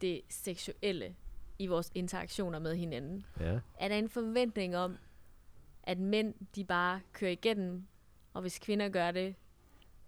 det 0.00 0.22
seksuelle 0.28 1.16
i 1.58 1.66
vores 1.66 1.90
interaktioner 1.94 2.58
med 2.58 2.76
hinanden. 2.76 3.26
ja. 3.40 3.60
Er 3.78 3.88
der 3.88 3.96
en 3.96 4.08
forventning 4.08 4.76
om, 4.76 4.96
at 5.82 5.98
mænd 5.98 6.34
de 6.54 6.64
bare 6.64 7.00
kører 7.12 7.30
igennem, 7.30 7.86
og 8.34 8.40
hvis 8.40 8.58
kvinder 8.58 8.88
gør 8.88 9.10
det, 9.10 9.34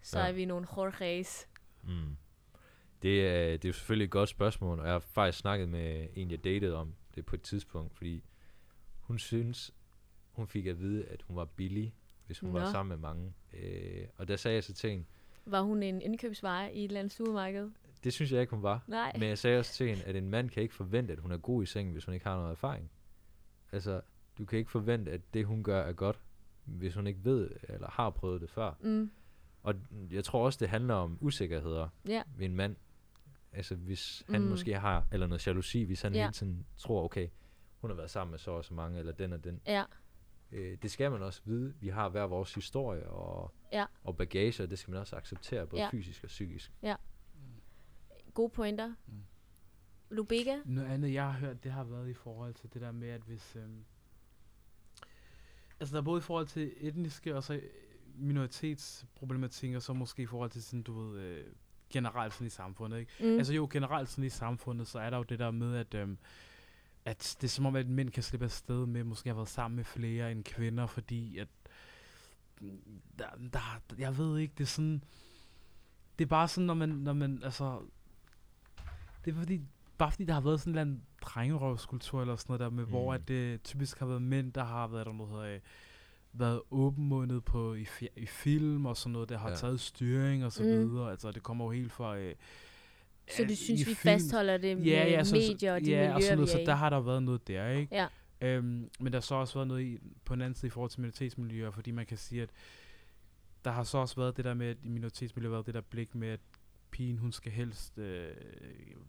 så 0.02 0.18
Ja. 0.18 0.28
er 0.28 0.32
vi 0.32 0.44
nogle 0.44 0.66
Jorges. 0.76 1.48
Mm. 1.82 2.16
Det, 3.02 3.26
er, 3.28 3.50
det 3.50 3.64
er 3.64 3.68
jo 3.68 3.72
selvfølgelig 3.72 4.04
et 4.04 4.10
godt 4.10 4.28
spørgsmål, 4.28 4.78
og 4.78 4.84
jeg 4.84 4.92
har 4.94 4.98
faktisk 4.98 5.38
snakket 5.38 5.68
med 5.68 6.08
en, 6.14 6.30
jeg 6.30 6.44
datede 6.44 6.76
om 6.76 6.94
det 7.14 7.26
på 7.26 7.36
et 7.36 7.42
tidspunkt, 7.42 7.94
fordi 7.96 8.24
hun 9.00 9.18
synes, 9.18 9.74
hun 10.32 10.46
fik 10.48 10.66
at 10.66 10.78
vide, 10.78 11.04
at 11.04 11.22
hun 11.22 11.36
var 11.36 11.44
billig, 11.44 11.94
hvis 12.26 12.38
hun 12.40 12.52
var 12.52 12.60
Nå. 12.60 12.70
sammen 12.70 12.88
med 12.88 13.08
mange. 13.08 13.32
Øh, 13.52 14.06
og 14.16 14.28
der 14.28 14.36
sagde 14.36 14.54
jeg 14.54 14.64
så 14.64 14.72
til 14.72 14.90
hende, 14.90 15.04
Var 15.46 15.60
hun 15.60 15.82
en 15.82 16.02
indkøbsvare 16.02 16.74
i 16.74 16.78
et 16.78 16.84
eller 16.88 17.00
andet 17.00 17.12
supermarked? 17.12 17.70
det 18.04 18.12
synes 18.12 18.32
jeg 18.32 18.40
ikke, 18.40 18.50
hun 18.50 18.62
var. 18.62 18.84
Nej. 18.86 19.12
Men 19.18 19.28
jeg 19.28 19.38
sagde 19.38 19.58
også 19.58 19.72
til 19.72 19.88
hende, 19.88 20.02
at 20.04 20.16
en 20.16 20.28
mand 20.30 20.50
kan 20.50 20.62
ikke 20.62 20.74
forvente, 20.74 21.12
at 21.12 21.18
hun 21.18 21.32
er 21.32 21.36
god 21.38 21.62
i 21.62 21.66
sengen, 21.66 21.92
hvis 21.92 22.04
hun 22.04 22.14
ikke 22.14 22.26
har 22.26 22.36
noget 22.36 22.50
erfaring. 22.50 22.90
Altså, 23.72 24.00
du 24.38 24.44
kan 24.44 24.58
ikke 24.58 24.70
forvente, 24.70 25.12
at 25.12 25.34
det, 25.34 25.46
hun 25.46 25.62
gør, 25.62 25.82
er 25.82 25.92
godt, 25.92 26.20
hvis 26.64 26.94
hun 26.94 27.06
ikke 27.06 27.24
ved, 27.24 27.50
eller 27.68 27.90
har 27.90 28.10
prøvet 28.10 28.40
det 28.40 28.50
før. 28.50 28.74
Mm. 28.80 29.10
Og 29.62 29.74
jeg 30.10 30.24
tror 30.24 30.44
også, 30.44 30.56
det 30.60 30.68
handler 30.68 30.94
om 30.94 31.18
usikkerheder 31.20 31.88
Ja. 32.08 32.22
ved 32.36 32.46
en 32.46 32.56
mand. 32.56 32.76
Altså, 33.52 33.74
hvis 33.74 34.24
han 34.30 34.40
Mm. 34.42 34.46
måske 34.48 34.78
har, 34.78 35.06
eller 35.12 35.26
noget 35.26 35.46
jalousi, 35.46 35.82
hvis 35.82 36.02
han 36.02 36.14
Ja. 36.14 36.20
hele 36.20 36.32
tiden 36.32 36.66
tror, 36.76 37.04
okay, 37.04 37.28
hun 37.80 37.90
har 37.90 37.94
været 37.96 38.10
sammen 38.10 38.30
med 38.30 38.38
så 38.38 38.50
og 38.50 38.64
så 38.64 38.74
mange, 38.74 38.98
eller 38.98 39.12
den 39.12 39.32
og 39.32 39.44
den. 39.44 39.60
Ja. 39.66 39.84
Øh, 40.52 40.78
det 40.82 40.90
skal 40.90 41.10
man 41.10 41.22
også 41.22 41.40
vide. 41.44 41.74
Vi 41.80 41.88
har 41.88 42.08
hver 42.08 42.22
vores 42.26 42.54
historie 42.54 43.08
og, 43.08 43.54
Ja. 43.72 43.86
og 44.04 44.16
bagage, 44.16 44.62
og 44.62 44.70
det 44.70 44.78
skal 44.78 44.90
man 44.90 45.00
også 45.00 45.16
acceptere, 45.16 45.66
både 45.66 45.82
Ja. 45.82 45.88
fysisk 45.90 46.24
og 46.24 46.28
psykisk. 46.28 46.72
Gode 48.34 48.50
pointer. 48.50 48.94
Mm. 49.06 49.14
Lubega? 50.10 50.56
Noget 50.64 50.88
andet, 50.88 51.12
jeg 51.12 51.24
har 51.32 51.38
hørt, 51.40 51.64
det 51.64 51.72
har 51.72 51.84
været 51.84 52.08
i 52.08 52.14
forhold 52.14 52.54
til 52.54 52.72
det 52.74 52.80
der 52.82 52.92
med, 52.92 53.08
at 53.08 53.20
hvis... 53.22 53.56
Øhm, 53.56 53.84
altså, 55.80 55.92
der 55.94 56.00
er 56.00 56.04
både 56.04 56.18
i 56.18 56.22
forhold 56.22 56.46
til 56.46 56.72
etniske 56.76 57.36
og 57.36 57.42
så 57.44 57.60
minoritetsproblematikker, 58.20 59.76
og 59.76 59.82
så 59.82 59.92
måske 59.92 60.22
i 60.22 60.26
forhold 60.26 60.50
til 60.50 60.62
sådan, 60.62 60.82
du 60.82 61.00
ved, 61.00 61.20
øh, 61.20 61.44
generelt 61.90 62.32
sådan 62.32 62.46
i 62.46 62.50
samfundet, 62.50 62.98
ikke? 62.98 63.12
Mm. 63.20 63.38
Altså 63.38 63.54
jo, 63.54 63.68
generelt 63.72 64.08
sådan 64.08 64.24
i 64.24 64.28
samfundet, 64.28 64.86
så 64.86 64.98
er 64.98 65.10
der 65.10 65.16
jo 65.16 65.22
det 65.22 65.38
der 65.38 65.50
med, 65.50 65.76
at, 65.76 65.94
øhm, 65.94 66.18
at 67.04 67.36
det 67.40 67.46
er 67.46 67.50
som 67.50 67.66
om, 67.66 67.76
at 67.76 67.86
mænd 67.86 68.10
kan 68.10 68.22
slippe 68.22 68.44
afsted 68.44 68.86
med, 68.86 69.04
måske 69.04 69.28
har 69.28 69.34
været 69.34 69.48
sammen 69.48 69.76
med 69.76 69.84
flere 69.84 70.32
end 70.32 70.44
kvinder, 70.44 70.86
fordi 70.86 71.38
at, 71.38 71.48
mm, 72.60 73.00
der, 73.18 73.26
der, 73.52 73.80
jeg 73.98 74.18
ved 74.18 74.38
ikke, 74.38 74.54
det 74.58 74.64
er 74.64 74.68
sådan, 74.68 75.04
det 76.18 76.24
er 76.24 76.28
bare 76.28 76.48
sådan, 76.48 76.66
når 76.66 76.74
man, 76.74 76.88
når 76.88 77.12
man, 77.12 77.40
altså, 77.44 77.80
det 79.24 79.30
er 79.30 79.38
fordi, 79.38 79.60
bare 79.98 80.10
fordi 80.10 80.24
der 80.24 80.34
har 80.34 80.40
været 80.40 80.60
sådan 80.60 80.70
en 80.70 80.78
eller 80.78 80.80
anden 80.80 81.02
drengerøvskultur 81.22 82.20
eller 82.20 82.36
sådan 82.36 82.52
noget 82.52 82.60
der 82.60 82.70
med, 82.76 82.84
mm. 82.84 82.90
hvor 82.90 83.14
at 83.14 83.28
det 83.28 83.62
typisk 83.62 83.98
har 83.98 84.06
været 84.06 84.22
mænd, 84.22 84.52
der 84.52 84.64
har 84.64 84.86
været, 84.86 85.06
der 85.06 85.12
noget 85.12 85.26
hedder, 85.26 85.54
øh, 85.54 85.60
været 86.32 86.62
åbenmundet 86.70 87.44
på 87.44 87.74
i, 87.74 87.82
fi- 87.84 88.12
i 88.16 88.26
film 88.26 88.86
og 88.86 88.96
sådan 88.96 89.12
noget, 89.12 89.28
der 89.28 89.38
har 89.38 89.50
Ja. 89.50 89.56
taget 89.56 89.80
styring 89.80 90.44
og 90.44 90.52
så 90.52 90.62
Mm. 90.62 90.68
videre. 90.68 91.10
Altså, 91.10 91.30
det 91.32 91.42
kommer 91.42 91.64
jo 91.64 91.70
helt 91.70 91.92
fra... 91.92 92.18
Øh, 92.18 92.34
Så 93.36 93.44
du 93.44 93.56
synes, 93.56 93.68
i 93.68 93.72
vi 93.72 93.84
film- 93.84 93.96
fastholder 93.96 94.56
det 94.58 94.76
med 94.78 94.84
ja, 94.86 95.08
ja, 95.08 95.24
så, 95.24 95.34
medier 95.36 95.74
og 95.74 95.80
de 95.80 95.90
ja, 95.90 95.96
miljøer, 95.96 96.14
og 96.14 96.22
sådan 96.22 96.36
noget, 96.38 96.48
vi 96.48 96.52
så 96.52 96.58
er 96.58 96.62
i? 96.62 96.66
der 96.66 96.74
har 96.74 96.90
der 96.90 97.00
været 97.00 97.22
noget 97.22 97.48
der, 97.48 97.68
ikke? 97.68 97.94
Ja. 97.94 98.06
Øhm, 98.40 98.90
men 99.00 99.12
der 99.12 99.16
har 99.16 99.20
så 99.20 99.34
også 99.34 99.54
været 99.54 99.68
noget 99.68 99.82
i, 99.82 99.98
på 100.24 100.34
en 100.34 100.40
anden 100.42 100.54
side 100.54 100.66
i 100.66 100.70
forhold 100.70 100.90
til 100.90 101.00
minoritetsmiljøer, 101.00 101.70
fordi 101.70 101.90
man 101.90 102.06
kan 102.06 102.16
sige, 102.16 102.42
at 102.42 102.50
der 103.64 103.70
har 103.70 103.82
så 103.84 103.98
også 103.98 104.16
været 104.16 104.36
det 104.36 104.44
der 104.44 104.54
med, 104.54 104.66
at 104.66 104.76
i 104.82 104.88
minoritetsmiljøer 104.88 105.50
har 105.50 105.56
været 105.56 105.66
det 105.66 105.74
der 105.74 105.80
blik 105.80 106.14
med, 106.14 106.28
at 106.28 106.40
pigen, 106.90 107.18
hun 107.18 107.32
skal 107.32 107.52
helst 107.52 107.98
øh, 107.98 108.28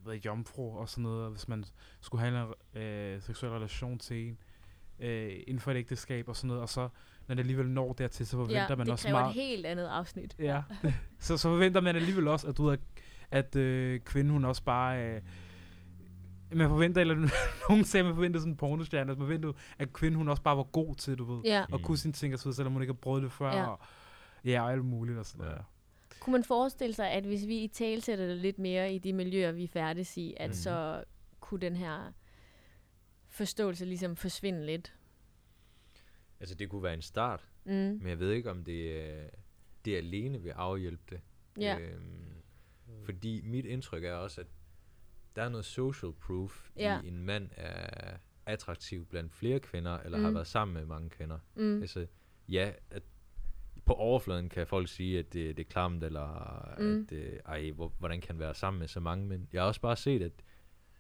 være 0.06 0.20
jomfru 0.26 0.78
og 0.78 0.90
sådan 0.90 1.02
noget, 1.04 1.24
og 1.26 1.32
hvis 1.32 1.48
man 1.48 1.66
skulle 2.02 2.22
have 2.26 2.54
en 2.76 2.82
øh, 2.82 3.22
seksuel 3.22 3.52
relation 3.52 4.00
til 4.00 4.28
en 4.28 4.38
øh, 5.00 5.32
inden 5.48 5.60
for 5.60 5.72
et 5.72 5.78
ægteskab 5.78 6.30
og 6.30 6.36
sådan 6.36 6.48
noget, 6.48 6.62
og 6.62 6.70
så 6.70 6.90
når 7.28 7.36
det 7.36 7.40
alligevel 7.42 7.70
når 7.70 7.94
dertil, 7.94 8.26
så 8.28 8.32
forventer 8.38 8.66
ja, 8.70 8.76
man 8.76 8.86
det 8.86 8.92
også 8.94 9.06
kræver 9.08 9.20
meget... 9.20 9.36
et 9.38 9.42
helt 9.44 9.66
andet 9.66 9.86
afsnit. 9.88 10.36
Ja, 10.40 10.62
så, 11.20 11.38
så 11.38 11.50
forventer 11.50 11.82
man 11.82 11.96
alligevel 11.96 12.28
også, 12.28 12.48
at 12.48 12.58
du 12.58 12.66
ved, 12.66 12.78
at, 13.32 13.56
øh, 13.56 14.00
kvinden 14.00 14.34
hun 14.34 14.46
også 14.46 14.64
bare... 14.64 15.06
Øh, 15.08 15.22
man 16.54 16.70
forventer, 16.70 17.02
eller 17.02 17.16
nogen 17.70 17.84
sagde, 17.84 18.04
man 18.04 18.14
forventer 18.16 18.40
sådan 18.40 18.54
en 18.54 18.58
pornostjerne, 18.58 19.12
at 19.12 19.18
man 19.18 19.28
forventer, 19.28 19.52
at 19.80 19.94
kvinden 19.94 20.18
hun 20.18 20.30
også 20.30 20.42
bare 20.44 20.58
var 20.58 20.64
god 20.64 20.96
til, 20.96 21.18
du 21.18 21.24
ved, 21.24 21.42
Ja. 21.46 21.66
og 21.72 21.80
Mm. 21.80 21.84
kunne 21.84 21.98
sine 21.98 22.14
ting 22.14 22.34
og 22.34 22.40
så 22.40 22.46
videre, 22.46 22.56
selvom 22.56 22.74
hun 22.74 22.82
ikke 22.82 22.94
har 22.94 22.98
prøvet 23.00 23.24
det 23.24 23.32
før, 23.32 23.48
Ja. 23.52 23.58
ja. 23.60 23.68
og, 23.68 23.80
ja, 24.46 24.62
og 24.64 24.72
alt 24.72 24.86
muligt 24.86 25.18
og 25.20 25.26
sådan 25.26 25.46
Ja. 25.46 25.50
noget. 25.50 25.66
Kunne 26.20 26.32
man 26.32 26.44
forestille 26.44 26.96
sig, 26.96 27.10
at 27.12 27.24
hvis 27.24 27.48
vi 27.48 27.58
i 27.64 27.68
tale 27.68 28.02
sætter 28.02 28.28
det 28.28 28.38
lidt 28.38 28.60
mere 28.60 28.94
i 28.94 28.98
de 28.98 29.14
miljøer, 29.14 29.52
vi 29.52 29.68
færdes 29.68 30.18
i, 30.18 30.34
at 30.38 30.50
Mhm. 30.50 30.54
så 30.54 31.04
kunne 31.40 31.60
den 31.60 31.76
her 31.76 32.14
forståelse 33.30 33.86
ligesom 33.86 34.16
forsvinde 34.16 34.66
lidt? 34.66 34.94
Altså, 36.42 36.56
det 36.56 36.70
kunne 36.70 36.84
være 36.84 36.94
en 36.94 37.02
start, 37.02 37.48
Mm. 37.66 37.72
men 37.74 38.08
jeg 38.08 38.20
ved 38.20 38.32
ikke, 38.32 38.52
om 38.52 38.64
det, 38.64 38.92
øh, 39.04 39.24
det 39.86 39.98
alene 39.98 40.42
vil 40.42 40.50
afhjælpe 40.50 41.04
det. 41.10 41.22
Ja. 41.62 41.80
Øhm, 41.80 42.34
fordi 43.06 43.42
mit 43.44 43.66
indtryk 43.66 44.04
er 44.04 44.14
også, 44.14 44.42
at 44.42 44.48
der 45.36 45.44
er 45.44 45.50
noget 45.50 45.66
social 45.66 46.12
proof 46.14 46.70
Ja. 46.78 47.02
i, 47.04 47.08
en 47.08 47.18
mand 47.26 47.50
er 47.58 48.18
attraktiv 48.46 49.06
blandt 49.06 49.34
flere 49.34 49.60
kvinder, 49.60 49.98
eller 49.98 50.18
har 50.20 50.30
Mm. 50.30 50.36
været 50.36 50.48
sammen 50.48 50.74
med 50.74 50.86
mange 50.86 51.10
kvinder. 51.10 51.40
Mm. 51.56 51.82
Altså, 51.82 52.08
ja, 52.50 52.72
at 52.92 53.04
på 53.86 53.94
overfladen 53.94 54.50
kan 54.50 54.68
folk 54.68 54.88
sige, 54.88 55.20
at 55.20 55.34
det, 55.34 55.58
det 55.58 55.66
er 55.66 55.70
klamt, 55.70 56.04
eller 56.04 56.76
mm. 56.80 57.02
at 57.02 57.12
øh, 57.12 57.40
ej, 57.46 57.72
hvor, 57.72 57.94
hvordan 58.00 58.22
kan 58.22 58.28
han 58.36 58.40
være 58.40 58.56
sammen 58.56 58.80
med 58.80 58.88
så 58.88 59.00
mange, 59.00 59.26
men 59.26 59.48
jeg 59.54 59.62
har 59.62 59.68
også 59.68 59.82
bare 59.82 59.96
set, 59.96 60.22
at 60.22 60.32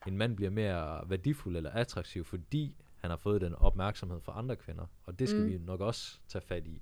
en 0.08 0.17
mand 0.17 0.36
bliver 0.36 0.51
mere 0.51 1.10
værdifuld 1.10 1.58
eller 1.58 1.69
attraktiv, 1.69 2.23
fordi 2.25 2.75
han 3.02 3.10
har 3.10 3.18
fået 3.18 3.42
den 3.42 3.56
opmærksomhed 3.56 4.22
fra 4.22 4.38
andre 4.38 4.56
kvinder, 4.56 4.86
og 5.04 5.20
det 5.20 5.30
skal 5.30 5.42
Mm. 5.42 5.48
vi 5.50 5.58
nok 5.58 5.82
også 5.82 6.20
tage 6.28 6.42
fat 6.42 6.68
i 6.68 6.82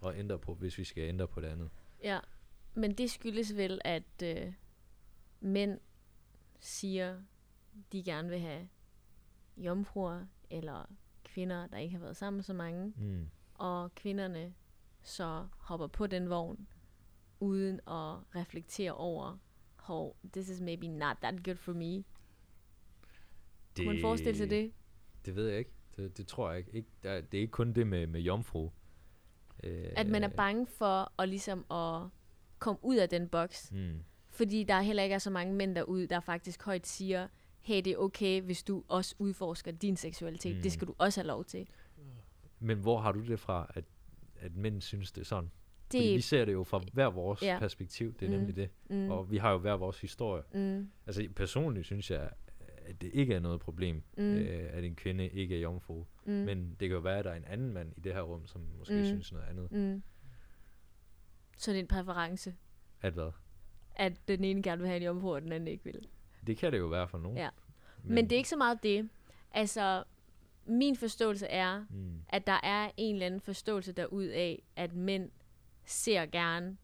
og 0.00 0.18
ændre 0.18 0.38
på, 0.38 0.54
hvis 0.54 0.78
vi 0.78 0.84
skal 0.84 1.02
ændre 1.08 1.28
på 1.28 1.40
det 1.40 1.46
andet. 1.48 1.70
Ja, 2.02 2.18
men 2.74 2.94
det 2.94 3.10
skyldes 3.10 3.56
vel, 3.56 3.80
at 3.84 4.22
øh, 4.24 4.52
mænd 5.40 5.80
siger, 6.60 7.22
de 7.92 8.02
gerne 8.04 8.28
vil 8.28 8.38
have 8.38 8.68
jomfruer, 9.56 10.24
eller 10.50 10.84
kvinder, 11.24 11.66
der 11.66 11.76
ikke 11.78 11.92
har 11.92 12.00
været 12.00 12.16
sammen 12.16 12.42
så 12.42 12.52
mange, 12.52 12.92
Mm. 12.96 13.28
og 13.54 13.94
kvinderne 13.94 14.54
så 15.02 15.46
hopper 15.58 15.86
på 15.86 16.06
den 16.06 16.30
vogn, 16.30 16.68
uden 17.40 17.74
at 17.74 18.36
reflektere 18.40 18.92
over, 18.92 19.38
hov, 19.76 20.16
this 20.32 20.48
is 20.48 20.60
maybe 20.60 20.86
not 20.88 21.16
that 21.22 21.44
good 21.44 21.56
for 21.56 21.72
me. 21.72 21.84
Det, 21.94 22.04
Kunne 23.76 23.86
man 23.86 24.00
forestille 24.00 24.36
sig 24.38 24.50
det? 24.50 24.72
Det 25.26 25.36
ved 25.36 25.48
jeg 25.48 25.58
ikke. 25.58 25.70
Det, 25.96 26.16
det 26.18 26.26
tror 26.26 26.50
jeg 26.50 26.58
ikke. 26.58 26.70
ikke 26.72 26.88
der, 27.02 27.20
det 27.20 27.38
er 27.38 27.40
ikke 27.42 27.50
kun 27.52 27.72
det 27.72 27.86
med, 27.86 28.06
med 28.06 28.20
jomfru. 28.20 28.70
Øh, 29.64 29.84
At 29.96 30.06
man 30.06 30.24
er 30.24 30.28
bange 30.28 30.66
for 30.66 31.12
at 31.22 31.28
ligesom 31.28 31.58
at 31.70 32.02
komme 32.58 32.78
ud 32.82 32.96
af 32.96 33.08
den 33.08 33.28
boks, 33.28 33.72
Mm. 33.72 33.98
fordi 34.30 34.64
der 34.64 34.80
heller 34.80 35.02
ikke 35.02 35.14
er 35.14 35.18
så 35.18 35.30
mange 35.30 35.54
mænd 35.54 35.74
derude, 35.74 36.06
der 36.06 36.20
faktisk 36.20 36.62
højt 36.62 36.86
siger, 36.86 37.28
hey, 37.60 37.76
det 37.76 37.86
er 37.86 37.96
okay, 37.96 38.40
hvis 38.42 38.62
du 38.62 38.84
også 38.88 39.14
udforsker 39.18 39.70
din 39.72 39.96
seksualitet. 39.96 40.56
Mm. 40.56 40.62
Det 40.62 40.72
skal 40.72 40.88
du 40.88 40.94
også 40.98 41.20
have 41.20 41.26
lov 41.26 41.44
til. 41.44 41.68
Men 42.58 42.78
hvor 42.78 43.00
har 43.00 43.12
du 43.12 43.20
det 43.26 43.40
fra, 43.40 43.70
at, 43.74 43.84
at 44.40 44.56
mænd 44.56 44.80
synes, 44.80 45.12
det 45.12 45.20
er 45.20 45.24
sådan? 45.24 45.50
Det 45.92 45.98
Fordi 46.00 46.08
vi 46.08 46.20
ser 46.20 46.44
det 46.44 46.52
jo 46.52 46.64
fra 46.64 46.82
hver 46.92 47.06
vores 47.06 47.42
ja. 47.42 47.56
perspektiv, 47.58 48.14
det 48.14 48.26
er 48.26 48.30
Mm. 48.30 48.36
nemlig 48.36 48.56
det. 48.56 48.70
mm, 48.90 49.10
Og 49.10 49.30
vi 49.30 49.36
har 49.36 49.52
jo 49.52 49.58
hver 49.58 49.72
vores 49.76 50.00
historie. 50.00 50.42
mm, 50.54 50.90
Altså 51.06 51.28
personligt 51.36 51.86
synes 51.86 52.10
jeg, 52.10 52.30
at 52.86 53.00
det 53.00 53.10
ikke 53.12 53.34
er 53.34 53.40
noget 53.40 53.60
problem, 53.60 54.02
mm, 54.18 54.34
øh, 54.34 54.68
at 54.72 54.84
en 54.84 54.96
kvinde 54.96 55.28
ikke 55.28 55.56
er 55.56 55.60
jomfru. 55.60 56.04
mm. 56.24 56.32
Men 56.32 56.68
det 56.80 56.88
kan 56.88 56.90
jo 56.90 56.98
være, 56.98 57.18
at 57.18 57.24
der 57.24 57.30
er 57.30 57.36
en 57.36 57.44
anden 57.44 57.72
mand 57.72 57.92
i 57.96 58.00
det 58.00 58.14
her 58.14 58.20
rum, 58.22 58.46
som 58.46 58.60
måske 58.78 58.94
Mm. 58.94 59.04
synes 59.04 59.32
noget 59.32 59.44
andet. 59.46 59.72
mm. 59.72 60.02
Så 61.58 61.70
det 61.70 61.76
er 61.78 61.82
en 61.82 61.88
præference, 61.88 62.54
At 63.02 63.12
hvad? 63.12 63.30
at 63.96 64.28
den 64.28 64.44
ene 64.44 64.62
gerne 64.62 64.78
vil 64.80 64.88
have 64.88 64.96
en 64.96 65.02
jomfru, 65.02 65.34
og 65.34 65.42
den 65.42 65.52
anden 65.52 65.68
ikke 65.68 65.84
vil. 65.84 66.08
Det 66.46 66.56
kan 66.56 66.72
det 66.72 66.78
jo 66.78 66.86
være 66.86 67.08
for 67.08 67.18
nogen. 67.18 67.38
Ja. 67.38 67.48
Men, 68.02 68.14
Men 68.14 68.24
det 68.24 68.32
er 68.32 68.36
ikke 68.36 68.48
så 68.48 68.56
meget 68.56 68.82
det. 68.82 69.08
Altså, 69.52 70.04
min 70.66 70.96
forståelse 70.96 71.46
er, 71.46 71.84
Mm. 71.90 72.20
at 72.28 72.46
der 72.46 72.60
er 72.62 72.90
en 72.96 73.14
eller 73.14 73.26
anden 73.26 73.40
forståelse 73.40 73.92
derud 73.92 74.24
af, 74.24 74.62
at 74.76 74.94
mænd 74.94 75.30
ser 75.84 76.26
gerne, 76.26 76.76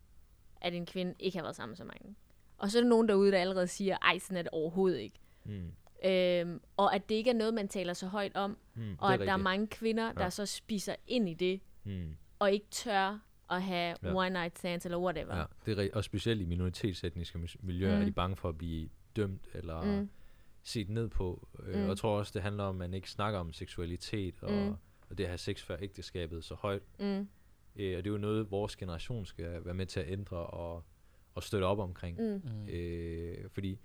at 0.61 0.75
en 0.75 0.87
kvinde 0.87 1.15
ikke 1.19 1.39
har 1.39 1.43
været 1.43 1.57
sammen 1.57 1.71
med 1.71 1.77
så 1.77 1.85
mange. 1.85 2.15
Og 2.59 2.71
så 2.71 2.79
er 2.79 2.83
der 2.83 2.89
nogen 2.89 3.09
derude, 3.09 3.33
der 3.33 3.39
allerede 3.39 3.67
siger, 3.67 3.97
ej, 4.03 4.19
sådan 4.19 4.37
er 4.37 4.43
det 4.43 4.51
overhovedet 4.53 4.99
ikke. 4.99 5.17
Mm. 5.45 5.73
Øhm, 6.05 6.61
og 6.77 6.95
at 6.95 7.09
det 7.09 7.15
ikke 7.15 7.31
er 7.31 7.35
noget, 7.35 7.55
man 7.55 7.69
taler 7.69 7.93
så 7.93 8.07
højt 8.07 8.37
om, 8.37 8.57
Mm, 8.75 8.95
og 8.99 9.13
at 9.15 9.21
der 9.21 9.27
er 9.27 9.31
rigtigt. 9.33 9.43
mange 9.45 9.67
kvinder, 9.67 10.13
der 10.13 10.23
Ja. 10.25 10.31
så 10.31 10.47
spiser 10.47 10.95
ind 11.07 11.29
i 11.29 11.35
det, 11.35 11.61
Mm. 11.85 12.15
og 12.39 12.53
ikke 12.53 12.67
tør 12.71 13.19
at 13.51 13.63
have 13.63 13.97
Ja. 14.03 14.15
one 14.15 14.31
night 14.31 14.59
stands 14.59 14.85
eller 14.85 14.99
whatever. 14.99 15.37
Ja, 15.37 15.45
det 15.67 15.73
er 15.73 15.77
rigtigt. 15.77 15.95
Og 15.95 16.05
specielt 16.05 16.41
i 16.41 16.45
minoritetsetniske 16.45 17.39
miljøer 17.61 17.91
mm. 17.91 17.97
er 17.97 18.01
Mm. 18.01 18.07
de 18.07 18.13
bange 18.13 18.37
for 18.37 18.49
at 18.49 18.59
blive 18.59 18.89
dømt 19.17 19.49
eller 19.55 19.83
mm. 19.83 19.89
Mm, 19.89 20.09
set 20.63 20.89
ned 20.89 21.09
på. 21.09 21.49
Øh, 21.67 21.75
Mm. 21.77 21.83
Og 21.83 21.89
jeg 21.89 21.97
tror 21.97 22.19
også, 22.19 22.31
det 22.35 22.43
handler 22.43 22.65
om, 22.65 22.75
at 22.75 22.79
man 22.79 22.95
ikke 22.95 23.11
snakker 23.11 23.41
om 23.41 23.53
seksualitet 23.53 24.35
og, 24.43 24.53
Mm. 24.53 24.69
og 25.11 25.19
det 25.19 25.25
at 25.25 25.31
have 25.31 25.39
sex 25.39 25.63
før 25.63 25.77
ægteskabet 25.81 26.45
så 26.45 26.55
højt. 26.55 26.83
mm, 26.99 27.29
Øh, 27.77 27.97
og 27.99 28.05
det 28.05 28.07
er 28.07 28.13
jo 28.15 28.19
noget, 28.19 28.51
vores 28.51 28.77
generation 28.77 29.27
skal 29.27 29.65
være 29.65 29.75
med 29.75 29.87
til 29.87 30.01
at 30.01 30.11
ændre 30.13 30.37
og, 30.37 30.85
og 31.35 31.43
støtte 31.43 31.65
op 31.65 31.79
omkring. 31.79 32.19
mm, 32.21 32.43
Mm. 32.45 32.69
Øh, 32.69 33.51
fordi 33.51 33.79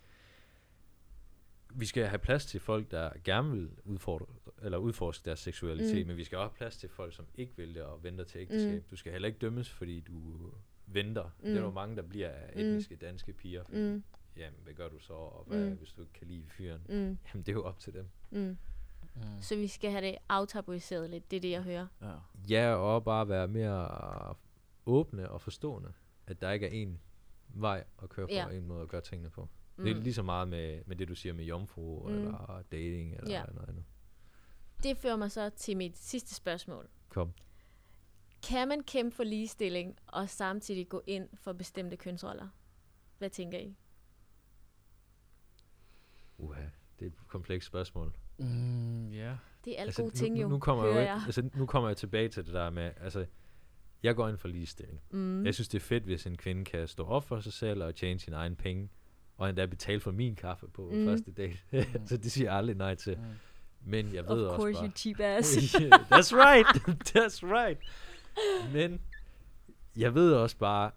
vi 1.75 1.85
skal 1.85 2.05
have 2.07 2.19
plads 2.19 2.45
til 2.45 2.59
folk, 2.59 2.91
der 2.91 3.09
gerne 3.23 3.51
vil 3.51 3.69
udfordre, 3.83 4.25
eller 4.61 4.77
udforske 4.77 5.25
deres 5.25 5.39
seksualitet, 5.39 5.95
Mm. 5.95 6.01
mm. 6.01 6.07
men 6.07 6.17
vi 6.17 6.23
skal 6.23 6.37
også 6.37 6.49
have 6.49 6.57
plads 6.57 6.77
til 6.77 6.89
folk, 6.89 7.13
som 7.15 7.25
ikke 7.35 7.53
vil 7.57 7.75
det 7.75 7.83
og 7.83 8.03
venter 8.03 8.23
til 8.23 8.41
ægteskab. 8.41 8.73
Mm. 8.83 8.83
Du 8.91 8.95
skal 8.95 9.11
heller 9.11 9.27
ikke 9.27 9.39
dømmes, 9.39 9.69
fordi 9.69 9.99
du 9.99 10.21
venter. 10.85 11.23
Mm. 11.23 11.31
Det 11.45 11.55
er 11.57 11.59
Mm. 11.59 11.65
jo 11.65 11.71
mange, 11.71 11.95
der 11.95 12.01
bliver 12.01 12.29
af 12.29 12.51
Mm. 12.55 12.61
etniske 12.61 12.95
danske 12.95 13.33
piger. 13.33 13.63
Fordi, 13.63 13.77
mm, 13.81 14.03
Jamen, 14.37 14.59
hvad 14.63 14.73
gør 14.73 14.89
du 14.89 14.99
så? 14.99 15.13
Og 15.13 15.43
hvad, 15.47 15.63
Mm. 15.65 15.69
mm. 15.71 15.77
hvis 15.77 15.91
du 15.91 16.01
ikke 16.01 16.13
kan 16.13 16.27
lide 16.27 16.43
fyren? 16.49 16.81
mm, 16.89 16.95
Jamen, 16.95 17.17
det 17.45 17.49
er 17.49 17.53
jo 17.53 17.63
op 17.63 17.79
til 17.79 17.93
dem. 17.93 18.07
mm. 18.31 18.57
Mm. 19.15 19.21
Så 19.41 19.55
vi 19.55 19.67
skal 19.67 19.91
have 19.91 20.01
det 20.05 20.15
aftabuiseret 20.29 21.09
lidt, 21.09 21.31
det 21.31 21.37
er 21.37 21.41
det, 21.41 21.51
jeg 21.51 21.61
hører. 21.63 21.87
Ja. 22.01 22.13
Ja, 22.49 22.75
og 22.75 23.03
bare 23.03 23.29
være 23.29 23.47
mere 23.47 24.35
åbne 24.85 25.29
og 25.29 25.41
forstående. 25.41 25.93
At 26.27 26.41
der 26.41 26.51
ikke 26.51 26.65
er 26.67 26.71
en 26.71 26.99
vej 27.49 27.83
at 28.03 28.09
køre 28.09 28.27
på, 28.27 28.33
Ja. 28.33 28.45
og 28.45 28.55
en 28.55 28.67
måde 28.67 28.81
at 28.81 28.87
gøre 28.87 29.01
tingene 29.01 29.29
på. 29.29 29.49
Mm. 29.77 29.83
Det 29.83 29.97
er 29.97 30.01
lige 30.01 30.13
så 30.13 30.23
meget 30.23 30.47
med, 30.47 30.81
med 30.85 30.95
det, 30.95 31.07
du 31.07 31.15
siger 31.15 31.33
med 31.33 31.45
jomfru, 31.45 32.07
Mm. 32.07 32.13
mm. 32.13 32.17
eller 32.19 32.63
dating, 32.71 33.13
eller 33.15 33.31
Ja. 33.31 33.43
noget 33.53 33.69
andet. 33.69 33.83
Det 34.83 34.97
fører 34.97 35.15
mig 35.15 35.31
så 35.31 35.49
til 35.49 35.77
mit 35.77 35.97
sidste 35.97 36.35
spørgsmål. 36.35 36.87
Kom. 37.09 37.33
Kan 38.47 38.67
man 38.67 38.83
kæmpe 38.83 39.15
for 39.15 39.23
ligestilling 39.23 39.95
og 40.07 40.29
samtidig 40.29 40.89
gå 40.89 41.01
ind 41.07 41.29
for 41.33 41.53
bestemte 41.53 41.97
kønsroller? 41.97 42.47
Hvad 43.17 43.29
tænker 43.29 43.57
I? 43.59 43.75
Uha, 46.37 46.61
det 46.99 47.05
er 47.05 47.09
et 47.09 47.27
komplekst 47.27 47.67
spørgsmål. 47.67 48.13
Mm, 48.37 49.09
ja. 49.11 49.37
Det 49.65 49.77
er 49.77 49.81
alle 49.81 49.93
gode 49.93 50.07
nu, 50.07 50.11
ting 50.11 50.41
jo, 50.41 50.47
nu, 50.47 50.53
nu 50.53 50.59
kommer 50.59 50.85
jeg, 50.85 51.01
ikke, 51.01 51.11
altså, 51.25 51.49
nu 51.55 51.65
kommer 51.65 51.89
jeg 51.89 51.97
tilbage 51.97 52.29
til 52.29 52.45
det 52.45 52.53
der 52.53 52.69
med, 52.69 52.91
altså, 52.97 53.25
jeg 54.03 54.15
går 54.15 54.27
ind 54.29 54.37
for 54.37 54.47
ligestilling. 54.47 55.01
Mm. 55.11 55.17
Mm. 55.19 55.45
Jeg 55.45 55.53
synes, 55.53 55.67
det 55.67 55.75
er 55.79 55.83
fedt, 55.85 56.03
hvis 56.03 56.25
en 56.25 56.37
kvinde 56.37 56.65
kan 56.65 56.87
stå 56.87 57.05
op 57.05 57.23
for 57.23 57.39
sig 57.39 57.53
selv 57.53 57.83
og 57.83 57.95
tjene 57.95 58.19
sin 58.19 58.33
egen 58.33 58.55
penge, 58.55 58.89
og 59.37 59.49
endda 59.49 59.65
betale 59.65 59.99
for 59.99 60.11
min 60.11 60.35
kaffe 60.35 60.67
på 60.67 60.89
Mm. 60.93 61.05
første 61.05 61.31
date. 61.31 61.57
så 62.09 62.17
det 62.17 62.31
siger 62.31 62.49
jeg 62.49 62.57
aldrig 62.57 62.75
nej 62.75 62.95
til. 62.95 63.17
Mm. 63.17 63.23
Men 63.81 64.13
jeg 64.13 64.23
of 64.29 64.37
ved 64.37 64.45
også 64.45 64.61
course, 64.61 64.73
bare... 64.79 64.85
you 64.85 64.91
cheap 64.95 65.19
ass. 65.19 65.75
That's 66.11 66.35
right. 66.35 66.67
That's 67.17 67.43
right. 67.43 67.79
Men 68.73 69.01
jeg 69.97 70.13
ved 70.15 70.33
også 70.33 70.57
bare, 70.57 70.91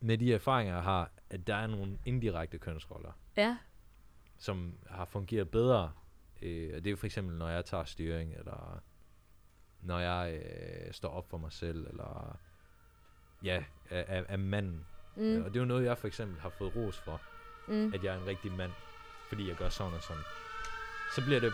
med 0.00 0.18
de 0.18 0.34
erfaringer, 0.34 0.74
jeg 0.74 0.82
har, 0.82 1.10
at 1.30 1.46
der 1.46 1.54
er 1.54 1.66
nogle 1.66 1.98
indirekte 2.04 2.58
kønsroller, 2.58 3.12
ja. 3.36 3.56
som 4.38 4.74
har 4.90 5.04
fungeret 5.04 5.50
bedre. 5.50 5.92
Øh, 6.42 6.70
og 6.74 6.78
det 6.78 6.86
er 6.86 6.90
jo 6.90 6.96
for 6.96 7.06
eksempel, 7.06 7.36
når 7.38 7.48
jeg 7.48 7.64
tager 7.64 7.84
styring, 7.84 8.34
eller 8.34 8.82
når 9.82 9.98
jeg 9.98 10.40
øh, 10.42 10.92
står 10.92 11.08
op 11.08 11.30
for 11.30 11.38
mig 11.38 11.52
selv, 11.52 11.86
eller 11.86 12.38
ja, 13.44 13.64
er, 13.90 14.04
er, 14.08 14.24
er 14.28 14.36
manden. 14.36 14.86
Mm. 15.16 15.22
Mm. 15.22 15.42
Og 15.44 15.50
det 15.50 15.56
er 15.56 15.60
jo 15.60 15.66
noget, 15.66 15.84
jeg 15.84 15.98
for 15.98 16.06
eksempel 16.06 16.40
har 16.40 16.48
fået 16.48 16.76
ros 16.76 16.98
for, 16.98 17.20
Mm. 17.68 17.92
at 17.94 18.04
jeg 18.04 18.14
er 18.14 18.20
en 18.20 18.26
rigtig 18.26 18.52
mand, 18.52 18.72
fordi 19.28 19.48
jeg 19.48 19.56
gør 19.56 19.68
sådan 19.68 19.92
og 19.92 20.02
sådan. 20.02 20.22
Så 21.14 21.24
bliver 21.24 21.40
det... 21.40 21.52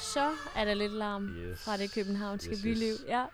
Så 0.00 0.34
er 0.56 0.64
der 0.64 0.74
lidt 0.74 0.92
larm 0.92 1.28
Yes, 1.28 1.64
fra 1.64 1.76
det 1.76 1.92
københavnske 1.94 2.50
yes, 2.52 2.62
byliv. 2.62 2.92
yes. 2.92 3.04
Ja. 3.08 3.26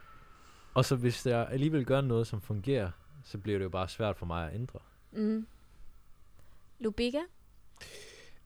Og 0.74 0.84
så 0.84 0.96
hvis 0.96 1.26
jeg 1.26 1.48
alligevel 1.50 1.84
gør 1.84 2.00
noget, 2.00 2.26
som 2.26 2.40
fungerer, 2.40 2.90
så 3.24 3.38
bliver 3.38 3.58
det 3.58 3.64
jo 3.64 3.68
bare 3.70 3.88
svært 3.88 4.16
for 4.16 4.26
mig 4.26 4.48
at 4.48 4.54
ændre. 4.54 4.78
Mm. 5.12 5.46
Lubega? 6.78 7.20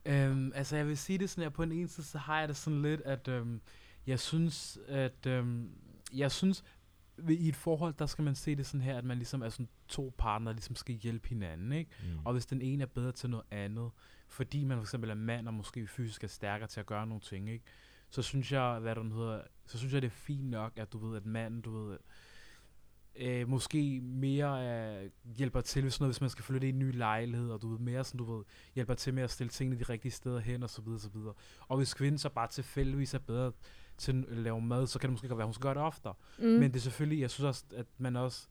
Øhm, 0.05 0.51
altså 0.55 0.75
jeg 0.75 0.87
vil 0.87 0.97
sige 0.97 1.17
det 1.19 1.29
sådan 1.29 1.41
her, 1.43 1.49
på 1.49 1.63
en 1.63 1.71
ene 1.71 1.87
side, 1.87 2.05
så 2.05 2.17
har 2.17 2.39
jeg 2.39 2.47
det 2.47 2.57
sådan 2.57 2.81
lidt, 2.81 3.01
at 3.01 3.27
øhm, 3.27 3.61
jeg 4.07 4.19
synes, 4.19 4.79
at 4.87 5.25
øhm, 5.27 5.69
jeg 6.13 6.31
synes, 6.31 6.63
i 7.29 7.49
et 7.49 7.55
forhold, 7.55 7.93
der 7.99 8.05
skal 8.05 8.23
man 8.23 8.35
se 8.35 8.55
det 8.55 8.65
sådan 8.65 8.81
her, 8.81 8.97
at 8.97 9.05
man 9.05 9.17
ligesom 9.17 9.41
er 9.41 9.49
sådan 9.49 9.69
to 9.87 10.13
partnere, 10.17 10.53
der 10.53 10.57
ligesom 10.57 10.75
skal 10.75 10.95
hjælpe 10.95 11.29
hinanden, 11.29 11.71
ikke? 11.71 11.91
Mm. 12.03 12.25
Og 12.25 12.33
hvis 12.33 12.45
den 12.45 12.61
ene 12.61 12.83
er 12.83 12.87
bedre 12.87 13.11
til 13.11 13.29
noget 13.29 13.45
andet, 13.51 13.91
fordi 14.27 14.63
man 14.63 14.77
for 14.77 14.83
eksempel 14.83 15.09
er 15.09 15.15
mand, 15.15 15.47
og 15.47 15.53
måske 15.53 15.87
fysisk 15.87 16.23
er 16.23 16.27
stærkere 16.27 16.67
til 16.67 16.79
at 16.79 16.85
gøre 16.85 17.07
nogle 17.07 17.21
ting, 17.21 17.49
ikke? 17.49 17.65
Så 18.09 18.21
synes 18.21 18.51
jeg, 18.51 18.79
hvad 18.79 18.95
den 18.95 19.11
hedder, 19.11 19.41
så 19.65 19.77
synes 19.77 19.93
jeg, 19.93 20.01
det 20.01 20.07
er 20.07 20.11
fint 20.11 20.49
nok, 20.49 20.73
at 20.75 20.93
du 20.93 20.97
ved, 20.97 21.17
at 21.17 21.25
manden, 21.25 21.61
du 21.61 21.71
ved, 21.71 21.97
øh, 23.15 23.49
måske 23.49 24.01
mere 24.01 25.03
øh, 25.03 25.09
hjælper 25.37 25.61
til, 25.61 25.81
hvis, 25.81 25.99
noget, 25.99 26.13
hvis 26.13 26.21
man 26.21 26.29
skal 26.29 26.43
flytte 26.43 26.67
i 26.67 26.69
en 26.69 26.79
ny 26.79 26.95
lejlighed, 26.95 27.51
og 27.51 27.61
du 27.61 27.69
ved, 27.69 27.79
mere 27.79 28.03
sådan, 28.03 28.17
du 28.17 28.35
ved, 28.35 28.43
hjælper 28.75 28.93
til 28.93 29.13
med 29.13 29.23
at 29.23 29.31
stille 29.31 29.49
tingene 29.49 29.79
de 29.79 29.83
rigtige 29.83 30.11
steder 30.11 30.39
hen, 30.39 30.63
og 30.63 30.69
så 30.69 30.81
videre, 30.81 30.99
så 30.99 31.09
videre. 31.09 31.33
Og 31.67 31.77
hvis 31.77 31.93
kvinden 31.93 32.17
så 32.17 32.29
bare 32.29 32.47
tilfældigvis 32.47 33.13
er 33.13 33.19
bedre 33.19 33.51
til 33.97 34.25
at 34.31 34.37
lave 34.37 34.61
mad, 34.61 34.87
så 34.87 34.99
kan 34.99 35.07
det 35.07 35.11
måske 35.13 35.27
godt 35.27 35.37
være, 35.37 35.43
at 35.43 35.47
hun 35.47 35.53
skal 35.53 35.63
gøre 35.63 35.73
det 35.73 35.81
oftere. 35.81 36.13
Mm. 36.39 36.45
Mm. 36.45 36.51
Men 36.51 36.71
det 36.71 36.75
er 36.75 36.81
selvfølgelig, 36.81 37.21
jeg 37.21 37.29
synes 37.31 37.45
også, 37.45 37.63
at 37.75 37.85
man 37.97 38.15
også, 38.15 38.47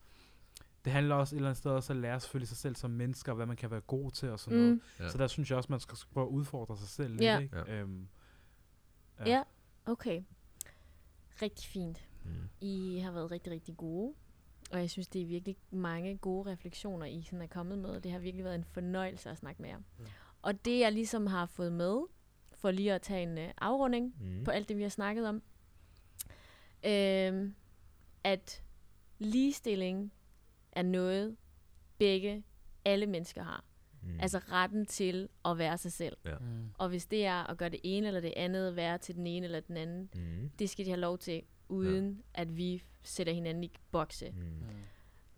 det 0.85 0.93
handler 0.93 1.15
også 1.15 1.35
et 1.35 1.37
eller 1.37 1.49
andet 1.49 1.59
sted 1.59 1.71
også 1.71 1.93
at 1.93 1.97
lære 1.97 2.21
selvfølgelig 2.21 2.49
sig 2.49 2.57
selv 2.57 2.77
som 2.77 2.91
mennesker, 2.91 3.35
hvad 3.35 3.47
man 3.47 3.57
kan 3.57 3.71
være 3.71 3.81
god 3.81 4.11
til 4.11 4.31
og 4.31 4.41
sådan 4.41 4.59
mm. 4.59 4.63
noget. 4.65 4.75
Mm. 4.75 5.05
Ja. 5.05 5.09
Så 5.11 5.19
der 5.19 5.27
synes 5.27 5.51
jeg 5.51 5.57
også, 5.57 5.73
man 5.73 5.81
skal 5.81 5.99
prøve 6.13 6.27
at 6.27 6.31
udfordre 6.31 6.77
sig 6.77 6.89
selv 6.89 7.11
lidt, 7.11 7.23
Ja. 7.23 7.39
ikke? 7.39 7.57
Ja. 7.57 7.75
Øhm, 7.81 8.09
Ja, 9.27 9.43
okay. 9.87 10.23
Rigtig 11.43 11.69
fint. 11.69 12.05
Mm. 12.25 12.31
I 12.61 12.99
har 12.99 13.11
været 13.13 13.31
rigtig, 13.31 13.53
rigtig 13.53 13.77
gode. 13.77 14.15
Og 14.73 14.79
jeg 14.81 14.91
synes, 14.91 15.09
det 15.09 15.23
er 15.23 15.27
virkelig 15.27 15.57
mange 15.71 16.17
gode 16.17 16.51
refleksioner, 16.51 17.07
I 17.07 17.23
sådan 17.23 17.43
er 17.43 17.47
kommet 17.47 17.79
med. 17.79 17.91
og 17.91 18.05
Det 18.05 18.13
har 18.13 18.19
virkelig 18.19 18.45
været 18.45 18.55
en 18.55 18.65
fornøjelse 18.65 19.31
at 19.31 19.37
snakke 19.39 19.63
med 19.63 19.71
jer. 19.71 19.79
Ja. 20.01 20.05
Og 20.43 20.65
det, 20.65 20.81
jeg 20.81 20.93
ligesom 20.93 21.27
har 21.27 21.47
fået 21.47 21.73
med, 21.73 22.01
for 22.67 22.71
lige 22.71 22.93
at 22.93 23.03
tage 23.03 23.23
en 23.23 23.39
uh, 23.39 23.45
afrunding 23.61 24.15
Mm. 24.21 24.45
på 24.45 24.51
alt 24.51 24.69
det, 24.69 24.77
vi 24.77 24.83
har 24.83 24.89
snakket 24.89 25.29
om, 25.29 25.43
øhm, 26.87 27.55
at 28.25 28.63
ligestilling 29.19 30.13
er 30.73 30.83
noget, 30.83 31.37
begge, 31.99 32.45
alle 32.85 33.07
mennesker 33.07 33.43
har. 33.43 33.65
Mm. 34.03 34.21
Altså 34.21 34.39
retten 34.39 34.87
til 34.87 35.29
at 35.45 35.59
være 35.59 35.79
sig 35.79 35.93
selv. 35.93 36.17
Ja. 36.25 36.39
Mm. 36.39 36.69
Og 36.79 36.89
hvis 36.89 37.07
det 37.07 37.27
er 37.27 37.51
at 37.51 37.57
gøre 37.59 37.69
det 37.69 37.81
ene 37.85 38.07
eller 38.07 38.21
det 38.21 38.33
andet, 38.37 38.77
være 38.77 38.99
til 38.99 39.15
den 39.15 39.27
ene 39.27 39.45
eller 39.47 39.61
den 39.61 39.77
anden, 39.77 40.11
Mm. 40.15 40.51
det 40.59 40.71
skal 40.71 40.85
de 40.85 40.91
have 40.91 41.01
lov 41.01 41.19
til, 41.19 41.43
uden 41.69 42.23
ja. 42.37 42.41
at 42.43 42.57
vi 42.57 42.83
sætter 43.03 43.33
hinanden 43.33 43.65
i 43.65 43.73
bokse. 43.91 44.31
Mm. 44.31 44.37
Mm. 44.43 44.63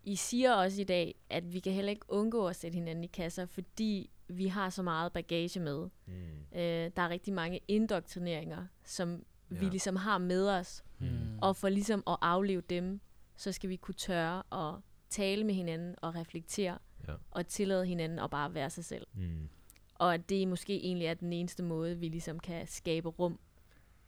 I 0.03 0.15
siger 0.15 0.53
også 0.53 0.81
i 0.81 0.83
dag, 0.83 1.15
at 1.29 1.53
vi 1.53 1.59
kan 1.59 1.73
heller 1.73 1.89
ikke 1.89 2.05
undgå 2.07 2.47
at 2.47 2.55
sætte 2.55 2.75
hinanden 2.75 3.03
i 3.03 3.07
kasser, 3.07 3.45
fordi 3.45 4.09
vi 4.29 4.47
har 4.47 4.69
så 4.69 4.83
meget 4.83 5.13
bagage 5.13 5.59
med. 5.59 5.89
Mm. 6.05 6.13
Øh, 6.55 6.91
der 6.95 7.01
er 7.01 7.09
rigtig 7.09 7.33
mange 7.33 7.59
indoktrineringer, 7.67 8.65
som 8.83 9.23
ja. 9.51 9.55
vi 9.57 9.65
ligesom 9.65 9.95
har 9.95 10.17
med 10.17 10.49
os. 10.49 10.83
Mm. 10.99 11.39
Og 11.41 11.55
for 11.55 11.69
ligesom 11.69 12.03
at 12.07 12.17
afleve 12.21 12.61
dem, 12.69 12.99
så 13.35 13.51
skal 13.51 13.69
vi 13.69 13.75
kunne 13.75 13.95
tørre 13.95 14.43
at 14.69 14.75
tale 15.09 15.43
med 15.43 15.53
hinanden 15.53 15.95
og 16.01 16.15
reflektere 16.15 16.77
Ja. 17.07 17.13
og 17.31 17.47
tillade 17.47 17.85
hinanden 17.85 18.19
at 18.19 18.29
bare 18.29 18.53
være 18.53 18.69
sig 18.69 18.85
selv. 18.85 19.07
Mm. 19.13 19.49
Og 19.95 20.13
at 20.13 20.29
det 20.29 20.47
måske 20.47 20.83
egentlig 20.85 21.05
er 21.05 21.13
den 21.13 21.33
eneste 21.33 21.63
måde, 21.63 21.97
vi 21.97 22.07
ligesom 22.07 22.39
kan 22.39 22.67
skabe 22.67 23.09
rum 23.09 23.39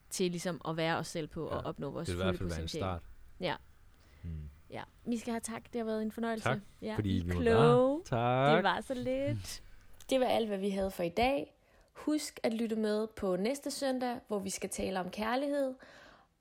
til 0.10 0.32
ligesom 0.32 0.62
at 0.68 0.78
være 0.78 0.98
os 0.98 1.08
selv 1.08 1.28
på 1.28 1.44
Ja, 1.52 1.56
og 1.56 1.62
opnå 1.64 1.92
vores 1.92 2.08
Det 2.08 2.18
vil 2.18 2.22
i 2.22 2.26
fulde 2.26 2.38
hvert 2.38 2.38
fald 2.40 2.50
være 2.50 2.58
en 2.58 2.62
potentiale. 2.64 2.82
start. 2.82 3.02
Ja. 3.40 3.56
Mm. 4.24 4.50
Ja, 4.70 4.84
vi 5.06 5.18
skal 5.18 5.32
have 5.32 5.42
tak. 5.42 5.64
Det 5.74 5.80
har 5.80 5.86
været 5.86 6.02
en 6.02 6.12
fornøjelse. 6.12 6.44
Tak, 6.50 6.60
ja, 6.82 6.96
fordi 6.96 7.18
I 7.18 7.24
vi 7.24 7.34
var 7.36 7.42
kloge. 7.42 8.02
Tak. 8.06 8.56
Det 8.56 8.64
var 8.64 8.82
så 8.82 8.94
lidt. 8.94 9.64
Det 10.12 10.20
var 10.20 10.26
alt, 10.26 10.48
hvad 10.48 10.58
vi 10.58 10.70
havde 10.70 10.92
for 10.92 11.04
i 11.04 11.10
dag. 11.10 11.54
Husk 11.94 12.40
at 12.44 12.54
lytte 12.54 12.76
med 12.76 13.08
på 13.08 13.36
næste 13.36 13.72
søndag, 13.72 14.20
hvor 14.28 14.40
vi 14.40 14.50
skal 14.50 14.70
tale 14.70 15.00
om 15.00 15.10
kærlighed, 15.10 15.74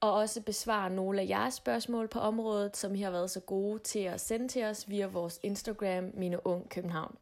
og 0.01 0.12
også 0.12 0.43
besvare 0.43 0.91
nogle 0.91 1.21
af 1.21 1.29
jeres 1.29 1.55
spørgsmål 1.55 2.09
på 2.09 2.18
området, 2.18 2.77
som 2.77 2.95
I 2.95 3.01
har 3.01 3.11
været 3.11 3.31
så 3.31 3.41
gode 3.41 3.79
til 3.79 3.99
at 3.99 4.21
sende 4.21 4.49
til 4.49 4.64
os 4.64 4.89
via 4.89 5.07
vores 5.07 5.41
Instagram, 5.43 6.11
Mine 6.14 6.47
Ung 6.47 6.68
København. 6.68 7.16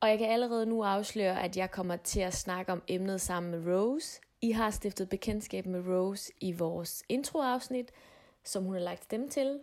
Og 0.00 0.08
jeg 0.08 0.18
kan 0.18 0.28
allerede 0.28 0.66
nu 0.66 0.82
afsløre, 0.82 1.42
at 1.42 1.56
jeg 1.56 1.70
kommer 1.70 1.96
til 1.96 2.20
at 2.20 2.34
snakke 2.34 2.72
om 2.72 2.82
emnet 2.88 3.20
sammen 3.20 3.50
med 3.50 3.74
Rose. 3.74 4.20
I 4.40 4.50
har 4.50 4.70
stiftet 4.70 5.08
bekendtskab 5.08 5.66
med 5.66 5.80
Rose 5.80 6.32
i 6.40 6.52
vores 6.52 7.02
introafsnit, 7.08 7.92
som 8.44 8.64
hun 8.64 8.72
har 8.72 8.80
lagt 8.80 9.04
stemme 9.04 9.28
til. 9.28 9.60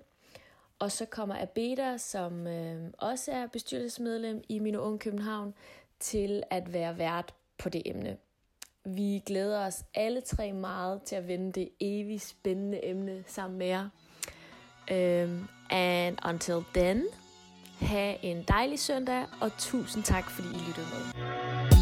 Og 0.79 0.91
så 0.91 1.05
kommer 1.05 1.41
Abeda, 1.41 1.97
som 1.97 2.47
øh, 2.47 2.91
også 2.97 3.31
er 3.31 3.47
bestyrelsesmedlem 3.47 4.41
i 4.49 4.59
Mine 4.59 4.81
Unge 4.81 4.99
København, 4.99 5.53
til 5.99 6.43
at 6.49 6.73
være 6.73 6.97
vært 6.97 7.33
på 7.57 7.69
det 7.69 7.81
emne. 7.85 8.17
Vi 8.85 9.23
glæder 9.25 9.65
os 9.65 9.83
alle 9.93 10.21
tre 10.21 10.53
meget 10.53 11.01
til 11.01 11.15
at 11.15 11.27
vende 11.27 11.51
det 11.51 11.69
evigt 11.79 12.23
spændende 12.23 12.85
emne 12.85 13.23
sammen 13.27 13.59
med 13.59 13.67
jer. 13.67 13.89
Um, 14.91 15.49
and 15.69 16.17
until 16.29 16.63
then, 16.73 17.03
have 17.79 18.23
en 18.23 18.43
dejlig 18.47 18.79
søndag, 18.79 19.25
og 19.41 19.51
tusind 19.57 20.03
tak, 20.03 20.29
fordi 20.29 20.47
I 20.47 20.59
lyttede 20.67 20.87
med. 20.93 21.74